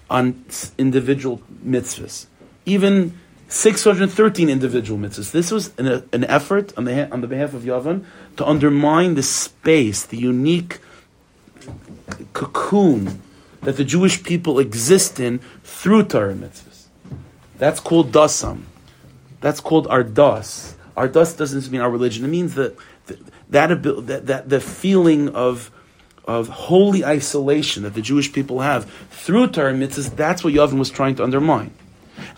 on 0.09 0.45
individual 0.77 1.41
mitzvahs, 1.65 2.27
even 2.65 3.17
613 3.47 4.49
individual 4.49 4.99
mitzvahs. 4.99 5.31
This 5.31 5.51
was 5.51 5.75
an, 5.77 6.07
an 6.13 6.23
effort 6.25 6.73
on 6.77 6.85
the, 6.85 7.11
on 7.11 7.21
the 7.21 7.27
behalf 7.27 7.53
of 7.53 7.63
Yavan 7.63 8.05
to 8.37 8.45
undermine 8.45 9.15
the 9.15 9.23
space, 9.23 10.05
the 10.05 10.17
unique 10.17 10.79
cocoon 12.33 13.21
that 13.61 13.77
the 13.77 13.83
Jewish 13.83 14.23
people 14.23 14.59
exist 14.59 15.19
in 15.19 15.39
through 15.63 16.03
Torah 16.05 16.33
mitzvahs. 16.33 16.85
That's 17.57 17.79
called 17.79 18.11
dasam. 18.11 18.63
That's 19.39 19.59
called 19.59 19.87
our 19.87 20.03
das. 20.03 20.75
Our 20.97 21.07
das 21.07 21.33
doesn't 21.33 21.71
mean 21.71 21.81
our 21.81 21.89
religion. 21.89 22.25
It 22.25 22.29
means 22.29 22.55
that 22.55 22.75
that, 23.07 23.19
that, 23.49 24.07
that, 24.07 24.27
that 24.27 24.49
the 24.49 24.59
feeling 24.59 25.29
of 25.29 25.71
of 26.25 26.47
holy 26.47 27.03
isolation 27.03 27.83
that 27.83 27.93
the 27.93 28.01
Jewish 28.01 28.31
people 28.31 28.59
have 28.59 28.85
through 29.09 29.47
Torah 29.47 29.73
mitzvahs, 29.73 30.15
that's 30.15 30.43
what 30.43 30.53
Yavin 30.53 30.77
was 30.77 30.89
trying 30.89 31.15
to 31.15 31.23
undermine. 31.23 31.71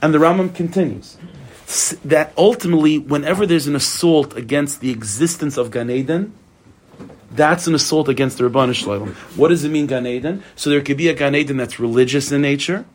And 0.01 0.13
the 0.13 0.17
Rambam 0.17 0.55
continues 0.55 1.17
that 2.05 2.33
ultimately, 2.37 2.99
whenever 2.99 3.45
there's 3.45 3.67
an 3.67 3.75
assault 3.75 4.35
against 4.35 4.79
the 4.79 4.91
existence 4.91 5.57
of 5.57 5.71
Gan 5.71 5.89
Eden, 5.89 6.33
that's 7.31 7.67
an 7.67 7.73
assault 7.73 8.09
against 8.09 8.37
the 8.37 8.43
Ribono 8.43 8.75
Shel 8.75 8.99
Olam. 8.99 9.13
What 9.35 9.47
does 9.49 9.63
it 9.63 9.69
mean, 9.69 9.87
Gan 9.87 10.05
Eden? 10.05 10.43
So 10.55 10.69
there 10.69 10.81
could 10.81 10.97
be 10.97 11.07
a 11.07 11.13
Gan 11.13 11.35
Eden 11.35 11.57
that's 11.57 11.79
religious 11.79 12.31
in 12.31 12.41
nature, 12.41 12.85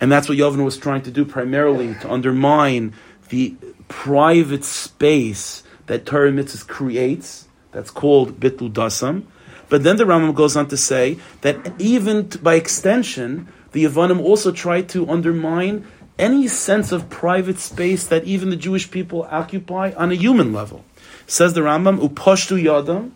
and 0.00 0.12
that's 0.12 0.28
what 0.28 0.36
Yavin 0.36 0.64
was 0.64 0.76
trying 0.76 1.02
to 1.02 1.10
do 1.10 1.24
primarily 1.24 1.94
to 2.02 2.10
undermine 2.10 2.92
the 3.30 3.54
private 3.88 4.64
space 4.64 5.62
that 5.86 6.04
Torah 6.04 6.30
mitzvahs 6.30 6.66
creates. 6.66 7.48
That's 7.70 7.90
called 7.90 8.38
Bitlu 8.38 8.70
Dasam. 8.72 9.24
But 9.72 9.84
then 9.84 9.96
the 9.96 10.04
Rambam 10.04 10.34
goes 10.34 10.54
on 10.54 10.68
to 10.68 10.76
say 10.76 11.16
that 11.40 11.56
even 11.78 12.28
by 12.42 12.56
extension, 12.56 13.48
the 13.70 13.84
Yavanim 13.84 14.20
also 14.20 14.52
try 14.52 14.82
to 14.82 15.08
undermine 15.08 15.86
any 16.18 16.46
sense 16.46 16.92
of 16.92 17.08
private 17.08 17.58
space 17.58 18.06
that 18.08 18.24
even 18.24 18.50
the 18.50 18.56
Jewish 18.56 18.90
people 18.90 19.26
occupy 19.30 19.94
on 19.96 20.12
a 20.12 20.14
human 20.14 20.52
level. 20.52 20.84
Says 21.26 21.54
the 21.54 21.62
Rambam, 21.62 22.06
Upashtu 22.06 22.62
Yadam, 22.62 23.12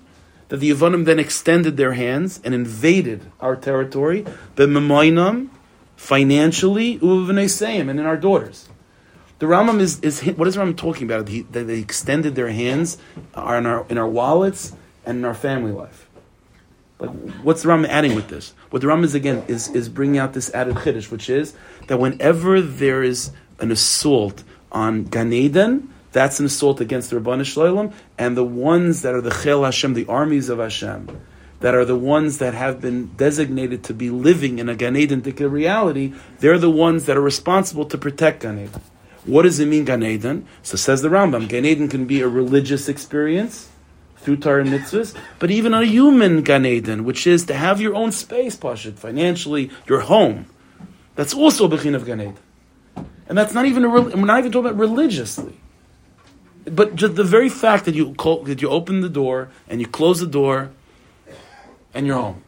that 0.49 0.57
the 0.57 0.71
Yavanim 0.71 1.05
then 1.05 1.19
extended 1.19 1.77
their 1.77 1.93
hands 1.93 2.41
and 2.43 2.55
invaded 2.55 3.31
our 3.39 3.55
territory, 3.55 4.25
b'memoinam, 4.55 5.51
financially, 5.95 6.99
uv'v'neseim, 7.01 7.91
and 7.91 8.01
in 8.01 8.07
our 8.07 8.17
daughters. 8.17 8.67
The 9.41 9.47
Rambam 9.47 9.79
is, 9.81 10.01
is 10.01 10.23
what 10.23 10.49
is 10.49 10.57
Rambam 10.57 10.79
talking 10.79 11.05
about? 11.05 11.27
That 11.27 11.65
they 11.67 11.81
extended 11.81 12.35
their 12.35 12.49
hands 12.49 12.97
uh, 13.35 13.41
our, 13.41 13.87
in 13.91 13.99
our 13.99 14.09
wallets 14.09 14.73
and 15.05 15.19
in 15.19 15.25
our 15.27 15.35
family 15.35 15.71
life. 15.71 16.06
Like, 16.99 17.11
what's 17.43 17.63
the 17.63 17.69
Rambam 17.69 17.89
adding 17.89 18.15
with 18.15 18.29
this? 18.29 18.55
What 18.71 18.83
the 18.83 18.89
Rambam 18.89 19.05
is 19.05 19.15
again 19.15 19.45
is, 19.49 19.69
is 19.69 19.89
bringing 19.89 20.19
out 20.19 20.33
this 20.33 20.53
added 20.55 20.77
chiddush, 20.77 21.11
which 21.11 21.29
is 21.29 21.55
that 21.89 21.99
whenever 21.99 22.61
there 22.61 23.03
is 23.03 23.33
an 23.59 23.71
assault 23.71 24.43
on 24.73 25.05
Gan 25.05 25.33
Eden, 25.33 25.93
that's 26.13 26.41
an 26.41 26.47
assault 26.47 26.81
against 26.81 27.11
the 27.11 27.21
Ribono 27.21 27.45
Shel 27.45 27.65
Olam, 27.65 27.93
and 28.17 28.37
the 28.37 28.45
ones 28.45 29.03
that 29.03 29.15
are 29.15 29.21
the 29.21 29.31
Chel 29.31 29.65
Hashem, 29.65 29.93
the 29.93 30.07
armies 30.07 30.49
of 30.49 30.59
Hashem, 30.59 31.21
that 31.61 31.75
are 31.75 31.85
the 31.85 31.97
ones 31.97 32.39
that 32.39 32.55
have 32.55 32.81
been 32.81 33.15
designated 33.17 33.85
to 33.85 33.95
be 33.95 34.09
living 34.09 34.59
in 34.59 34.69
a 34.69 34.75
Gan 34.75 34.97
Eden 34.97 35.21
reality, 35.23 36.15
they're 36.41 36.59
the 36.59 36.71
ones 36.71 37.05
that 37.07 37.17
are 37.17 37.23
responsible 37.23 37.85
to 37.87 37.99
protect 37.99 38.41
Gan 38.41 38.59
Eden. 38.59 38.81
What 39.25 39.43
does 39.43 39.59
it 39.59 39.67
mean, 39.67 39.85
Gan 39.85 40.03
Eden? 40.03 40.47
So 40.63 40.77
says 40.77 41.03
the 41.03 41.09
Rambam, 41.09 41.49
Gan 41.49 41.65
Eden 41.65 41.89
can 41.89 42.07
be 42.07 42.21
a 42.21 42.29
religious 42.29 42.89
experience, 42.89 43.69
through 44.27 44.39
Torah 44.39 44.65
mitzvahs, 44.65 45.15
but 45.39 45.53
even 45.53 45.73
a 45.73 45.85
human 45.85 46.43
Gan 46.43 46.67
Eden, 46.67 47.05
which 47.05 47.29
is 47.29 47.47
to 47.47 47.55
have 47.55 47.81
your 47.81 47.95
own 47.95 48.11
space, 48.11 48.57
Pashit, 48.57 48.99
financially, 48.99 49.71
your 49.87 50.01
home. 50.01 50.47
That's 51.15 51.33
also 51.33 51.67
a 51.67 51.69
Bechin 51.69 51.95
of 51.95 52.05
Gan 52.05 52.21
Eden. 52.21 52.37
And 53.29 53.39
that's 53.39 53.55
not 53.55 53.67
even, 53.67 53.85
a, 53.85 53.89
we're 53.89 54.17
not 54.17 54.41
even 54.41 54.51
talking 54.51 54.67
about 54.67 54.77
religiously. 54.77 55.55
But 56.65 56.97
just 56.97 57.15
the 57.15 57.23
very 57.23 57.49
fact 57.49 57.85
that 57.85 57.95
you, 57.95 58.15
call, 58.15 58.43
that 58.43 58.61
you 58.61 58.69
open 58.69 59.01
the 59.01 59.09
door 59.09 59.49
and 59.69 59.81
you 59.81 59.87
close 59.87 60.19
the 60.19 60.27
door 60.27 60.71
and 61.95 62.05
you're 62.05 62.17
home. 62.17 62.43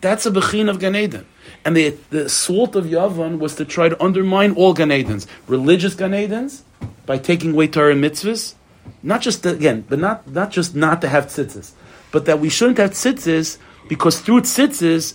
That's 0.00 0.24
a 0.24 0.30
Bechin 0.30 0.70
of 0.70 0.78
Gan 0.78 0.94
Eden. 0.94 1.26
And 1.64 1.76
the, 1.76 1.96
the 2.10 2.26
assault 2.26 2.76
of 2.76 2.84
Yavan 2.84 3.40
was 3.40 3.56
to 3.56 3.64
try 3.64 3.88
to 3.88 4.00
undermine 4.00 4.52
all 4.52 4.72
Gan 4.72 4.92
Edens. 4.92 5.26
Religious 5.48 5.96
Gan 5.96 6.14
Edens, 6.14 6.62
by 7.06 7.18
taking 7.18 7.54
away 7.54 7.66
Torah 7.66 7.96
mitzvahs, 7.96 8.54
not 9.02 9.20
just 9.20 9.44
again, 9.46 9.84
but 9.88 9.98
not 9.98 10.28
not 10.28 10.50
just 10.50 10.74
not 10.74 11.00
to 11.02 11.08
have 11.08 11.26
tzitzis, 11.26 11.72
but 12.10 12.24
that 12.26 12.40
we 12.40 12.48
shouldn't 12.48 12.78
have 12.78 12.92
tzitzis 12.92 13.58
because 13.88 14.20
through 14.20 14.42
tzitzis 14.42 15.14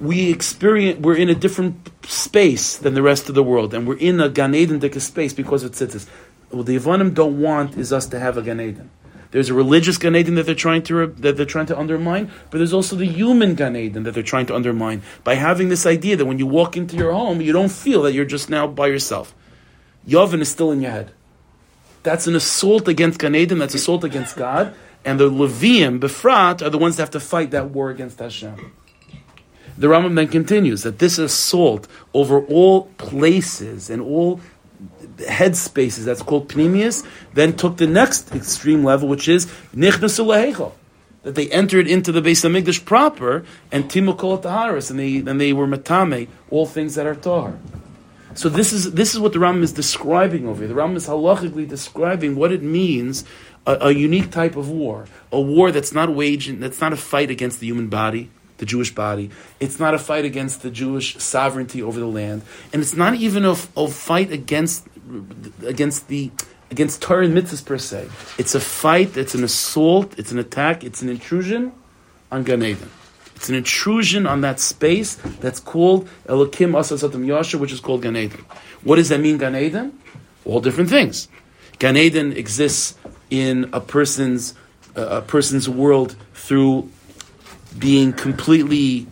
we 0.00 0.30
experience 0.30 1.00
we're 1.00 1.16
in 1.16 1.28
a 1.28 1.34
different 1.34 1.90
space 2.04 2.76
than 2.76 2.94
the 2.94 3.02
rest 3.02 3.28
of 3.28 3.34
the 3.34 3.42
world, 3.42 3.74
and 3.74 3.86
we're 3.86 3.98
in 3.98 4.20
a 4.20 4.28
Gan 4.28 4.54
Eden 4.54 4.80
space 5.00 5.32
because 5.32 5.64
of 5.64 5.72
tzitzis. 5.72 6.08
What 6.50 6.66
the 6.66 6.76
Yavanim 6.76 7.14
don't 7.14 7.40
want 7.40 7.76
is 7.76 7.92
us 7.92 8.06
to 8.06 8.18
have 8.18 8.36
a 8.36 8.42
Gan 8.42 8.60
Eden. 8.60 8.90
There's 9.30 9.50
a 9.50 9.54
religious 9.54 9.98
Gan 9.98 10.16
Eden 10.16 10.36
that 10.36 10.46
they're 10.46 10.54
trying 10.54 10.82
to 10.84 11.08
that 11.08 11.36
they're 11.36 11.44
trying 11.44 11.66
to 11.66 11.78
undermine, 11.78 12.30
but 12.50 12.58
there's 12.58 12.72
also 12.72 12.96
the 12.96 13.06
human 13.06 13.54
Gan 13.54 13.76
Eden 13.76 14.04
that 14.04 14.12
they're 14.14 14.22
trying 14.22 14.46
to 14.46 14.54
undermine 14.54 15.02
by 15.24 15.34
having 15.34 15.68
this 15.68 15.84
idea 15.84 16.16
that 16.16 16.24
when 16.24 16.38
you 16.38 16.46
walk 16.46 16.76
into 16.76 16.96
your 16.96 17.12
home, 17.12 17.40
you 17.40 17.52
don't 17.52 17.70
feel 17.70 18.02
that 18.02 18.12
you're 18.12 18.24
just 18.24 18.48
now 18.48 18.66
by 18.66 18.86
yourself. 18.86 19.34
Yavin 20.06 20.40
is 20.40 20.48
still 20.48 20.72
in 20.72 20.80
your 20.80 20.92
head. 20.92 21.12
That's 22.02 22.26
an 22.26 22.36
assault 22.36 22.88
against 22.88 23.18
Gan 23.18 23.34
Eden, 23.34 23.58
that's 23.58 23.74
assault 23.74 24.04
against 24.04 24.36
God. 24.36 24.74
And 25.04 25.18
the 25.18 25.30
Leviim, 25.30 26.00
Befrat, 26.00 26.62
are 26.62 26.70
the 26.70 26.78
ones 26.78 26.96
that 26.96 27.02
have 27.02 27.10
to 27.10 27.20
fight 27.20 27.50
that 27.52 27.70
war 27.70 27.90
against 27.90 28.18
Hashem. 28.18 28.72
The 29.76 29.86
Rambam 29.86 30.16
then 30.16 30.28
continues 30.28 30.82
that 30.82 30.98
this 30.98 31.18
assault 31.18 31.86
over 32.12 32.44
all 32.46 32.86
places 32.98 33.90
and 33.90 34.02
all 34.02 34.40
headspaces, 35.18 36.04
that's 36.04 36.22
called 36.22 36.48
pnimius, 36.48 37.06
then 37.34 37.56
took 37.56 37.76
the 37.76 37.86
next 37.86 38.34
extreme 38.34 38.84
level, 38.84 39.08
which 39.08 39.28
is 39.28 39.46
nichnasu 39.74 40.72
that 41.22 41.34
they 41.34 41.50
entered 41.50 41.86
into 41.86 42.12
the 42.12 42.22
base 42.22 42.42
Beis 42.42 42.62
Hamikdash 42.62 42.84
proper 42.84 43.44
and 43.72 43.84
timukol 43.84 44.40
taharis, 44.40 44.90
and 44.90 44.98
they 44.98 45.18
and 45.18 45.40
they 45.40 45.52
were 45.52 45.66
matame 45.66 46.28
all 46.50 46.66
things 46.66 46.94
that 46.94 47.06
are 47.06 47.14
tahar. 47.14 47.58
So 48.34 48.48
this 48.48 48.72
is 48.72 48.92
this 48.92 49.14
is 49.14 49.20
what 49.20 49.32
the 49.32 49.38
Rambam 49.38 49.62
is 49.62 49.72
describing 49.72 50.46
over 50.46 50.60
here. 50.60 50.68
The 50.68 50.74
Rambam 50.74 50.96
is 50.96 51.06
halachically 51.06 51.66
describing 51.68 52.36
what 52.36 52.52
it 52.52 52.62
means 52.62 53.24
a, 53.66 53.88
a, 53.88 53.90
unique 53.90 54.30
type 54.30 54.56
of 54.56 54.70
war, 54.70 55.06
a 55.32 55.40
war 55.40 55.70
that's 55.70 55.92
not 55.92 56.14
waging, 56.14 56.60
that's 56.60 56.80
not 56.80 56.92
a 56.92 56.96
fight 56.96 57.30
against 57.30 57.60
the 57.60 57.66
human 57.66 57.88
body, 57.88 58.30
the 58.58 58.66
Jewish 58.66 58.94
body. 58.94 59.30
It's 59.60 59.78
not 59.78 59.94
a 59.94 59.98
fight 59.98 60.24
against 60.24 60.62
the 60.62 60.70
Jewish 60.70 61.16
sovereignty 61.18 61.82
over 61.82 61.98
the 61.98 62.06
land, 62.06 62.42
and 62.72 62.82
it's 62.82 62.94
not 62.94 63.14
even 63.14 63.44
a, 63.44 63.56
a 63.76 63.88
fight 63.88 64.32
against 64.32 64.86
against 65.62 66.08
the 66.08 66.30
against 66.70 67.00
Torah 67.00 67.24
and 67.24 67.36
mitzvahs 67.36 67.64
per 67.64 67.78
se. 67.78 68.08
It's 68.38 68.54
a 68.54 68.60
fight. 68.60 69.16
It's 69.16 69.34
an 69.34 69.44
assault. 69.44 70.18
It's 70.18 70.32
an 70.32 70.38
attack. 70.38 70.84
It's 70.84 71.02
an 71.02 71.08
intrusion 71.08 71.72
on 72.30 72.44
Gan 72.44 72.62
Eden. 72.62 72.90
It's 73.38 73.48
an 73.48 73.54
intrusion 73.54 74.26
on 74.26 74.40
that 74.40 74.58
space 74.58 75.14
that's 75.38 75.60
called 75.60 76.08
Elokim 76.26 76.72
Asasatam 76.72 77.24
Yasha, 77.24 77.56
which 77.56 77.70
is 77.70 77.78
called 77.78 78.02
Gan 78.02 78.16
Eden. 78.16 78.44
What 78.82 78.96
does 78.96 79.10
that 79.10 79.20
mean, 79.20 79.38
Gan 79.38 79.54
Eden? 79.54 79.96
All 80.44 80.60
different 80.60 80.90
things. 80.90 81.28
Gan 81.78 81.96
Eden 81.96 82.32
exists 82.32 82.98
in 83.30 83.70
a 83.72 83.80
person's 83.80 84.54
uh, 84.96 85.18
a 85.18 85.22
person's 85.22 85.68
world 85.68 86.16
through 86.34 86.90
being 87.78 88.12
completely 88.12 89.06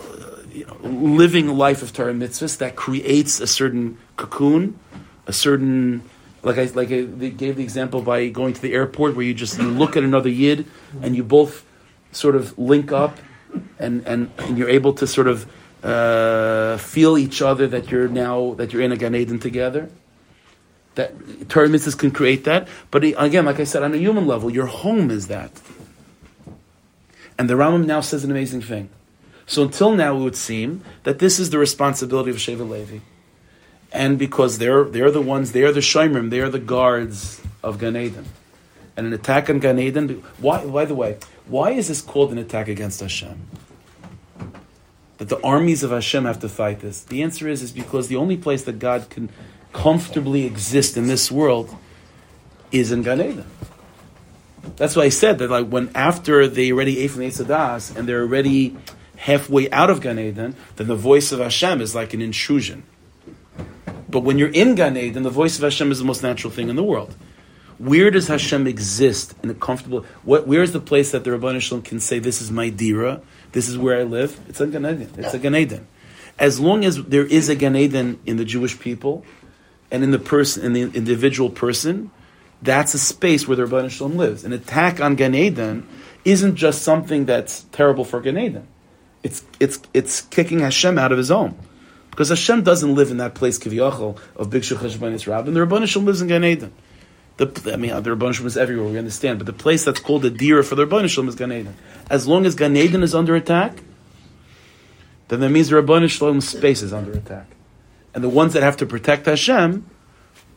uh, 0.00 0.58
living 0.82 1.46
a 1.46 1.52
life 1.52 1.82
of 1.82 1.92
Torah 1.92 2.12
mitzvahs 2.12 2.58
that 2.58 2.74
creates 2.74 3.38
a 3.38 3.46
certain 3.46 3.98
cocoon, 4.16 4.80
a 5.28 5.32
certain 5.32 6.02
like 6.42 6.58
I 6.58 6.64
like 6.64 6.90
I 6.90 7.02
gave 7.02 7.54
the 7.54 7.62
example 7.62 8.02
by 8.02 8.26
going 8.30 8.52
to 8.54 8.60
the 8.60 8.72
airport 8.72 9.14
where 9.14 9.24
you 9.24 9.32
just 9.32 9.60
you 9.60 9.70
look 9.70 9.96
at 9.96 10.02
another 10.02 10.28
yid 10.28 10.66
and 11.02 11.14
you 11.14 11.22
both 11.22 11.65
sort 12.16 12.34
of 12.34 12.58
link 12.58 12.92
up 12.92 13.18
and, 13.78 14.06
and, 14.06 14.30
and 14.38 14.58
you're 14.58 14.68
able 14.68 14.92
to 14.94 15.06
sort 15.06 15.28
of 15.28 15.46
uh, 15.82 16.76
feel 16.78 17.16
each 17.18 17.42
other 17.42 17.66
that 17.68 17.90
you're 17.90 18.08
now 18.08 18.54
that 18.54 18.72
you're 18.72 18.82
in 18.82 18.92
a 18.92 18.96
Gan 18.96 19.14
Eden 19.14 19.38
together. 19.38 19.90
That 20.96 21.48
Torah 21.50 21.68
can 21.68 22.10
create 22.10 22.44
that, 22.44 22.68
but 22.90 23.04
again, 23.04 23.44
like 23.44 23.60
I 23.60 23.64
said, 23.64 23.82
on 23.82 23.92
a 23.92 23.98
human 23.98 24.26
level, 24.26 24.50
your 24.50 24.66
home 24.66 25.10
is 25.10 25.28
that. 25.28 25.52
And 27.38 27.50
the 27.50 27.54
Rambam 27.54 27.84
now 27.84 28.00
says 28.00 28.24
an 28.24 28.30
amazing 28.30 28.62
thing. 28.62 28.88
So 29.46 29.62
until 29.62 29.92
now, 29.92 30.16
it 30.16 30.20
would 30.20 30.36
seem 30.36 30.82
that 31.04 31.18
this 31.18 31.38
is 31.38 31.50
the 31.50 31.58
responsibility 31.58 32.30
of 32.30 32.38
Shevet 32.38 32.68
Levi, 32.68 33.00
and 33.92 34.18
because 34.18 34.56
they're 34.58 34.84
they're 34.84 35.10
the 35.10 35.20
ones, 35.20 35.52
they're 35.52 35.70
the 35.70 35.80
shomrim, 35.80 36.30
they're 36.30 36.48
the 36.50 36.58
guards 36.58 37.42
of 37.62 37.78
Gan 37.78 37.96
Eden, 37.96 38.24
and 38.96 39.06
an 39.06 39.12
attack 39.12 39.50
on 39.50 39.60
Gan 39.60 39.78
Eden. 39.78 40.22
Why? 40.38 40.64
By 40.64 40.86
the 40.86 40.94
way, 40.94 41.18
why 41.48 41.70
is 41.70 41.88
this 41.88 42.00
called 42.00 42.32
an 42.32 42.38
attack 42.38 42.68
against 42.68 43.00
Hashem? 43.00 43.40
That 45.18 45.28
the 45.28 45.40
armies 45.42 45.82
of 45.82 45.90
Hashem 45.90 46.24
have 46.24 46.40
to 46.40 46.48
fight 46.48 46.80
this? 46.80 47.02
The 47.02 47.22
answer 47.22 47.48
is, 47.48 47.62
is 47.62 47.72
because 47.72 48.08
the 48.08 48.16
only 48.16 48.36
place 48.36 48.64
that 48.64 48.78
God 48.78 49.08
can 49.08 49.30
comfortably 49.72 50.44
exist 50.44 50.96
in 50.96 51.06
this 51.06 51.30
world 51.30 51.74
is 52.72 52.92
in 52.92 53.02
Gan 53.02 53.20
Eden. 53.20 53.44
That's 54.76 54.96
why 54.96 55.04
I 55.04 55.08
said 55.08 55.38
that 55.38 55.50
like 55.50 55.68
when 55.68 55.90
after 55.94 56.48
they 56.48 56.72
already 56.72 56.98
ate 57.00 57.12
from 57.12 57.20
the 57.20 57.28
Eitz 57.28 57.44
Hadaas 57.44 57.96
and 57.96 58.08
they're 58.08 58.22
already 58.22 58.76
halfway 59.16 59.70
out 59.70 59.90
of 59.90 60.00
Gan 60.00 60.18
Eden, 60.18 60.56
then 60.76 60.86
the 60.86 60.96
voice 60.96 61.32
of 61.32 61.38
Hashem 61.38 61.80
is 61.80 61.94
like 61.94 62.12
an 62.12 62.20
intrusion. 62.20 62.82
But 64.08 64.20
when 64.20 64.38
you're 64.38 64.50
in 64.50 64.74
Gan 64.74 64.96
Eden, 64.96 65.22
the 65.22 65.30
voice 65.30 65.56
of 65.56 65.62
Hashem 65.62 65.90
is 65.92 65.98
the 65.98 66.04
most 66.04 66.22
natural 66.22 66.52
thing 66.52 66.68
in 66.68 66.76
the 66.76 66.82
world. 66.82 67.14
Where 67.78 68.10
does 68.10 68.28
Hashem 68.28 68.66
exist 68.66 69.34
in 69.42 69.50
a 69.50 69.54
comfortable? 69.54 70.04
What, 70.24 70.46
where 70.46 70.62
is 70.62 70.72
the 70.72 70.80
place 70.80 71.12
that 71.12 71.24
the 71.24 71.30
Ribono 71.30 71.60
Shel 71.60 71.78
Olam 71.78 71.84
can 71.84 72.00
say, 72.00 72.18
"This 72.18 72.40
is 72.40 72.50
my 72.50 72.70
dira. 72.70 73.20
This 73.52 73.68
is 73.68 73.76
where 73.76 73.98
I 73.98 74.02
live"? 74.02 74.40
It's 74.48 74.60
a 74.60 74.66
Gan 74.66 74.86
Eden. 74.86 75.10
It's 75.18 75.34
a 75.34 75.38
Gan 75.38 75.54
Eden. 75.54 75.86
As 76.38 76.58
long 76.58 76.84
as 76.84 77.02
there 77.04 77.26
is 77.26 77.48
a 77.48 77.54
Gan 77.54 77.76
Eden 77.76 78.18
in 78.24 78.36
the 78.38 78.44
Jewish 78.44 78.78
people, 78.78 79.24
and 79.90 80.02
in 80.02 80.10
the 80.10 80.18
person, 80.18 80.64
in 80.64 80.72
the 80.72 80.82
individual 80.82 81.50
person, 81.50 82.10
that's 82.62 82.94
a 82.94 82.98
space 82.98 83.46
where 83.46 83.56
the 83.56 83.64
Ribono 83.64 83.90
Shel 83.90 84.08
Olam 84.08 84.16
lives. 84.16 84.44
An 84.44 84.52
attack 84.52 85.00
on 85.00 85.14
Gan 85.14 85.34
Eden 85.34 85.86
isn't 86.24 86.56
just 86.56 86.82
something 86.82 87.26
that's 87.26 87.64
terrible 87.72 88.04
for 88.04 88.20
Gan 88.20 88.38
Eden. 88.38 88.66
It's 89.22 89.44
it's 89.60 89.80
it's 89.92 90.22
kicking 90.22 90.60
Hashem 90.60 90.98
out 90.98 91.12
of 91.12 91.18
His 91.18 91.30
own. 91.30 91.58
Because 92.10 92.30
Hashem 92.30 92.62
doesn't 92.62 92.94
live 92.94 93.10
in 93.10 93.18
that 93.18 93.34
place, 93.34 93.58
kiviyachol, 93.58 94.18
of 94.36 94.48
Big 94.48 94.62
Shulchan 94.62 95.26
Rabbin. 95.26 95.52
The 95.52 95.60
Ribono 95.60 95.86
Shel 95.86 96.00
Olam 96.00 96.06
lives 96.06 96.22
in 96.22 96.28
Gan 96.28 96.44
Eden. 96.44 96.72
The, 97.36 97.72
I 97.72 97.76
mean, 97.76 97.90
uh, 97.90 98.00
the 98.00 98.10
Ribono 98.10 98.32
Shel 98.32 98.44
Olam 98.44 98.46
is 98.46 98.56
everywhere, 98.56 98.88
we 98.90 98.98
understand, 98.98 99.38
but 99.38 99.46
the 99.46 99.52
place 99.52 99.84
that's 99.84 100.00
called 100.00 100.24
a 100.24 100.30
deer 100.30 100.62
for 100.62 100.74
the 100.74 100.86
Rabban 100.86 101.04
is 101.28 101.34
Gan 101.34 101.52
Eden. 101.52 101.76
As 102.08 102.26
long 102.26 102.46
as 102.46 102.54
Gan 102.54 102.76
Eden 102.76 103.02
is 103.02 103.14
under 103.14 103.34
attack, 103.34 103.82
then 105.28 105.40
that 105.40 105.50
means 105.50 105.68
the 105.68 105.76
Ribono 105.76 106.08
Shel 106.08 106.32
Olam's 106.32 106.48
space 106.48 106.82
is 106.82 106.92
under 106.92 107.12
attack. 107.12 107.46
And 108.14 108.24
the 108.24 108.30
ones 108.30 108.54
that 108.54 108.62
have 108.62 108.78
to 108.78 108.86
protect 108.86 109.26
Hashem 109.26 109.84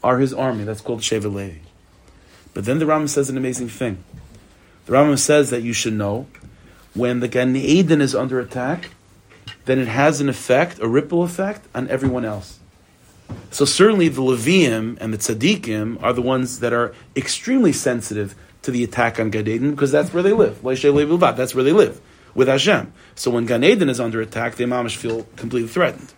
are 0.02 0.20
his 0.20 0.34
army. 0.34 0.64
That's 0.64 0.80
called 0.80 1.02
Shevet 1.02 1.34
Levi. 1.34 1.58
But 2.54 2.64
then 2.66 2.80
the 2.80 2.86
Rambam 2.86 3.10
says 3.10 3.30
an 3.30 3.36
amazing 3.36 3.68
thing. 3.68 4.04
The 4.86 4.94
Rambam 4.94 5.20
says 5.20 5.50
that 5.50 5.62
you 5.62 5.74
should 5.74 5.94
know 5.94 6.28
when 6.94 7.20
the 7.20 7.28
Gan 7.28 7.56
Eden 7.56 8.02
is 8.02 8.16
under 8.16 8.40
attack, 8.40 8.92
then 9.66 9.80
it 9.80 9.88
has 9.88 10.22
an 10.22 10.30
effect, 10.30 10.80
a 10.80 10.88
ripple 10.88 11.24
effect, 11.24 11.68
on 11.76 11.90
everyone 11.90 12.26
else. 12.26 12.59
So 13.52 13.66
certainly 13.66 14.10
the 14.10 14.22
Leviim 14.22 14.98
and 15.02 15.14
the 15.14 15.18
Tzaddikim 15.18 16.02
are 16.04 16.14
the 16.14 16.22
ones 16.22 16.60
that 16.60 16.74
are 16.74 16.94
extremely 17.16 17.74
sensitive 17.74 18.36
to 18.62 18.72
the 18.72 18.84
attack 18.84 19.20
on 19.20 19.30
Gan 19.30 19.48
Eden 19.48 19.72
because 19.72 19.92
that's 19.92 20.14
where 20.14 20.24
they 20.24 20.34
live. 20.34 20.62
That's 20.62 21.56
where 21.56 21.64
they 21.64 21.72
live 21.72 22.02
with 22.36 22.48
Hashem. 22.48 22.94
So 23.16 23.32
when 23.32 23.46
Gan 23.46 23.64
Eden 23.64 23.90
is 23.90 24.00
under 24.00 24.22
attack, 24.22 24.56
the 24.56 24.64
Imamish 24.64 24.96
feel 24.96 25.24
completely 25.36 25.70
threatened. 25.70 26.14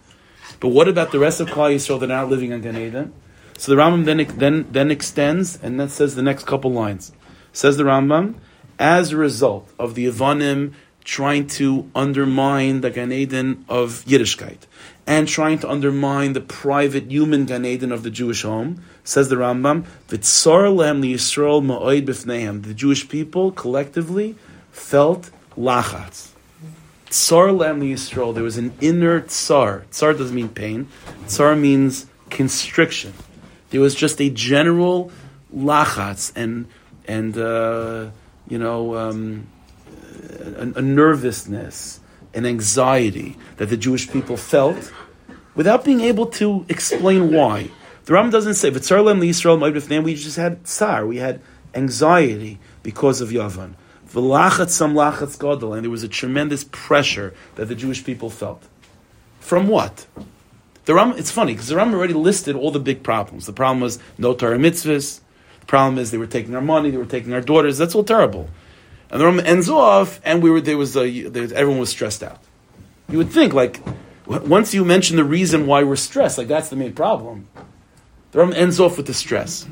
But 0.59 0.70
what 0.70 0.88
about 0.88 1.12
the 1.12 1.20
rest 1.20 1.39
of 1.39 1.47
Klal 1.49 1.74
Yisrael 1.74 1.99
that 1.99 2.12
are 2.12 2.22
not 2.22 2.30
living 2.30 2.53
on 2.53 2.62
Gan 2.62 2.78
Eden? 2.78 3.14
So 3.57 3.74
the 3.74 3.82
Rambam 3.82 4.05
then, 4.05 4.26
then, 4.38 4.68
then 4.72 4.91
extends 4.91 5.57
and 5.62 5.80
then 5.80 5.89
says 5.89 6.16
the 6.16 6.22
next 6.22 6.45
couple 6.45 6.72
lines. 6.72 7.12
Says 7.53 7.78
the 7.78 7.84
Rambam, 7.84 8.36
as 8.80 9.12
a 9.12 9.18
result 9.18 9.72
of 9.78 9.95
the 9.95 10.07
Yavanim 10.07 10.74
trying 11.03 11.47
to 11.47 11.89
undermine 11.95 12.82
the 12.82 12.89
Gan 12.89 13.12
Eden 13.12 13.66
of 13.68 14.03
Yiddishkeit, 14.05 14.59
and 15.07 15.27
trying 15.27 15.59
to 15.59 15.69
undermine 15.69 16.33
the 16.33 16.41
private 16.41 17.11
human 17.11 17.45
Gan 17.45 17.65
Eden 17.65 17.91
of 17.91 18.03
the 18.03 18.11
Jewish 18.11 18.43
home, 18.43 18.83
says 19.03 19.29
the 19.29 19.35
Rambam, 19.35 19.85
Yisrael 20.07 21.63
ma'oid 21.63 22.05
b'fneihem. 22.05 22.63
The 22.63 22.73
Jewish 22.73 23.09
people 23.09 23.51
collectively 23.51 24.35
felt 24.71 25.31
lachatz. 25.57 26.29
Tsar 27.09 27.47
lehem 27.47 27.81
Yisrael. 27.81 28.33
There 28.33 28.43
was 28.43 28.57
an 28.57 28.73
inner 28.79 29.19
tsar. 29.21 29.85
Tsar 29.91 30.13
doesn't 30.13 30.35
mean 30.35 30.49
pain. 30.49 30.87
Tsar 31.27 31.55
means 31.55 32.05
constriction. 32.29 33.13
There 33.69 33.81
was 33.81 33.95
just 33.95 34.21
a 34.21 34.29
general 34.29 35.11
lachatz 35.53 36.31
and 36.35 36.67
and 37.07 37.37
uh, 37.37 38.09
you 38.47 38.57
know 38.57 38.95
um, 38.95 39.47
a, 40.39 40.79
a 40.79 40.81
nervousness 40.81 42.00
and 42.34 42.47
anxiety 42.47 43.38
that 43.57 43.67
the 43.67 43.77
Jewish 43.77 44.09
people 44.09 44.38
felt 44.38 44.91
without 45.55 45.84
being 45.84 46.01
able 46.01 46.27
to 46.27 46.65
explain 46.69 47.34
why. 47.34 47.69
The 48.05 48.13
Ram 48.13 48.29
doesn't 48.29 48.55
say, 48.55 48.71
V'tzarlem 48.71 49.19
Yisrael 49.21 50.03
we 50.03 50.15
just 50.15 50.38
had 50.38 50.65
tsar, 50.65 51.05
we 51.05 51.17
had 51.17 51.41
anxiety 51.73 52.59
because 52.84 53.21
of 53.21 53.29
Yavan. 53.29 53.73
V'lachat 54.09 54.69
sam 54.69 54.93
lachatz 54.93 55.39
gadol, 55.39 55.73
and 55.73 55.84
there 55.84 55.91
was 55.91 56.03
a 56.03 56.07
tremendous 56.07 56.65
pressure 56.71 57.34
that 57.55 57.65
the 57.65 57.75
Jewish 57.75 58.03
people 58.03 58.29
felt. 58.29 58.63
From 59.39 59.67
what? 59.67 60.05
The 60.86 60.95
Ram, 60.95 61.13
it's 61.17 61.32
funny, 61.32 61.53
because 61.53 61.67
the 61.67 61.75
Ram 61.75 61.93
already 61.93 62.13
listed 62.13 62.55
all 62.55 62.71
the 62.71 62.79
big 62.79 63.03
problems. 63.03 63.45
The 63.45 63.53
problem 63.53 63.82
was 63.82 63.99
no 64.17 64.34
Torah 64.34 64.57
mitzvahs. 64.57 65.19
The 65.59 65.65
problem 65.67 65.99
is 65.99 66.11
they 66.11 66.17
were 66.17 66.27
taking 66.27 66.55
our 66.55 66.61
money, 66.61 66.89
they 66.89 66.97
were 66.97 67.05
taking 67.05 67.34
our 67.34 67.41
daughters. 67.41 67.77
That's 67.77 67.93
all 67.93 68.03
terrible. 68.03 68.49
And 69.12 69.20
the 69.20 69.26
Rambam 69.26 69.45
ends 69.45 69.70
off, 69.70 70.22
and 70.24 70.41
we 70.41 70.49
were 70.49 70.62
there 70.62 70.78
was 70.78 70.95
a, 70.95 71.28
there, 71.28 71.43
everyone 71.43 71.80
was 71.80 71.89
stressed 71.89 72.24
out. 72.24 72.39
You 73.09 73.18
would 73.18 73.30
think 73.30 73.53
like 73.53 73.82
once 74.26 74.74
you 74.74 74.86
mention 74.86 75.18
the 75.18 75.26
reason 75.26 75.68
why 75.68 75.84
we're 75.84 75.97
stressed, 75.97 76.38
like 76.38 76.47
that's 76.47 76.70
the 76.70 76.78
main 76.78 76.93
problem. 76.93 77.47
The 78.32 78.39
Rambam 78.39 78.55
ends 78.55 78.80
off 78.80 78.95
with 78.95 79.07
the 79.07 79.14
stress 79.14 79.68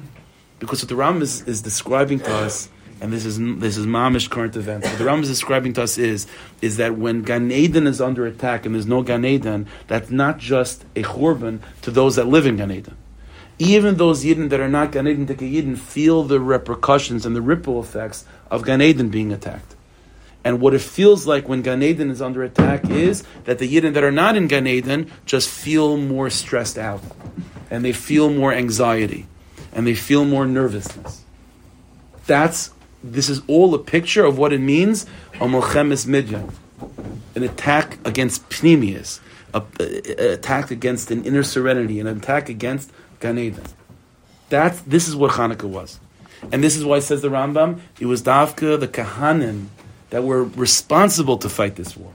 because 0.60 0.84
what 0.84 0.90
the 0.90 0.96
Rambam 0.96 1.22
is, 1.22 1.42
is 1.44 1.62
describing 1.62 2.20
to 2.20 2.36
us, 2.36 2.68
and 3.00 3.14
this 3.14 3.24
is 3.24 3.38
this 3.38 3.78
is 3.78 3.86
mamish 3.86 4.30
current 4.30 4.58
events. 4.58 4.90
What 4.90 4.98
the 4.98 5.06
Rambam 5.06 5.22
is 5.22 5.30
describing 5.30 5.72
to 5.74 5.84
us 5.84 5.98
is 5.98 6.28
is 6.62 6.76
that 6.76 6.98
when 6.98 7.22
Gan 7.22 7.50
Eden 7.50 7.88
is 7.88 8.02
under 8.02 8.26
attack 8.26 8.66
and 8.66 8.76
there's 8.76 8.88
no 8.88 9.04
Gan 9.04 9.24
Eden, 9.24 9.68
that's 9.88 10.12
not 10.12 10.38
just 10.38 10.84
a 10.98 11.04
churban 11.04 11.60
to 11.84 11.92
those 11.92 12.18
that 12.18 12.28
live 12.28 12.46
in 12.46 12.58
Gan 12.58 12.72
Eden 12.72 12.98
even 13.60 13.98
those 13.98 14.24
Yidden 14.24 14.50
that 14.50 14.60
are 14.60 14.70
not 14.70 14.92
Gan 14.92 15.08
Eden 15.08 15.28
Yidden 15.28 15.78
feel 15.78 16.24
the 16.24 16.40
repercussions 16.40 17.26
and 17.26 17.36
the 17.36 17.42
ripple 17.42 17.80
effects 17.80 18.26
of 18.50 18.66
Gan 18.66 18.82
Eden 18.82 19.10
being 19.10 19.32
attacked. 19.32 19.76
And 20.44 20.62
what 20.62 20.74
it 20.74 20.82
feels 20.82 21.28
like 21.28 21.48
when 21.48 21.62
Gan 21.62 21.84
Eden 21.84 22.10
is 22.10 22.22
under 22.22 22.44
attack 22.44 22.90
is 22.90 23.24
that 23.44 23.60
the 23.60 23.68
Yidden 23.68 23.94
that 23.94 24.04
are 24.04 24.12
not 24.12 24.38
in 24.38 24.48
Gan 24.48 24.66
Eden 24.66 25.12
just 25.26 25.50
feel 25.50 25.98
more 25.98 26.30
stressed 26.30 26.78
out. 26.78 27.04
and 27.70 27.86
they 27.86 27.94
feel 27.94 28.30
more 28.30 28.54
anxiety 28.54 29.28
and 29.74 29.86
they 29.86 29.96
feel 29.96 30.26
more 30.26 30.46
nervousness. 30.46 31.24
That's 32.26 32.72
this 33.04 33.30
is 33.30 33.42
all 33.48 33.74
a 33.74 33.80
picture 33.80 34.26
of 34.26 34.38
what 34.38 34.52
it 34.52 34.60
means 34.60 35.06
a 35.36 35.46
milchemes 35.46 36.06
midyan, 36.06 36.52
an 37.36 37.44
attack 37.44 37.98
against 38.06 38.50
pnimius, 39.54 40.20
an 40.20 40.34
attack 40.34 40.72
against 40.72 41.12
an 41.12 41.26
inner 41.26 41.44
serenity, 41.44 42.00
an 42.00 42.08
attack 42.08 42.50
against 42.50 42.92
Gan 43.20 43.38
Eden. 43.38 43.64
That's 44.50 44.82
this 44.82 45.08
is 45.08 45.16
what 45.16 45.32
Hanukkah 45.32 45.70
was, 45.70 46.00
and 46.52 46.64
this 46.64 46.76
is 46.76 46.84
why 46.84 46.98
it 46.98 47.02
says 47.02 47.22
the 47.22 47.30
Rambam 47.30 47.80
it 48.00 48.06
was 48.06 48.24
Davka 48.24 48.80
the 48.80 48.88
Kohanim 48.88 49.68
that 50.10 50.24
were 50.24 50.44
responsible 50.44 51.38
to 51.38 51.50
fight 51.50 51.76
this 51.76 51.96
war. 51.96 52.14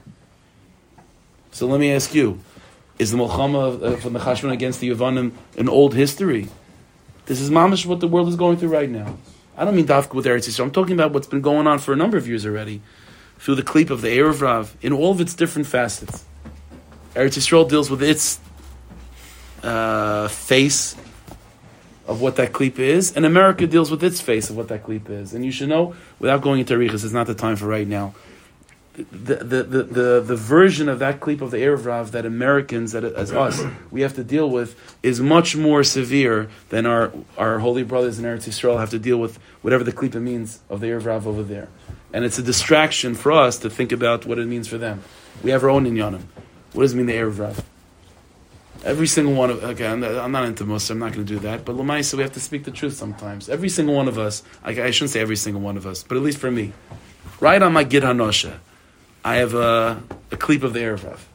So 1.51 1.67
let 1.67 1.79
me 1.79 1.91
ask 1.91 2.13
you: 2.13 2.39
Is 2.99 3.11
the 3.11 3.17
Mulchama 3.17 3.81
uh, 3.81 3.95
from 3.97 4.13
the 4.13 4.19
Chashman 4.19 4.51
against 4.51 4.81
the 4.81 4.89
Yavanim 4.89 5.31
an 5.57 5.69
old 5.69 5.93
history? 5.93 6.49
This 7.27 7.39
is 7.39 7.49
mamish 7.49 7.85
what 7.85 8.01
the 8.01 8.07
world 8.07 8.27
is 8.27 8.35
going 8.35 8.57
through 8.57 8.69
right 8.69 8.89
now. 8.89 9.17
I 9.57 9.63
don't 9.63 9.75
mean 9.75 9.87
Dafka 9.87 10.13
with 10.13 10.25
Eretz 10.25 10.49
Yisrael. 10.49 10.65
I'm 10.65 10.71
talking 10.71 10.93
about 10.93 11.13
what's 11.13 11.27
been 11.27 11.41
going 11.41 11.65
on 11.65 11.79
for 11.79 11.93
a 11.93 11.95
number 11.95 12.17
of 12.17 12.27
years 12.27 12.45
already, 12.45 12.81
through 13.39 13.55
the 13.55 13.63
clip 13.63 13.89
of 13.89 14.01
the 14.01 14.09
Erev 14.09 14.41
Rav, 14.41 14.75
in 14.81 14.91
all 14.91 15.11
of 15.11 15.21
its 15.21 15.33
different 15.33 15.67
facets. 15.67 16.25
Eretz 17.15 17.37
Yisrael 17.37 17.67
deals 17.67 17.89
with 17.89 18.03
its 18.03 18.39
uh, 19.63 20.27
face 20.27 20.95
of 22.07 22.21
what 22.21 22.35
that 22.35 22.53
clip 22.53 22.77
is, 22.77 23.15
and 23.15 23.25
America 23.25 23.65
deals 23.65 23.89
with 23.89 24.03
its 24.03 24.21
face 24.21 24.49
of 24.49 24.55
what 24.55 24.67
that 24.67 24.83
clip 24.83 25.09
is. 25.09 25.33
And 25.33 25.43
you 25.43 25.51
should 25.51 25.69
know, 25.69 25.95
without 26.19 26.41
going 26.41 26.59
into 26.59 26.77
Riches, 26.77 27.03
it's 27.03 27.13
not 27.13 27.25
the 27.25 27.33
time 27.33 27.55
for 27.55 27.65
right 27.65 27.87
now 27.87 28.13
the, 28.97 29.35
the, 29.35 29.63
the, 29.63 29.83
the, 29.83 30.21
the 30.21 30.35
version 30.35 30.87
of 30.87 30.99
that 30.99 31.19
clip 31.19 31.41
of 31.41 31.51
the 31.51 31.57
Erev 31.57 31.85
Rav 31.85 32.11
that 32.13 32.25
Americans, 32.25 32.93
that 32.93 33.03
as 33.03 33.31
us, 33.31 33.61
we 33.91 34.01
have 34.01 34.13
to 34.15 34.23
deal 34.23 34.49
with 34.49 34.79
is 35.03 35.19
much 35.19 35.55
more 35.55 35.83
severe 35.83 36.49
than 36.69 36.85
our, 36.85 37.11
our 37.37 37.59
holy 37.59 37.83
brothers 37.83 38.19
in 38.19 38.25
Eretz 38.25 38.47
Yisrael 38.47 38.79
have 38.79 38.91
to 38.91 38.99
deal 38.99 39.17
with 39.17 39.37
whatever 39.61 39.83
the 39.83 39.91
klipa 39.91 40.21
means 40.21 40.59
of 40.69 40.79
the 40.79 40.87
Erev 40.87 41.05
Rav 41.05 41.27
over 41.27 41.43
there. 41.43 41.67
And 42.13 42.23
it's 42.23 42.39
a 42.39 42.43
distraction 42.43 43.15
for 43.15 43.33
us 43.33 43.59
to 43.59 43.69
think 43.69 43.91
about 43.91 44.25
what 44.25 44.39
it 44.39 44.47
means 44.47 44.67
for 44.67 44.77
them. 44.77 45.03
We 45.43 45.51
have 45.51 45.63
our 45.63 45.69
own 45.69 45.85
inyanim. 45.85 46.21
What 46.75 46.83
does 46.83 46.93
it 46.93 46.97
mean 46.97 47.05
the 47.05 47.13
Erev 47.13 47.39
Rav? 47.39 47.63
Every 48.83 49.07
single 49.07 49.33
one 49.33 49.49
of 49.49 49.63
okay, 49.63 49.87
I'm 49.87 50.01
not, 50.01 50.43
into 50.43 50.65
Muslim. 50.65 50.97
I'm 50.97 51.07
not 51.07 51.15
going 51.15 51.25
to 51.25 51.33
do 51.33 51.39
that. 51.39 51.63
But 51.63 51.77
Lamaisa, 51.77 52.15
we 52.15 52.21
have 52.23 52.33
to 52.33 52.41
speak 52.41 52.65
the 52.65 52.71
truth 52.71 52.95
sometimes. 52.95 53.47
Every 53.47 53.69
single 53.69 53.95
one 53.95 54.09
of 54.09 54.19
us. 54.19 54.43
I, 54.61 54.71
I, 54.71 54.91
shouldn't 54.91 55.11
say 55.11 55.21
every 55.21 55.37
single 55.37 55.61
one 55.61 55.77
of 55.77 55.87
us, 55.87 56.03
but 56.03 56.17
at 56.17 56.21
least 56.21 56.37
for 56.37 56.51
me, 56.51 56.73
right 57.39 57.61
on 57.61 57.71
my 57.71 57.85
Gid 57.85 58.03
Hanosha, 58.03 58.57
I 59.23 59.37
have 59.37 59.53
a, 59.53 60.03
a 60.31 60.37
clip 60.37 60.63
of 60.63 60.73
the 60.73 60.81
Erev 60.81 61.05
Rav. 61.05 61.29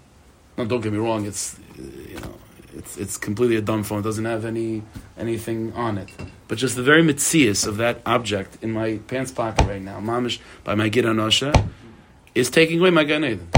Now, 0.58 0.64
don't 0.64 0.82
get 0.82 0.92
me 0.92 0.98
wrong; 0.98 1.24
it's 1.24 1.58
you 1.78 2.20
know, 2.20 2.34
it's 2.76 2.98
it's 2.98 3.16
completely 3.16 3.56
a 3.56 3.62
dumb 3.62 3.82
phone. 3.82 4.00
It 4.00 4.02
doesn't 4.02 4.26
have 4.26 4.44
any 4.44 4.82
anything 5.16 5.72
on 5.72 5.96
it. 5.96 6.10
But 6.48 6.58
just 6.58 6.76
the 6.76 6.82
very 6.82 7.02
mitzias 7.02 7.66
of 7.66 7.78
that 7.78 8.02
object 8.04 8.58
in 8.62 8.72
my 8.72 8.98
pants 9.08 9.32
pocket 9.32 9.66
right 9.66 9.80
now, 9.80 10.00
mamish 10.00 10.38
by 10.64 10.74
my 10.74 10.90
Gid 10.90 11.06
Anosha, 11.06 11.66
is 12.34 12.50
taking 12.50 12.78
away 12.78 12.90
my 12.90 13.04
Gan 13.04 13.24
Eden. 13.24 13.48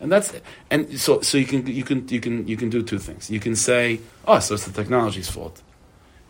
And 0.00 0.10
that's 0.10 0.32
and 0.70 1.00
so 1.00 1.20
so 1.20 1.38
you 1.38 1.46
can 1.46 1.66
you 1.66 1.84
can 1.84 2.06
you 2.08 2.20
can 2.20 2.46
you 2.46 2.56
can 2.56 2.68
do 2.68 2.82
two 2.82 2.98
things. 2.98 3.30
You 3.30 3.40
can 3.40 3.56
say, 3.56 4.00
oh, 4.26 4.38
so 4.38 4.54
it's 4.54 4.66
the 4.66 4.72
technology's 4.72 5.30
fault, 5.30 5.62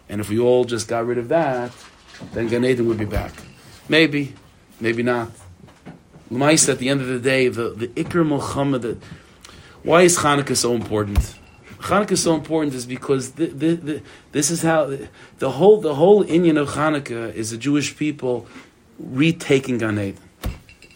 and 0.08 0.20
if 0.20 0.28
we 0.28 0.38
all 0.38 0.64
just 0.64 0.86
got 0.86 1.06
rid 1.06 1.18
of 1.18 1.28
that, 1.28 1.72
then 2.32 2.48
Gan 2.48 2.64
Eden 2.64 2.86
would 2.86 2.98
be 2.98 3.04
back. 3.04 3.32
Maybe, 3.88 4.34
maybe 4.80 5.02
not. 5.02 5.30
Mice 6.30 6.68
at 6.68 6.78
the 6.78 6.88
end 6.88 7.00
of 7.00 7.06
the 7.06 7.18
day, 7.18 7.48
the, 7.48 7.70
the 7.70 7.88
Iker 7.88 8.26
Muhammad. 8.26 9.00
Why 9.82 10.02
is 10.02 10.18
Hanukkah 10.18 10.56
so 10.56 10.74
important? 10.74 11.34
Hanukkah 11.78 12.12
is 12.12 12.22
so 12.22 12.34
important 12.34 12.74
is 12.74 12.86
because 12.86 13.32
the, 13.32 13.46
the, 13.46 13.74
the, 13.74 14.02
this 14.32 14.50
is 14.50 14.62
how 14.62 14.96
the 15.38 15.50
whole 15.50 15.80
the 15.80 15.94
whole 15.94 16.24
Inyan 16.24 16.58
of 16.58 16.70
Hanukkah 16.70 17.34
is 17.34 17.50
the 17.50 17.58
Jewish 17.58 17.96
people 17.96 18.46
retaking 18.98 19.78
Gan 19.78 19.98
Eden 19.98 20.22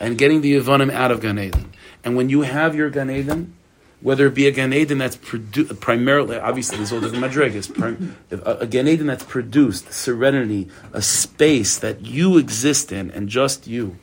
and 0.00 0.16
getting 0.16 0.40
the 0.40 0.54
Yevanim 0.54 0.90
out 0.90 1.10
of 1.10 1.20
Gan 1.20 1.38
Eden. 1.38 1.72
And 2.08 2.16
when 2.16 2.30
you 2.30 2.40
have 2.40 2.74
your 2.74 2.88
Gan 2.88 3.10
Eden, 3.10 3.54
whether 4.00 4.28
it 4.28 4.34
be 4.34 4.46
a 4.46 4.50
Gan 4.50 4.72
Eden 4.72 4.96
that's 4.96 5.18
produ- 5.18 5.78
primarily, 5.78 6.38
obviously 6.38 6.78
there's 6.78 6.90
all 6.90 7.02
different 7.02 7.22
madrigas, 7.22 7.68
prim- 7.70 8.16
a, 8.30 8.66
Gan 8.66 8.88
Eden 8.88 9.08
that's 9.08 9.24
produced 9.24 9.92
serenity, 9.92 10.70
a 10.94 11.02
space 11.02 11.78
that 11.78 12.06
you 12.06 12.38
exist 12.38 12.92
in 12.92 13.10
and 13.10 13.28
just 13.28 13.66
you 13.66 13.98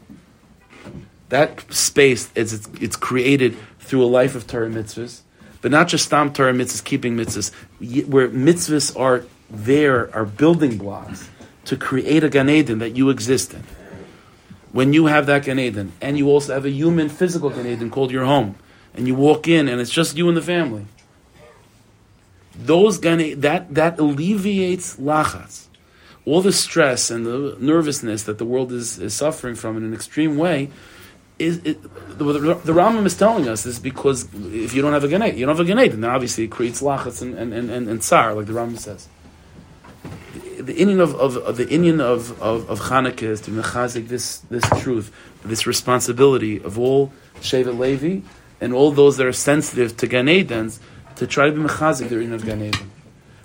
that 1.29 1.73
space 1.73 2.31
is 2.35 2.53
it's, 2.53 2.69
it's 2.79 2.95
created 2.95 3.57
through 3.79 4.03
a 4.03 4.05
life 4.05 4.35
of 4.35 4.45
Torah 4.45 4.69
mitzvahs, 4.69 5.21
but 5.63 5.71
not 5.71 5.87
just 5.87 6.05
stam 6.05 6.31
Torah 6.31 6.53
mitzvahs, 6.53 6.83
keeping 6.83 7.17
mitzvahs, 7.17 7.51
where 8.05 8.29
mitzvahs 8.29 8.95
are 8.99 9.25
there, 9.49 10.15
are 10.15 10.25
building 10.25 10.77
blocks 10.77 11.27
to 11.65 11.75
create 11.75 12.23
a 12.23 12.29
Gan 12.29 12.51
Eden 12.51 12.77
that 12.77 12.95
you 12.95 13.09
exist 13.09 13.55
in. 13.55 13.63
When 14.75 14.91
you 14.91 15.05
have 15.05 15.25
that 15.27 15.45
Gan 15.45 15.57
Eden, 15.57 15.93
and 16.01 16.17
you 16.17 16.27
also 16.27 16.53
have 16.53 16.65
a 16.65 16.69
human 16.69 17.07
physical 17.07 17.49
Gan 17.49 17.65
Eden 17.65 17.89
called 17.89 18.11
your 18.11 18.25
home, 18.25 18.55
and 18.93 19.07
you 19.07 19.15
walk 19.15 19.47
in 19.47 19.69
and 19.69 19.79
it's 19.79 19.89
just 19.89 20.17
you 20.17 20.27
and 20.27 20.35
the 20.35 20.41
family, 20.41 20.85
those 22.53 22.97
Gan 22.97 23.39
that, 23.39 23.73
that 23.73 23.97
alleviates 23.97 24.97
lachas. 24.97 25.67
All 26.25 26.41
the 26.41 26.51
stress 26.51 27.09
and 27.09 27.25
the 27.25 27.55
nervousness 27.57 28.23
that 28.23 28.37
the 28.37 28.43
world 28.43 28.73
is, 28.73 28.99
is 28.99 29.13
suffering 29.13 29.55
from 29.55 29.77
in 29.77 29.85
an 29.85 29.93
extreme 29.93 30.35
way, 30.35 30.71
is 31.39 31.59
it, 31.63 31.81
the, 32.17 32.25
the, 32.25 32.73
Rambam 32.73 33.05
is 33.05 33.15
telling 33.15 33.47
us 33.47 33.65
is 33.65 33.79
because 33.79 34.27
if 34.33 34.73
you 34.73 34.81
don't 34.81 34.91
have 34.91 35.05
a 35.05 35.07
ganate, 35.07 35.37
you 35.37 35.45
don't 35.45 35.55
have 35.55 35.65
a 35.65 35.71
ganate, 35.71 35.91
then 35.91 36.03
obviously 36.03 36.43
it 36.43 36.51
creates 36.51 36.81
lachas 36.81 37.21
and, 37.21 37.33
and, 37.35 37.53
and, 37.53 37.69
and, 37.71 37.87
and 37.87 38.03
tsar, 38.03 38.33
like 38.33 38.47
the 38.47 38.51
Rambam 38.51 38.77
says. 38.77 39.07
The, 40.65 40.73
the 40.73 40.81
Inyan 40.83 40.99
of, 40.99 41.15
of, 41.15 41.37
of, 41.37 41.57
the 41.57 41.65
Inyan 41.65 42.01
of, 42.01 42.41
of, 42.41 42.69
of 42.69 42.79
Hanukkah 42.79 43.23
is 43.23 43.41
to 43.41 43.51
mechazik 43.51 44.07
this 44.07 44.37
this 44.49 44.63
truth, 44.81 45.11
this 45.43 45.67
responsibility 45.67 46.61
of 46.61 46.79
all 46.79 47.11
Shevet 47.41 47.77
Levi 47.77 48.21
and 48.61 48.73
all 48.73 48.91
those 48.91 49.17
that 49.17 49.27
are 49.27 49.33
sensitive 49.33 49.97
to 49.97 50.07
Gan 50.07 50.27
Edens 50.27 50.79
to 51.17 51.27
try 51.27 51.45
to 51.45 51.51
be 51.51 51.61
mechazik 51.61 52.09
their 52.09 52.19
Inyan 52.19 52.33
of 52.33 52.45
Gan 52.45 52.61
Eden. 52.61 52.91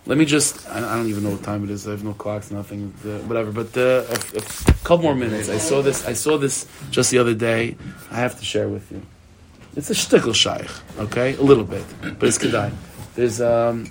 Let 0.07 0.19
me 0.19 0.25
just, 0.25 0.69
I 0.71 0.81
don't 0.81 1.09
even 1.09 1.23
know 1.25 1.31
what 1.31 1.43
time 1.43 1.63
it 1.63 1.71
is. 1.71 1.87
I 1.87 1.93
have 1.93 2.03
no 2.03 2.15
clocks, 2.15 2.51
nothing, 2.51 2.95
uh, 3.05 3.19
whatever. 3.29 3.53
But 3.53 3.77
uh, 3.77 4.05
a, 4.09 4.39
a, 4.39 4.75
couple 4.83 5.05
more 5.05 5.15
minutes. 5.15 5.49
I 5.49 5.59
saw 5.59 5.83
this. 5.83 6.07
I 6.07 6.15
saw 6.15 6.39
this 6.39 6.67
just 6.91 7.11
the 7.11 7.19
other 7.19 7.35
day. 7.35 7.77
I 8.11 8.17
have 8.17 8.39
to 8.39 8.45
share 8.45 8.69
with 8.69 8.91
you. 8.91 9.03
It's 9.77 9.91
a 9.91 9.95
shtickle 9.95 10.35
shaykh, 10.35 10.71
okay, 10.99 11.37
a 11.37 11.43
little 11.43 11.65
bit, 11.65 11.85
but 12.01 12.25
it's 12.25 12.39
kedai. 12.39 12.73
There's 13.15 13.41
um, 13.41 13.91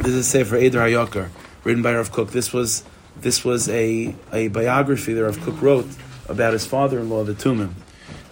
there's 0.00 0.16
a 0.16 0.24
sefer 0.24 0.56
Eder 0.56 0.80
Hayakar 0.80 1.28
written 1.66 1.82
by 1.82 1.94
Rav 1.94 2.12
Kook. 2.12 2.30
This 2.30 2.52
was 2.52 2.84
this 3.20 3.44
was 3.44 3.68
a 3.68 4.14
a 4.32 4.48
biography 4.48 5.12
that 5.14 5.24
Rav 5.24 5.38
Kook 5.38 5.60
wrote 5.60 5.88
about 6.28 6.52
his 6.52 6.64
father-in-law, 6.64 7.24
the 7.24 7.34
Tumim. 7.34 7.72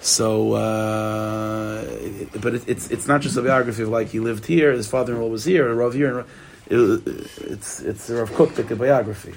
So, 0.01 0.53
uh, 0.53 1.82
but 2.41 2.55
it, 2.55 2.68
it's 2.68 2.91
it's 2.91 3.09
not 3.09 3.20
just 3.20 3.37
a 3.37 3.43
biography 3.43 3.82
of 3.82 3.89
like 3.89 4.09
he 4.09 4.20
lived 4.20 4.47
here, 4.47 4.70
his 4.72 4.87
father-in-law 4.87 5.28
was 5.28 5.45
here, 5.45 5.72
Rav 5.74 5.95
here. 5.95 6.20
And, 6.20 6.28
it, 6.66 7.03
it's 7.39 7.80
it's 7.80 8.09
Rav 8.09 8.30
Kook, 8.32 8.55
the 8.55 8.76
biography. 8.76 9.35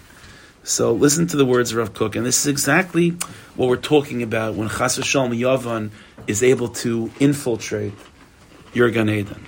So 0.63 0.93
listen 0.93 1.27
to 1.27 1.37
the 1.37 1.45
words 1.45 1.71
of 1.71 1.77
Rav 1.77 1.93
Kook, 1.93 2.15
and 2.15 2.25
this 2.25 2.41
is 2.41 2.47
exactly 2.47 3.11
what 3.55 3.67
we're 3.69 3.77
talking 3.77 4.21
about 4.21 4.55
when 4.55 4.69
Chas 4.69 5.03
Shalom 5.03 5.31
Yavan 5.31 5.91
is 6.27 6.43
able 6.43 6.67
to 6.83 7.09
infiltrate 7.19 7.93
your 8.73 8.91
Gan 8.91 9.09
Eden. 9.09 9.45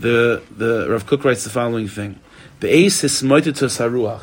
The 0.00 0.42
the 0.56 0.88
Rav 0.90 1.06
Kook 1.06 1.24
writes 1.24 1.44
the 1.44 1.50
following 1.50 1.88
thing: 1.88 2.18
Be'es 2.60 3.02
haruach, 3.02 4.22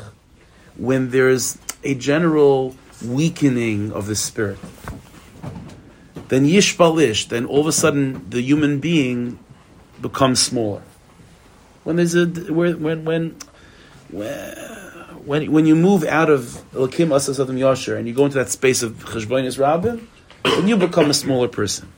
when 0.76 1.10
there's 1.10 1.58
a 1.82 1.94
general 1.94 2.74
weakening 3.04 3.92
of 3.92 4.06
the 4.06 4.16
spirit, 4.16 4.58
then 6.28 6.46
yishbalish, 6.46 7.28
then 7.28 7.46
all 7.46 7.60
of 7.60 7.66
a 7.66 7.72
sudden 7.72 8.28
the 8.28 8.42
human 8.42 8.80
being 8.80 9.38
becomes 10.00 10.40
smaller 10.40 10.82
when 11.86 11.94
there's 11.94 12.16
a 12.16 12.26
when 12.26 13.04
when 13.04 13.36
when 14.10 15.52
when 15.52 15.66
you 15.66 15.76
move 15.76 16.02
out 16.02 16.28
of 16.28 16.64
Elokim 16.72 17.14
Asas 17.14 17.38
Adam 17.38 17.56
Yasher 17.56 17.96
and 17.96 18.08
you 18.08 18.12
go 18.12 18.24
into 18.24 18.38
that 18.38 18.50
space 18.50 18.82
of 18.82 18.92
Cheshbonis 18.94 19.56
Rabbin, 19.56 20.08
then 20.42 20.66
you 20.66 20.76
become 20.76 21.08
a 21.10 21.14
smaller 21.14 21.46
person. 21.46 21.92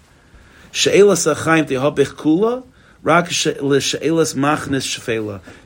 She'elas 0.73 1.25
Achaim 1.25 1.65
Tehabich 1.67 2.13
Kula, 2.17 2.65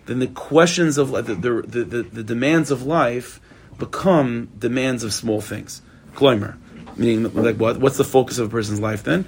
Then 0.07 0.19
the 0.19 0.27
questions 0.35 0.99
of 0.99 1.11
the 1.11 1.23
the, 1.23 1.63
the, 1.63 2.03
the, 2.03 2.23
demands 2.23 2.71
of 2.71 2.85
life 2.85 3.41
become 3.79 4.49
demands 4.59 5.03
of 5.05 5.13
small 5.13 5.41
things. 5.41 5.83
Kloimer. 6.15 6.57
Meaning, 6.97 7.33
like 7.35 7.57
what? 7.57 7.79
What's 7.79 7.97
the 7.97 8.05
focus 8.05 8.39
of 8.39 8.49
a 8.49 8.51
person's 8.51 8.81
life 8.81 9.03
then? 9.03 9.27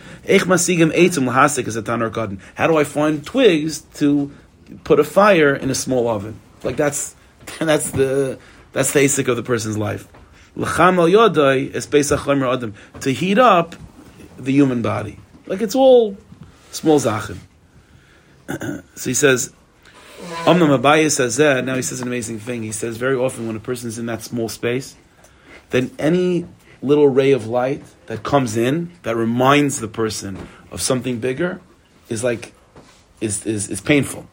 How 2.54 2.66
do 2.66 2.76
I 2.76 2.84
find 2.84 3.24
twigs 3.24 3.80
to 3.94 4.30
put 4.82 5.00
a 5.00 5.04
fire 5.04 5.54
in 5.54 5.70
a 5.70 5.74
small 5.74 6.08
oven. 6.08 6.40
Like 6.62 6.76
that's 6.76 7.14
that's 7.58 7.90
the 7.90 8.38
that's 8.72 8.92
the 8.92 9.00
basic 9.00 9.28
of 9.28 9.36
the 9.36 9.42
person's 9.42 9.78
life. 9.78 10.08
To 13.00 13.12
heat 13.12 13.38
up 13.38 13.76
the 14.38 14.52
human 14.52 14.82
body. 14.82 15.18
Like 15.46 15.60
it's 15.62 15.74
all 15.74 16.16
small 16.70 17.00
zachin. 17.00 17.38
so 18.94 19.10
he 19.10 19.14
says, 19.14 19.52
Omnam 20.44 20.78
Abaye 20.78 21.10
says 21.10 21.36
that. 21.36 21.64
Now 21.64 21.76
he 21.76 21.82
says 21.82 22.00
an 22.00 22.08
amazing 22.08 22.38
thing. 22.38 22.62
He 22.62 22.72
says 22.72 22.96
very 22.96 23.16
often 23.16 23.46
when 23.46 23.56
a 23.56 23.60
person 23.60 23.88
is 23.88 23.98
in 23.98 24.06
that 24.06 24.22
small 24.22 24.48
space, 24.48 24.96
then 25.70 25.90
any 25.98 26.46
little 26.82 27.08
ray 27.08 27.32
of 27.32 27.46
light 27.46 27.82
that 28.06 28.22
comes 28.22 28.56
in 28.56 28.92
that 29.02 29.16
reminds 29.16 29.80
the 29.80 29.88
person 29.88 30.48
of 30.70 30.82
something 30.82 31.18
bigger 31.18 31.60
is 32.08 32.22
like 32.22 32.52
is 33.20 33.46
is, 33.46 33.68
is 33.68 33.80
painful. 33.80 34.26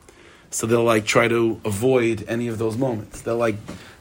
So 0.50 0.68
they'll 0.68 0.84
like 0.84 1.06
try 1.06 1.30
to 1.30 1.62
avoid 1.64 2.26
any 2.28 2.48
of 2.48 2.58
those 2.58 2.78
moments. 2.78 3.22
They'll 3.22 3.38
like 3.38 3.56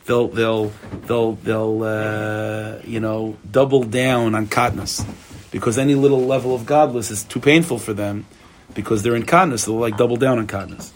they'll 0.06 0.28
they'll 0.28 0.72
they'll 1.06 1.32
they'll 1.34 1.82
uh, 1.84 2.78
you 2.84 3.00
know 3.00 3.36
double 3.50 3.84
down 3.84 4.34
on 4.34 4.48
katnas 4.48 5.06
because 5.50 5.78
any 5.78 5.94
little 5.94 6.26
level 6.26 6.54
of 6.54 6.66
godless 6.66 7.10
is 7.10 7.22
too 7.24 7.40
painful 7.40 7.78
for 7.78 7.92
them 7.92 8.26
because 8.74 9.02
they're 9.02 9.16
in 9.16 9.24
katnas. 9.24 9.66
They'll 9.66 9.76
like 9.76 9.96
double 9.96 10.16
down 10.16 10.38
on 10.38 10.46
katnas. 10.46 10.90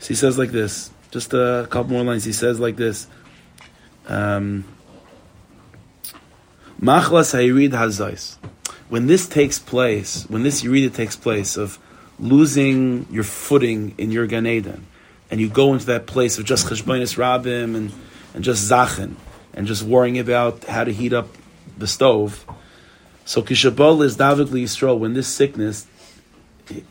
So 0.00 0.08
he 0.08 0.14
says 0.14 0.38
like 0.38 0.50
this. 0.50 0.90
Just 1.10 1.32
a 1.32 1.66
couple 1.70 1.92
more 1.92 2.04
lines. 2.04 2.24
He 2.24 2.32
says 2.32 2.60
like 2.60 2.76
this. 2.76 3.06
Um, 4.06 4.64
Machlas 6.80 7.34
Hayirid 7.34 7.70
Hazais. 7.70 8.36
When 8.88 9.06
this 9.06 9.28
takes 9.28 9.58
place, 9.58 10.24
when 10.28 10.42
this 10.42 10.62
Yerida 10.62 10.94
takes 10.94 11.16
place 11.16 11.56
of 11.56 11.78
losing 12.18 13.06
your 13.10 13.24
footing 13.24 13.94
in 13.98 14.10
your 14.10 14.26
Gan 14.26 14.46
Eden, 14.46 14.86
and 15.30 15.40
you 15.40 15.48
go 15.48 15.74
into 15.74 15.86
that 15.86 16.06
place 16.06 16.38
of 16.38 16.44
just 16.44 16.66
Cheshbonis 16.66 17.16
Rabim 17.16 17.76
and, 17.76 17.92
and 18.34 18.44
just 18.44 18.66
Zachen, 18.70 19.16
and 19.52 19.66
just 19.66 19.82
worrying 19.82 20.18
about 20.18 20.64
how 20.64 20.84
to 20.84 20.92
heat 20.92 21.12
up 21.12 21.28
the 21.76 21.86
stove. 21.86 22.46
So 23.24 23.42
Kishabal 23.42 24.02
is 24.04 24.16
David 24.16 24.48
Yisrael, 24.48 24.98
when 24.98 25.14
this 25.14 25.28
sickness 25.28 25.86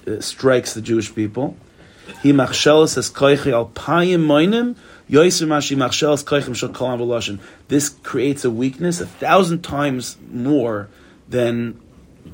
Uh, 0.07 0.19
strikes 0.21 0.73
the 0.73 0.82
Jewish 0.82 1.13
people, 1.13 1.55
he 2.23 2.32
machshelas 2.34 2.97
as 2.97 3.11
koichi 3.11 3.51
al 3.51 3.67
payim 3.67 4.25
moinim, 4.25 4.75
This 7.67 7.89
creates 7.89 8.45
a 8.45 8.49
weakness 8.51 9.01
a 9.01 9.05
thousand 9.05 9.63
times 9.63 10.17
more 10.32 10.89
than 11.30 11.80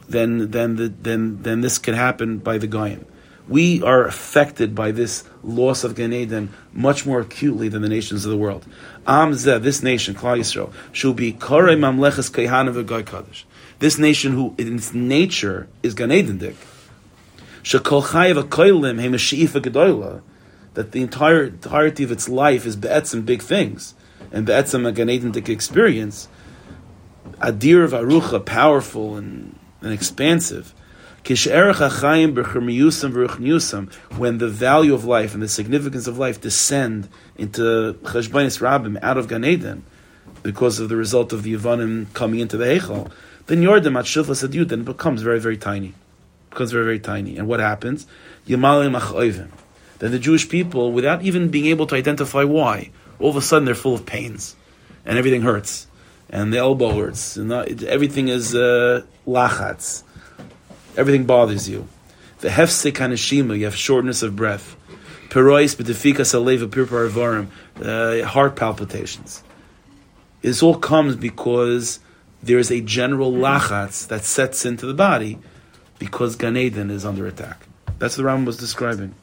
than 0.07 0.51
than 0.51 0.75
the, 0.77 0.87
than 0.87 1.43
than 1.43 1.61
this 1.61 1.77
can 1.77 1.95
happen 1.95 2.37
by 2.37 2.57
the 2.57 2.67
goyim. 2.67 3.05
We 3.47 3.83
are 3.83 4.05
affected 4.05 4.73
by 4.73 4.91
this 4.91 5.25
loss 5.43 5.83
of 5.83 5.95
Gan 5.95 6.13
Eden 6.13 6.53
much 6.71 7.05
more 7.05 7.19
acutely 7.19 7.67
than 7.67 7.81
the 7.81 7.89
nations 7.89 8.23
of 8.23 8.31
the 8.31 8.37
world. 8.37 8.65
Am 9.05 9.33
this 9.33 9.83
nation, 9.83 10.15
Klal 10.15 10.39
Yisrael, 10.39 10.71
should 10.93 11.17
be 11.17 11.33
Korei 11.33 11.77
Mamleches 11.77 12.31
Kehana 12.31 12.73
V'Goy. 12.73 13.43
This 13.79 13.97
nation, 13.97 14.31
who 14.31 14.55
in 14.57 14.77
its 14.77 14.93
nature 14.93 15.67
is 15.81 15.93
Gan 15.93 16.09
Shekol 16.09 16.37
Chayev 16.37 16.53
Akoilim 16.53 16.53
Hemashiifa 16.53 17.52
Gedoyla, 17.52 17.52
that 20.73 20.91
the 20.91 21.01
entire 21.01 21.43
entirety 21.45 22.03
of 22.03 22.11
its 22.11 22.27
life 22.27 22.65
is 22.65 22.75
be'etzim 22.75 23.25
big 23.25 23.41
things, 23.41 23.93
and 24.31 24.45
be'etzim 24.45 24.87
a 24.87 24.91
Gan 24.91 25.07
Edendik 25.07 25.49
experience, 25.49 26.27
Adir 27.39 27.87
Varucha, 27.87 28.45
powerful 28.45 29.15
and, 29.15 29.57
and 29.81 29.93
expansive, 29.93 30.73
when 31.25 31.37
the 34.39 34.49
value 34.49 34.93
of 34.93 35.05
life 35.05 35.33
and 35.33 35.41
the 35.41 35.47
significance 35.47 36.05
of 36.05 36.17
life 36.17 36.41
descend 36.41 37.07
into 37.37 37.93
Cheshbainis 38.03 38.59
Rabim 38.59 39.01
out 39.01 39.17
of 39.17 39.29
Gan 39.29 39.45
Eden, 39.45 39.85
because 40.41 40.79
of 40.79 40.89
the 40.89 40.97
result 40.97 41.31
of 41.31 41.43
the 41.43 41.53
Yavanim 41.53 42.11
coming 42.13 42.41
into 42.41 42.57
the 42.57 42.65
Eichel, 42.65 43.09
then 43.45 43.61
Yordim 43.61 43.97
at 43.97 44.05
Shilfas 44.05 44.45
Adiyut, 44.45 44.67
then 44.67 44.83
becomes 44.83 45.21
very, 45.21 45.39
very 45.39 45.55
tiny. 45.57 45.93
It 46.53 46.57
becomes 46.57 46.71
very, 46.71 46.99
tiny. 46.99 47.37
And 47.37 47.47
what 47.47 47.59
happens? 47.59 48.05
Then 48.45 48.61
the 48.61 50.19
Jewish 50.19 50.47
people, 50.47 50.91
without 50.91 51.23
even 51.23 51.49
being 51.49 51.65
able 51.65 51.87
to 51.87 51.95
identify 51.95 52.43
why, 52.43 52.91
all 53.19 53.31
of 53.31 53.35
a 53.35 53.41
sudden 53.41 53.65
they're 53.65 53.73
full 53.73 53.95
of 53.95 54.05
pains. 54.05 54.55
And 55.03 55.17
everything 55.17 55.41
hurts. 55.41 55.87
And 56.29 56.53
the 56.53 56.59
elbow 56.59 56.91
hurts. 56.95 57.37
And 57.37 57.51
everything 57.51 58.27
is 58.27 58.53
uh, 58.53 59.01
Everything 60.95 61.25
bothers 61.25 61.67
you. 61.67 61.87
The 62.41 62.49
hefsek 62.49 62.91
haneshima, 62.91 63.57
you 63.57 63.65
have 63.65 63.75
shortness 63.75 64.21
of 64.21 64.35
breath. 64.35 64.75
Perois 65.29 65.75
b'defikas 65.75 66.35
aleva 66.35 66.67
pirpar 66.67 67.09
avarim, 67.09 67.47
uh, 67.81 68.23
heart 68.27 68.55
palpitations. 68.55 69.41
This 70.43 70.61
all 70.61 70.75
comes 70.75 71.15
because 71.15 71.99
there 72.43 72.59
is 72.59 72.69
a 72.69 72.81
general 72.81 73.31
lachatz 73.31 74.07
that 74.09 74.23
sets 74.23 74.67
into 74.67 74.85
the 74.85 74.93
body 74.93 75.39
because 76.03 76.35
Gan 76.35 76.57
Eden 76.57 76.91
is 76.91 77.05
under 77.05 77.25
attack. 77.25 77.65
That's 77.97 78.17
what 78.17 78.25
the 78.25 78.29
Rambam 78.29 78.45
was 78.45 78.57
describing. 78.57 79.15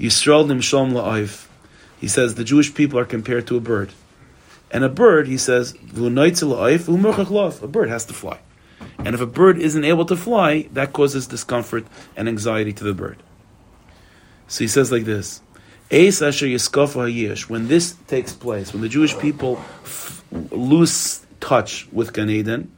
Yisrael 0.00 0.46
nimshom 0.46 0.92
la'ayv. 0.92 1.46
He 2.00 2.08
says 2.08 2.34
the 2.34 2.44
Jewish 2.44 2.72
people 2.72 2.98
are 2.98 3.04
compared 3.04 3.46
to 3.48 3.58
a 3.58 3.60
bird. 3.60 3.92
And 4.70 4.84
a 4.84 4.88
bird, 4.88 5.28
he 5.28 5.36
says, 5.36 5.74
a 5.74 6.00
bird 6.00 7.88
has 7.90 8.06
to 8.06 8.14
fly. 8.14 8.38
And 9.00 9.14
if 9.14 9.20
a 9.20 9.26
bird 9.26 9.58
isn't 9.58 9.84
able 9.84 10.06
to 10.06 10.16
fly, 10.16 10.62
that 10.72 10.94
causes 10.94 11.26
discomfort 11.26 11.84
and 12.16 12.26
anxiety 12.26 12.72
to 12.72 12.84
the 12.84 12.94
bird. 12.94 13.18
So 14.48 14.64
he 14.64 14.68
says 14.68 14.90
like 14.90 15.04
this. 15.04 15.42
When 15.90 16.08
this 17.68 17.96
takes 18.06 18.32
place, 18.32 18.72
when 18.72 18.80
the 18.80 18.88
Jewish 18.88 19.18
people 19.18 19.58
f- 19.82 20.24
lose 20.50 21.20
touch 21.40 21.86
with 21.92 22.14
Gan 22.14 22.30
Eden, 22.30 22.72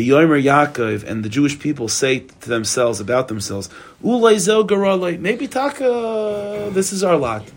Yomer 0.00 0.42
Yaakov 0.42 1.04
and 1.04 1.22
the 1.24 1.28
Jewish 1.28 1.58
people 1.58 1.88
say 1.88 2.20
to 2.20 2.48
themselves 2.48 2.98
about 2.98 3.28
themselves, 3.28 3.68
maybe 4.00 5.46
taka, 5.48 5.92
uh, 5.92 6.70
this 6.70 6.92
is 6.92 7.04
our 7.04 7.16
lot. 7.16 7.50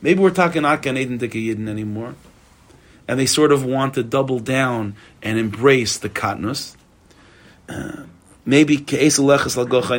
Maybe 0.00 0.20
we're 0.20 0.30
talking 0.30 0.62
not 0.62 0.82
Gan 0.82 0.96
Eden 0.96 1.18
Yidden 1.18 1.68
anymore. 1.68 2.14
And 3.06 3.20
they 3.20 3.26
sort 3.26 3.52
of 3.52 3.64
want 3.64 3.94
to 3.94 4.02
double 4.02 4.38
down 4.38 4.94
and 5.22 5.38
embrace 5.38 5.98
the 5.98 6.08
katnus 6.08 6.76
uh, 7.68 8.02
maybe 8.44 8.76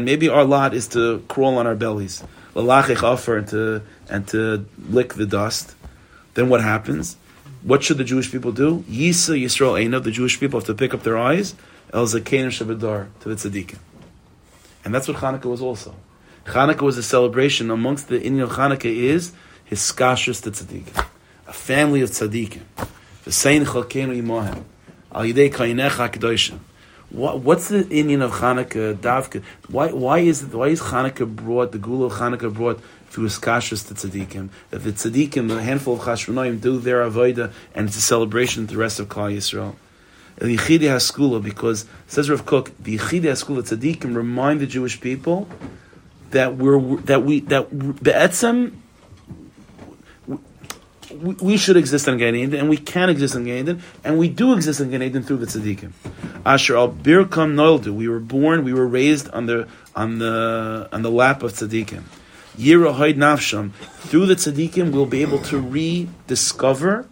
maybe 0.05 0.29
our 0.29 0.43
lot 0.43 0.73
is 0.73 0.87
to 0.89 1.23
crawl 1.27 1.57
on 1.57 1.67
our 1.67 1.75
bellies, 1.75 2.23
and 3.37 3.47
to 3.49 3.81
and 4.09 4.27
to 4.29 4.65
lick 4.89 5.13
the 5.13 5.25
dust. 5.25 5.75
Then 6.33 6.49
what 6.49 6.61
happens? 6.61 7.17
What 7.61 7.83
should 7.83 7.97
the 7.97 8.03
Jewish 8.03 8.31
people 8.31 8.51
do? 8.51 8.83
Yisa 8.89 9.41
Yisrael 9.41 9.81
Eina, 9.81 10.03
the 10.03 10.11
Jewish 10.11 10.39
people 10.39 10.59
have 10.59 10.67
to 10.67 10.73
pick 10.73 10.93
up 10.93 11.03
their 11.03 11.17
eyes, 11.17 11.55
El 11.93 12.05
Zakein 12.07 12.47
Shabadar, 12.47 13.07
to 13.19 13.29
the 13.29 13.35
Tzaddikim. 13.35 13.77
And 14.83 14.95
that's 14.95 15.07
what 15.07 15.17
Hanukkah 15.17 15.45
was 15.45 15.61
also. 15.61 15.95
Hanukkah 16.45 16.81
was 16.81 16.97
a 16.97 17.03
celebration 17.03 17.69
amongst 17.69 18.07
the 18.07 18.19
Inyan 18.19 18.43
of 18.43 18.49
Hanukkah 18.53 18.85
is 18.85 19.31
his 19.63 19.79
skashus 19.79 20.41
to 20.41 20.49
Tzaddikim. 20.49 21.05
A 21.47 21.53
family 21.53 22.01
of 22.01 22.09
Tzaddikim. 22.09 22.63
The 23.25 23.31
Sein 23.31 23.63
Chalkenu 23.63 24.19
Imohem. 24.19 24.63
Al 25.11 25.21
Yidei 25.21 25.53
Kainecha 25.53 26.09
Kedoshim. 26.09 26.57
What, 27.11 27.41
what's 27.41 27.67
the 27.67 27.83
Inyan 27.83 28.23
of 28.23 28.31
Hanukkah, 28.31 28.95
Davka? 28.95 29.43
Why, 29.69 29.91
why 29.91 30.17
is 30.17 30.43
why 30.45 30.69
is 30.69 30.81
Hanukkah 30.81 31.33
brought 31.33 31.73
the 31.73 31.77
Gula 31.77 32.07
of 32.07 32.13
Hanukkah 32.13 32.51
brought 32.51 32.81
through 33.09 33.25
his 33.25 33.37
kashas 33.37 33.87
to 33.87 33.93
tzaddikim? 33.93 34.49
That 34.71 34.79
the 34.79 34.91
tzaddikim, 34.93 35.47
the 35.47 35.61
handful 35.61 35.93
of 35.93 35.99
chashmonaim, 36.01 36.59
do 36.59 36.79
their 36.79 37.07
avodah, 37.07 37.53
and 37.75 37.87
it's 37.87 37.97
a 37.97 38.01
celebration 38.01 38.65
to 38.65 38.73
the 38.73 38.79
rest 38.79 38.99
of 38.99 39.09
Klal 39.09 39.31
Yisrael. 39.31 39.75
The 40.37 40.57
Yichidi 40.57 40.81
Haskula, 40.81 41.41
because 41.41 41.85
says 42.07 42.29
Rav 42.29 42.45
Kook, 42.45 42.71
the 42.79 42.97
Yichidi 42.97 43.23
Haskula 43.23 43.61
tzaddikim 43.61 44.15
remind 44.15 44.59
the 44.59 44.67
Jewish 44.67 44.99
people 44.99 45.47
that 46.31 46.55
we're 46.55 46.97
that 47.01 47.23
we 47.23 47.41
that 47.41 47.69
be'etzem 48.03 48.73
we, 51.21 51.57
should 51.57 51.77
exist 51.77 52.07
in 52.07 52.17
Gan 52.17 52.35
Eden, 52.35 52.59
and 52.59 52.69
we 52.69 52.77
can 52.77 53.09
exist 53.09 53.35
in 53.35 53.45
Gan 53.45 53.57
Eden, 53.57 53.83
and 54.03 54.17
we 54.17 54.29
do 54.29 54.53
exist 54.53 54.79
in 54.79 54.91
Gan 54.91 55.03
Eden 55.03 55.23
through 55.23 55.37
the 55.37 55.45
tzaddikim. 55.45 55.91
Asher 56.45 56.75
al 56.75 56.89
birkam 56.89 57.53
noldu. 57.53 57.93
We 57.93 58.07
were 58.07 58.19
born, 58.19 58.63
we 58.63 58.73
were 58.73 58.87
raised 58.87 59.29
on 59.29 59.45
the 59.45 59.67
on 59.95 60.19
the 60.19 60.89
on 60.91 61.01
the 61.01 61.11
lap 61.11 61.43
of 61.43 61.53
tzaddikim. 61.53 62.03
Yirahoid 62.57 63.15
nafsham. 63.15 63.73
Through 63.73 64.27
the 64.27 64.35
tzaddikim, 64.35 64.91
we'll 64.91 65.05
be 65.05 65.21
able 65.21 65.39
to 65.43 65.59
rediscover 65.59 67.07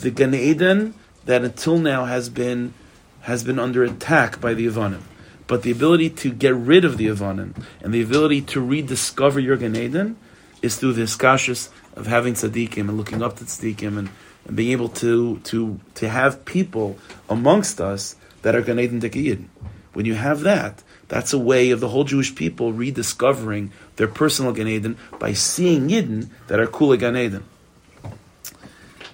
the 0.00 0.10
Gan 0.10 0.34
Eden 0.34 0.94
that 1.28 1.44
until 1.44 1.76
now 1.76 2.06
has 2.06 2.30
been 2.30 2.72
has 3.20 3.44
been 3.44 3.58
under 3.58 3.84
attack 3.84 4.40
by 4.40 4.54
the 4.54 4.66
Yavanim. 4.66 5.02
But 5.46 5.62
the 5.62 5.70
ability 5.70 6.08
to 6.10 6.32
get 6.32 6.54
rid 6.54 6.86
of 6.86 6.96
the 6.96 7.08
Yavanim 7.08 7.62
and 7.82 7.92
the 7.92 8.00
ability 8.00 8.40
to 8.52 8.62
rediscover 8.62 9.38
your 9.38 9.58
Gan 9.58 9.76
Eden 9.76 10.16
is 10.62 10.76
through 10.76 10.94
the 10.94 11.02
skashis 11.02 11.68
of 11.96 12.06
having 12.06 12.32
tzaddikim 12.32 12.88
and 12.88 12.96
looking 12.96 13.22
up 13.22 13.36
to 13.36 13.44
tzaddikim 13.44 13.98
and, 13.98 14.08
and 14.46 14.56
being 14.56 14.72
able 14.72 14.88
to, 14.88 15.38
to, 15.40 15.78
to 15.96 16.08
have 16.08 16.46
people 16.46 16.96
amongst 17.28 17.78
us 17.78 18.16
that 18.40 18.56
are 18.56 18.62
Gan 18.62 18.80
Eden. 18.80 19.50
When 19.92 20.06
you 20.06 20.14
have 20.14 20.40
that, 20.40 20.82
that's 21.08 21.34
a 21.34 21.38
way 21.38 21.72
of 21.72 21.80
the 21.80 21.88
whole 21.88 22.04
Jewish 22.04 22.34
people 22.34 22.72
rediscovering 22.72 23.70
their 23.96 24.08
personal 24.08 24.52
Gan 24.52 24.68
Eden 24.68 24.96
by 25.18 25.34
seeing 25.34 25.90
Yidden 25.90 26.30
that 26.46 26.58
are 26.58 26.66
Kula 26.66 26.98
Gan 26.98 27.18
Eden. 27.18 27.44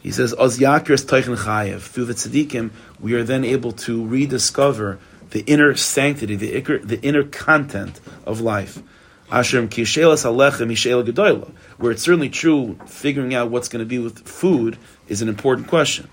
He 0.05 0.12
says, 0.12 0.34
Oz 0.34 0.59
Yakir 0.59 1.02
Teichen 1.02 1.34
Chayev. 1.34 1.80
Through 1.80 2.05
the 2.05 2.12
tzaddikim, 2.12 2.70
we 3.00 3.14
are 3.14 3.24
then 3.24 3.42
able 3.42 3.72
to 3.72 4.07
rediscover 4.07 4.98
the 5.30 5.40
inner 5.46 5.74
sanctity, 5.74 6.36
the, 6.36 6.61
the 6.84 7.00
inner 7.00 7.24
content 7.24 8.02
of 8.26 8.42
life. 8.42 8.82
Hashem 9.30 9.70
kishelas 9.70 10.26
alechem 10.26 10.70
gedoyla, 10.70 11.50
where 11.78 11.90
it's 11.90 12.02
certainly 12.02 12.28
true, 12.28 12.78
figuring 12.86 13.34
out 13.34 13.50
what's 13.50 13.68
going 13.68 13.80
to 13.82 13.86
be 13.86 13.98
with 13.98 14.28
food 14.28 14.76
is 15.09 15.22
an 15.22 15.30
important 15.30 15.68
question. 15.68 16.07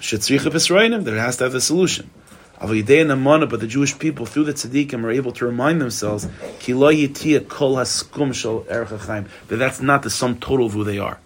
Shetzricha 0.00 0.50
b'sroinim, 0.52 1.04
that 1.04 1.14
it 1.14 1.18
has 1.18 1.38
to 1.38 1.44
have 1.44 1.54
a 1.54 1.62
solution. 1.62 2.10
But 2.60 2.68
the 2.68 3.66
Jewish 3.66 3.98
people, 3.98 4.26
through 4.26 4.44
the 4.44 4.52
tzaddikim, 4.52 5.02
are 5.02 5.12
able 5.12 5.32
to 5.32 5.46
remind 5.46 5.80
themselves 5.80 6.26
that 6.26 6.58
that's 9.48 9.80
not 9.80 10.02
the 10.02 10.10
sum 10.10 10.38
total 10.38 10.66
of 10.66 10.72
who 10.74 10.84
they 10.84 10.98
are. 10.98 11.18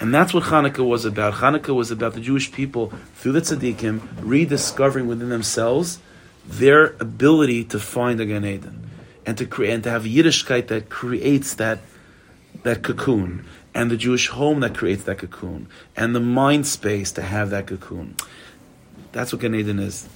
And 0.00 0.14
that's 0.14 0.32
what 0.32 0.44
Hanukkah 0.44 0.86
was 0.86 1.04
about. 1.04 1.34
Hanukkah 1.34 1.74
was 1.74 1.90
about 1.90 2.14
the 2.14 2.20
Jewish 2.20 2.50
people, 2.50 2.90
through 3.16 3.32
the 3.32 3.42
tzaddikim, 3.42 4.00
rediscovering 4.22 5.06
within 5.06 5.28
themselves 5.28 5.98
their 6.46 6.96
ability 6.98 7.64
to 7.64 7.78
find 7.78 8.18
a 8.18 8.24
Gan 8.24 8.46
Eden 8.46 8.90
and 9.26 9.36
to 9.36 9.44
create 9.44 9.74
and 9.74 9.84
to 9.84 9.90
have 9.90 10.04
Yiddishkeit 10.04 10.68
that 10.68 10.88
creates 10.88 11.54
that 11.54 11.80
that 12.62 12.82
cocoon, 12.82 13.44
and 13.74 13.90
the 13.90 13.96
Jewish 13.96 14.28
home 14.28 14.60
that 14.60 14.74
creates 14.74 15.04
that 15.04 15.18
cocoon, 15.18 15.68
and 15.96 16.14
the 16.14 16.20
mind 16.20 16.66
space 16.66 17.12
to 17.12 17.22
have 17.22 17.50
that 17.50 17.66
cocoon. 17.66 18.16
That's 19.12 19.32
what 19.32 19.42
Gan 19.42 19.54
Eden 19.54 19.78
is. 19.78 20.08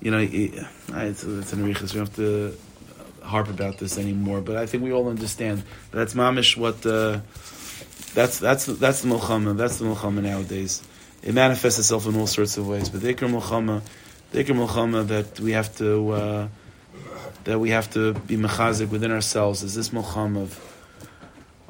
You 0.00 0.10
know, 0.10 0.18
it's, 0.18 1.22
it's 1.22 1.52
an 1.52 1.64
Arichas. 1.64 1.92
We 1.92 1.98
don't 1.98 2.06
have 2.06 2.16
to 2.16 2.56
harp 3.22 3.48
about 3.48 3.78
this 3.78 3.98
anymore, 3.98 4.40
but 4.40 4.56
I 4.56 4.66
think 4.66 4.82
we 4.82 4.92
all 4.92 5.08
understand. 5.08 5.64
That's 5.90 6.14
mamish 6.14 6.56
what. 6.56 6.86
Uh, 6.86 7.20
that's 8.14 8.38
that's 8.38 8.66
that's 8.66 9.02
the 9.02 9.08
milchama. 9.08 9.56
That's 9.56 9.78
the 9.78 9.86
milchama 9.86 10.22
nowadays. 10.22 10.82
It 11.22 11.34
manifests 11.34 11.78
itself 11.78 12.06
in 12.06 12.16
all 12.16 12.26
sorts 12.26 12.56
of 12.56 12.66
ways. 12.66 12.88
But 12.88 13.02
the 13.02 13.14
ikr 13.14 13.28
milchama, 13.28 13.82
the 15.06 15.22
that 15.22 15.40
we 15.40 15.52
have 15.52 15.76
to 15.76 16.10
uh, 16.10 16.48
that 17.44 17.58
we 17.58 17.70
have 17.70 17.90
to 17.90 18.14
be 18.14 18.36
mechazik 18.36 18.90
within 18.90 19.10
ourselves 19.10 19.62
is 19.62 19.74
this 19.74 19.90
milchama 19.90 20.42
of 20.42 20.70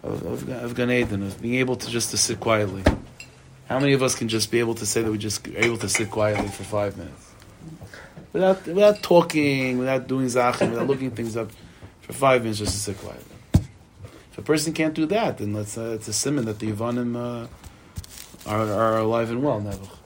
of, 0.02 0.24
of, 0.24 0.48
of 0.48 0.74
Gan 0.74 0.90
Eden, 0.90 1.22
of 1.22 1.40
being 1.40 1.56
able 1.56 1.76
to 1.76 1.90
just 1.90 2.10
to 2.10 2.16
sit 2.16 2.40
quietly. 2.40 2.82
How 3.68 3.78
many 3.78 3.92
of 3.92 4.02
us 4.02 4.14
can 4.14 4.28
just 4.28 4.50
be 4.50 4.58
able 4.58 4.74
to 4.76 4.86
say 4.86 5.02
that 5.02 5.10
we 5.10 5.18
just 5.18 5.46
able 5.46 5.76
to 5.78 5.88
sit 5.88 6.10
quietly 6.10 6.48
for 6.48 6.64
five 6.64 6.96
minutes? 6.96 7.34
Without, 8.32 8.66
without 8.66 9.02
talking, 9.02 9.78
without 9.78 10.06
doing 10.06 10.26
zachin, 10.26 10.70
without 10.70 10.86
looking 10.86 11.10
things 11.10 11.36
up, 11.36 11.50
for 12.00 12.12
five 12.12 12.42
minutes 12.42 12.60
just 12.60 12.72
to 12.72 12.78
sit 12.78 12.98
quietly. 12.98 13.29
If 14.32 14.38
a 14.38 14.42
person 14.42 14.72
can't 14.72 14.94
do 14.94 15.06
that, 15.06 15.38
then 15.38 15.56
uh, 15.56 15.60
it's 15.60 15.76
a 15.76 16.12
simon 16.12 16.44
that 16.44 16.58
the 16.58 16.70
Yavanim 16.72 17.16
uh, 17.16 17.46
are, 18.48 18.72
are 18.72 18.98
alive 18.98 19.30
and 19.30 19.42
well, 19.42 19.60
Nebuch. 19.60 19.96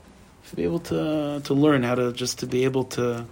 To 0.50 0.56
be 0.56 0.64
able 0.64 0.80
to, 0.80 1.40
to 1.44 1.54
learn 1.54 1.82
how 1.82 1.94
to, 1.94 2.12
just 2.12 2.38
to 2.40 2.46
be 2.46 2.64
able 2.64 2.84
to, 2.84 3.26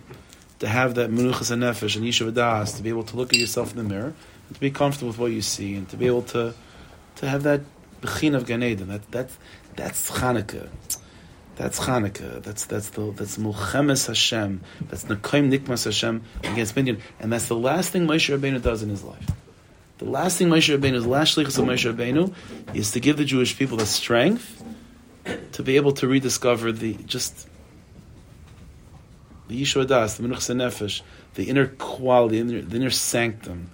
to 0.59 0.69
have 0.69 0.95
that 0.97 1.11
menuchas 1.11 1.51
and 1.51 1.63
nefesh 1.63 1.97
and 1.97 2.05
yishuv 2.05 2.35
das, 2.35 2.75
to 2.75 2.83
be 2.83 2.89
able 2.89 3.05
to 3.05 3.17
look 3.17 3.33
at 3.33 3.39
yourself 3.39 3.71
in 3.73 3.79
the 3.79 3.85
mirror, 3.85 4.15
and 4.49 4.55
to 4.55 4.61
be 4.61 4.71
comfortable 4.71 5.09
with 5.09 5.19
what 5.19 5.33
you 5.33 5.43
see, 5.43 5.75
and 5.75 5.89
to 5.91 5.97
be 5.97 6.07
able 6.07 6.23
to, 6.23 6.55
to 7.17 7.29
have 7.29 7.43
that 7.45 7.63
bechin 8.01 8.35
of 8.35 8.47
Gan 8.47 8.63
Eden. 8.63 8.89
That, 8.89 9.11
that's, 9.11 9.37
that's 9.77 10.11
Chanukah. 10.11 10.69
That's 11.57 11.79
Chanukah. 11.79 12.43
That's 12.43 12.65
that's 12.65 12.91
the 12.91 13.13
that's 13.13 13.37
Mulchemes 13.37 14.07
Hashem. 14.07 14.63
That's 14.89 15.05
Nekaim 15.05 15.53
Nikmas 15.53 15.85
Hashem 15.85 16.23
against 16.43 16.75
Midian, 16.77 17.01
and 17.21 17.31
that's 17.31 17.49
the 17.49 17.57
last 17.57 17.91
thing 17.91 18.07
Moshe 18.07 18.37
Rabbeinu 18.37 18.63
does 18.63 18.83
in 18.83 18.89
his 18.89 19.05
life. 19.05 19.27
The 20.03 20.11
last 20.11 20.37
thing 20.37 20.49
Moshe 20.49 20.77
Rabbeinu's 20.77 21.07
last 21.07 21.37
shlichus 21.37 21.59
of 21.59 21.65
Moshe 21.65 21.91
Rabbeinu 21.91 22.35
is 22.75 22.91
to 22.91 22.99
give 22.99 23.17
the 23.17 23.25
Jewish 23.25 23.57
people 23.57 23.77
the 23.77 23.87
strength 23.87 24.61
to 25.53 25.63
be 25.63 25.77
able 25.77 25.93
to 25.93 26.09
rediscover 26.09 26.73
the 26.73 26.95
just 27.07 27.47
the 29.47 29.63
Yeshua 29.63 29.87
Das, 29.87 30.17
the 30.17 30.25
Menuch 30.25 30.39
Nefesh, 30.57 31.03
the 31.35 31.49
inner 31.49 31.69
quality, 31.69 32.43
the 32.43 32.57
inner, 32.57 32.63
the 32.63 32.77
inner 32.77 32.91
sanctum 32.91 33.71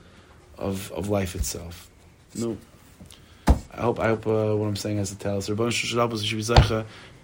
of, 0.59 0.93
of 0.93 1.09
life 1.09 1.35
itself. 1.35 1.89
No. 2.35 2.59
I 3.79 3.83
hope 3.83 4.01
I 4.01 4.09
hope 4.09 4.27
uh, 4.27 4.57
what 4.57 4.67
I'm 4.67 4.77
saying 4.77 4.99
has 4.99 5.11
to 5.11 5.19
tell 5.19 5.39
us. 5.39 5.47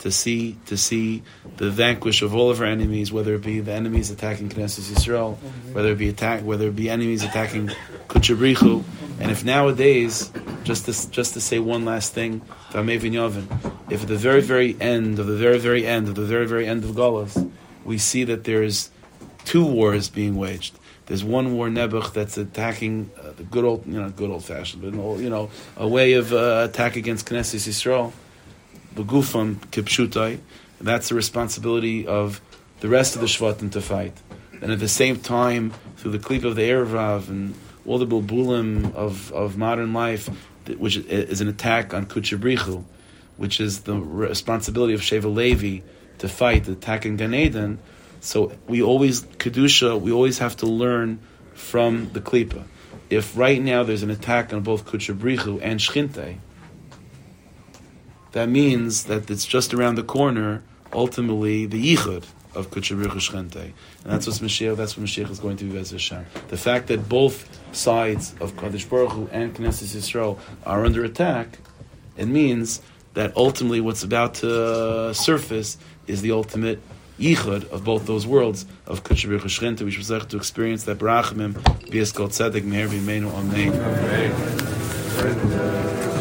To 0.01 0.11
see 0.11 0.57
to 0.67 0.77
see 0.77 1.23
the 1.57 1.71
vanquish 1.71 2.23
of 2.23 2.35
all 2.35 2.51
of 2.51 2.61
our 2.61 2.67
enemies, 2.67 3.11
whether 3.13 3.35
it 3.35 3.43
be 3.43 3.61
the 3.61 3.73
enemies 3.73 4.11
attacking 4.11 4.51
Knesset 4.51 4.93
Yisrael, 4.93 5.37
whether 5.73 5.93
it 5.93 5.99
be 5.99 6.09
attack, 6.09 6.43
whether 6.43 6.69
it 6.69 6.77
be 6.77 6.91
enemies 6.91 7.25
attacking 7.25 7.71
Kuchabrichu, 8.09 8.85
and 9.19 9.31
if 9.31 9.45
nowadays, 9.45 10.31
just 10.63 10.85
to 10.87 11.11
just 11.11 11.35
to 11.35 11.41
say 11.41 11.59
one 11.59 11.85
last 11.85 12.13
thing, 12.13 12.43
if 12.75 14.03
at 14.03 14.09
the 14.09 14.17
very 14.17 14.41
very 14.41 14.77
end 14.81 15.19
of 15.19 15.27
the 15.27 15.37
very 15.37 15.59
very 15.59 15.87
end 15.87 16.09
of 16.09 16.15
the 16.15 16.25
very 16.25 16.47
very 16.47 16.67
end 16.67 16.85
of 16.85 16.91
Golas, 16.91 17.51
we 17.85 17.99
see 17.99 18.25
that 18.25 18.45
there's 18.45 18.91
two 19.45 19.65
wars 19.65 20.09
being 20.09 20.37
waged. 20.37 20.79
There's 21.07 21.23
one 21.23 21.55
war 21.55 21.69
Nebuch 21.69 22.13
that's 22.15 22.39
attacking 22.39 23.11
uh, 23.19 23.33
the 23.33 23.43
good 23.43 23.65
old, 23.65 23.87
you 23.87 24.01
know, 24.01 24.09
good 24.11 24.31
old 24.31 24.45
fashioned, 24.45 24.83
but 24.83 24.95
you 25.21 25.29
know, 25.29 25.51
a 25.77 25.87
way 25.87 26.15
of 26.15 26.33
uh, 26.33 26.67
attack 26.69 26.97
against 26.97 27.27
Knesset 27.27 27.57
Yisrael, 27.57 28.13
Begufam 28.95 29.57
Kipshutai. 29.71 30.39
That's 30.81 31.11
the 31.11 31.15
responsibility 31.15 32.07
of 32.07 32.41
the 32.81 32.89
rest 32.89 33.15
of 33.15 33.21
the 33.21 33.27
Shvatim 33.27 33.71
to 33.73 33.81
fight. 33.81 34.15
And 34.63 34.73
at 34.73 34.79
the 34.79 34.89
same 34.89 35.17
time, 35.17 35.73
through 35.97 36.13
the 36.13 36.19
clip 36.19 36.45
of 36.45 36.57
the 36.57 36.63
Erev 36.63 36.95
Rav 36.95 37.29
and 37.29 37.55
all 37.87 37.99
the 37.99 38.07
bulbulim 38.07 38.95
of, 38.95 39.31
of 39.33 39.59
modern 39.59 39.93
life, 39.93 40.29
which 40.79 40.97
is 40.97 41.41
an 41.41 41.49
attack 41.49 41.93
on 41.93 42.07
Kuchabrichu, 42.07 42.85
which 43.37 43.61
is 43.61 43.83
the 43.83 43.97
responsibility 43.97 44.95
of 44.95 45.01
Shevet 45.01 45.35
Levi 45.35 45.85
to 46.19 46.29
fight, 46.29 46.65
the 46.65 46.73
attack 46.73 47.03
Gan 47.03 47.35
Eden, 47.35 47.79
so 48.25 48.53
we 48.67 48.83
always 48.83 49.23
kedusha. 49.23 50.01
We 50.01 50.11
always 50.11 50.39
have 50.39 50.57
to 50.57 50.67
learn 50.67 51.21
from 51.53 52.11
the 52.13 52.21
klipa. 52.21 52.65
If 53.11 53.37
right 53.37 53.61
now 53.61 53.83
there's 53.83 54.03
an 54.03 54.11
attack 54.11 54.53
on 54.53 54.63
both 54.63 54.87
kuchabrichu 54.87 55.61
and 55.63 55.79
shchinte, 55.79 56.39
that 58.33 58.49
means 58.49 59.05
that 59.05 59.31
it's 59.31 59.45
just 59.45 59.75
around 59.75 59.97
the 59.97 60.03
corner. 60.03 60.63
Ultimately, 60.93 61.67
the 61.67 61.97
yichud 61.97 62.25
of 62.55 62.71
kuchabrichu 62.71 63.21
shchinte, 63.21 63.63
and 63.63 63.73
that's 64.05 64.27
what 64.27 64.37
Mashiach. 64.37 64.77
That's 64.77 64.97
what 64.97 65.07
Mashiach 65.07 65.31
is 65.31 65.39
going 65.39 65.59
to 65.59 65.65
be 65.65 65.77
as 65.77 65.91
Hashem. 65.91 66.25
The 66.49 66.57
fact 66.57 66.87
that 66.87 67.09
both 67.09 67.49
sides 67.73 68.35
of 68.41 68.55
Kadosh 68.55 68.89
Baruch 68.89 69.13
Hu 69.13 69.29
and 69.33 69.55
Knesset 69.55 69.95
Yisrael 69.95 70.39
are 70.65 70.85
under 70.87 71.05
attack, 71.05 71.59
it 72.17 72.27
means 72.27 72.81
that 73.15 73.37
ultimately 73.37 73.81
what's 73.81 74.03
about 74.03 74.35
to 74.37 75.13
surface 75.15 75.77
is 76.07 76.23
the 76.23 76.33
ultimate 76.33 76.81
yichud 77.19 77.69
of 77.71 77.85
both 77.85 78.07
those 78.07 78.27
worlds 78.27 78.67
of 78.87 79.03
Kutshabir 79.05 79.41
Chashchinta, 79.41 79.85
which 79.85 79.99
was 79.99 80.09
to 80.09 80.37
experience 80.37 80.85
that 80.85 80.99
Barachimim, 80.99 81.55
Bias 81.91 82.13
Tzedek, 82.13 82.63
Meher 82.63 82.89
V'Imenu, 82.89 83.31
Amen. 83.33 83.73
Amen. 85.21 86.14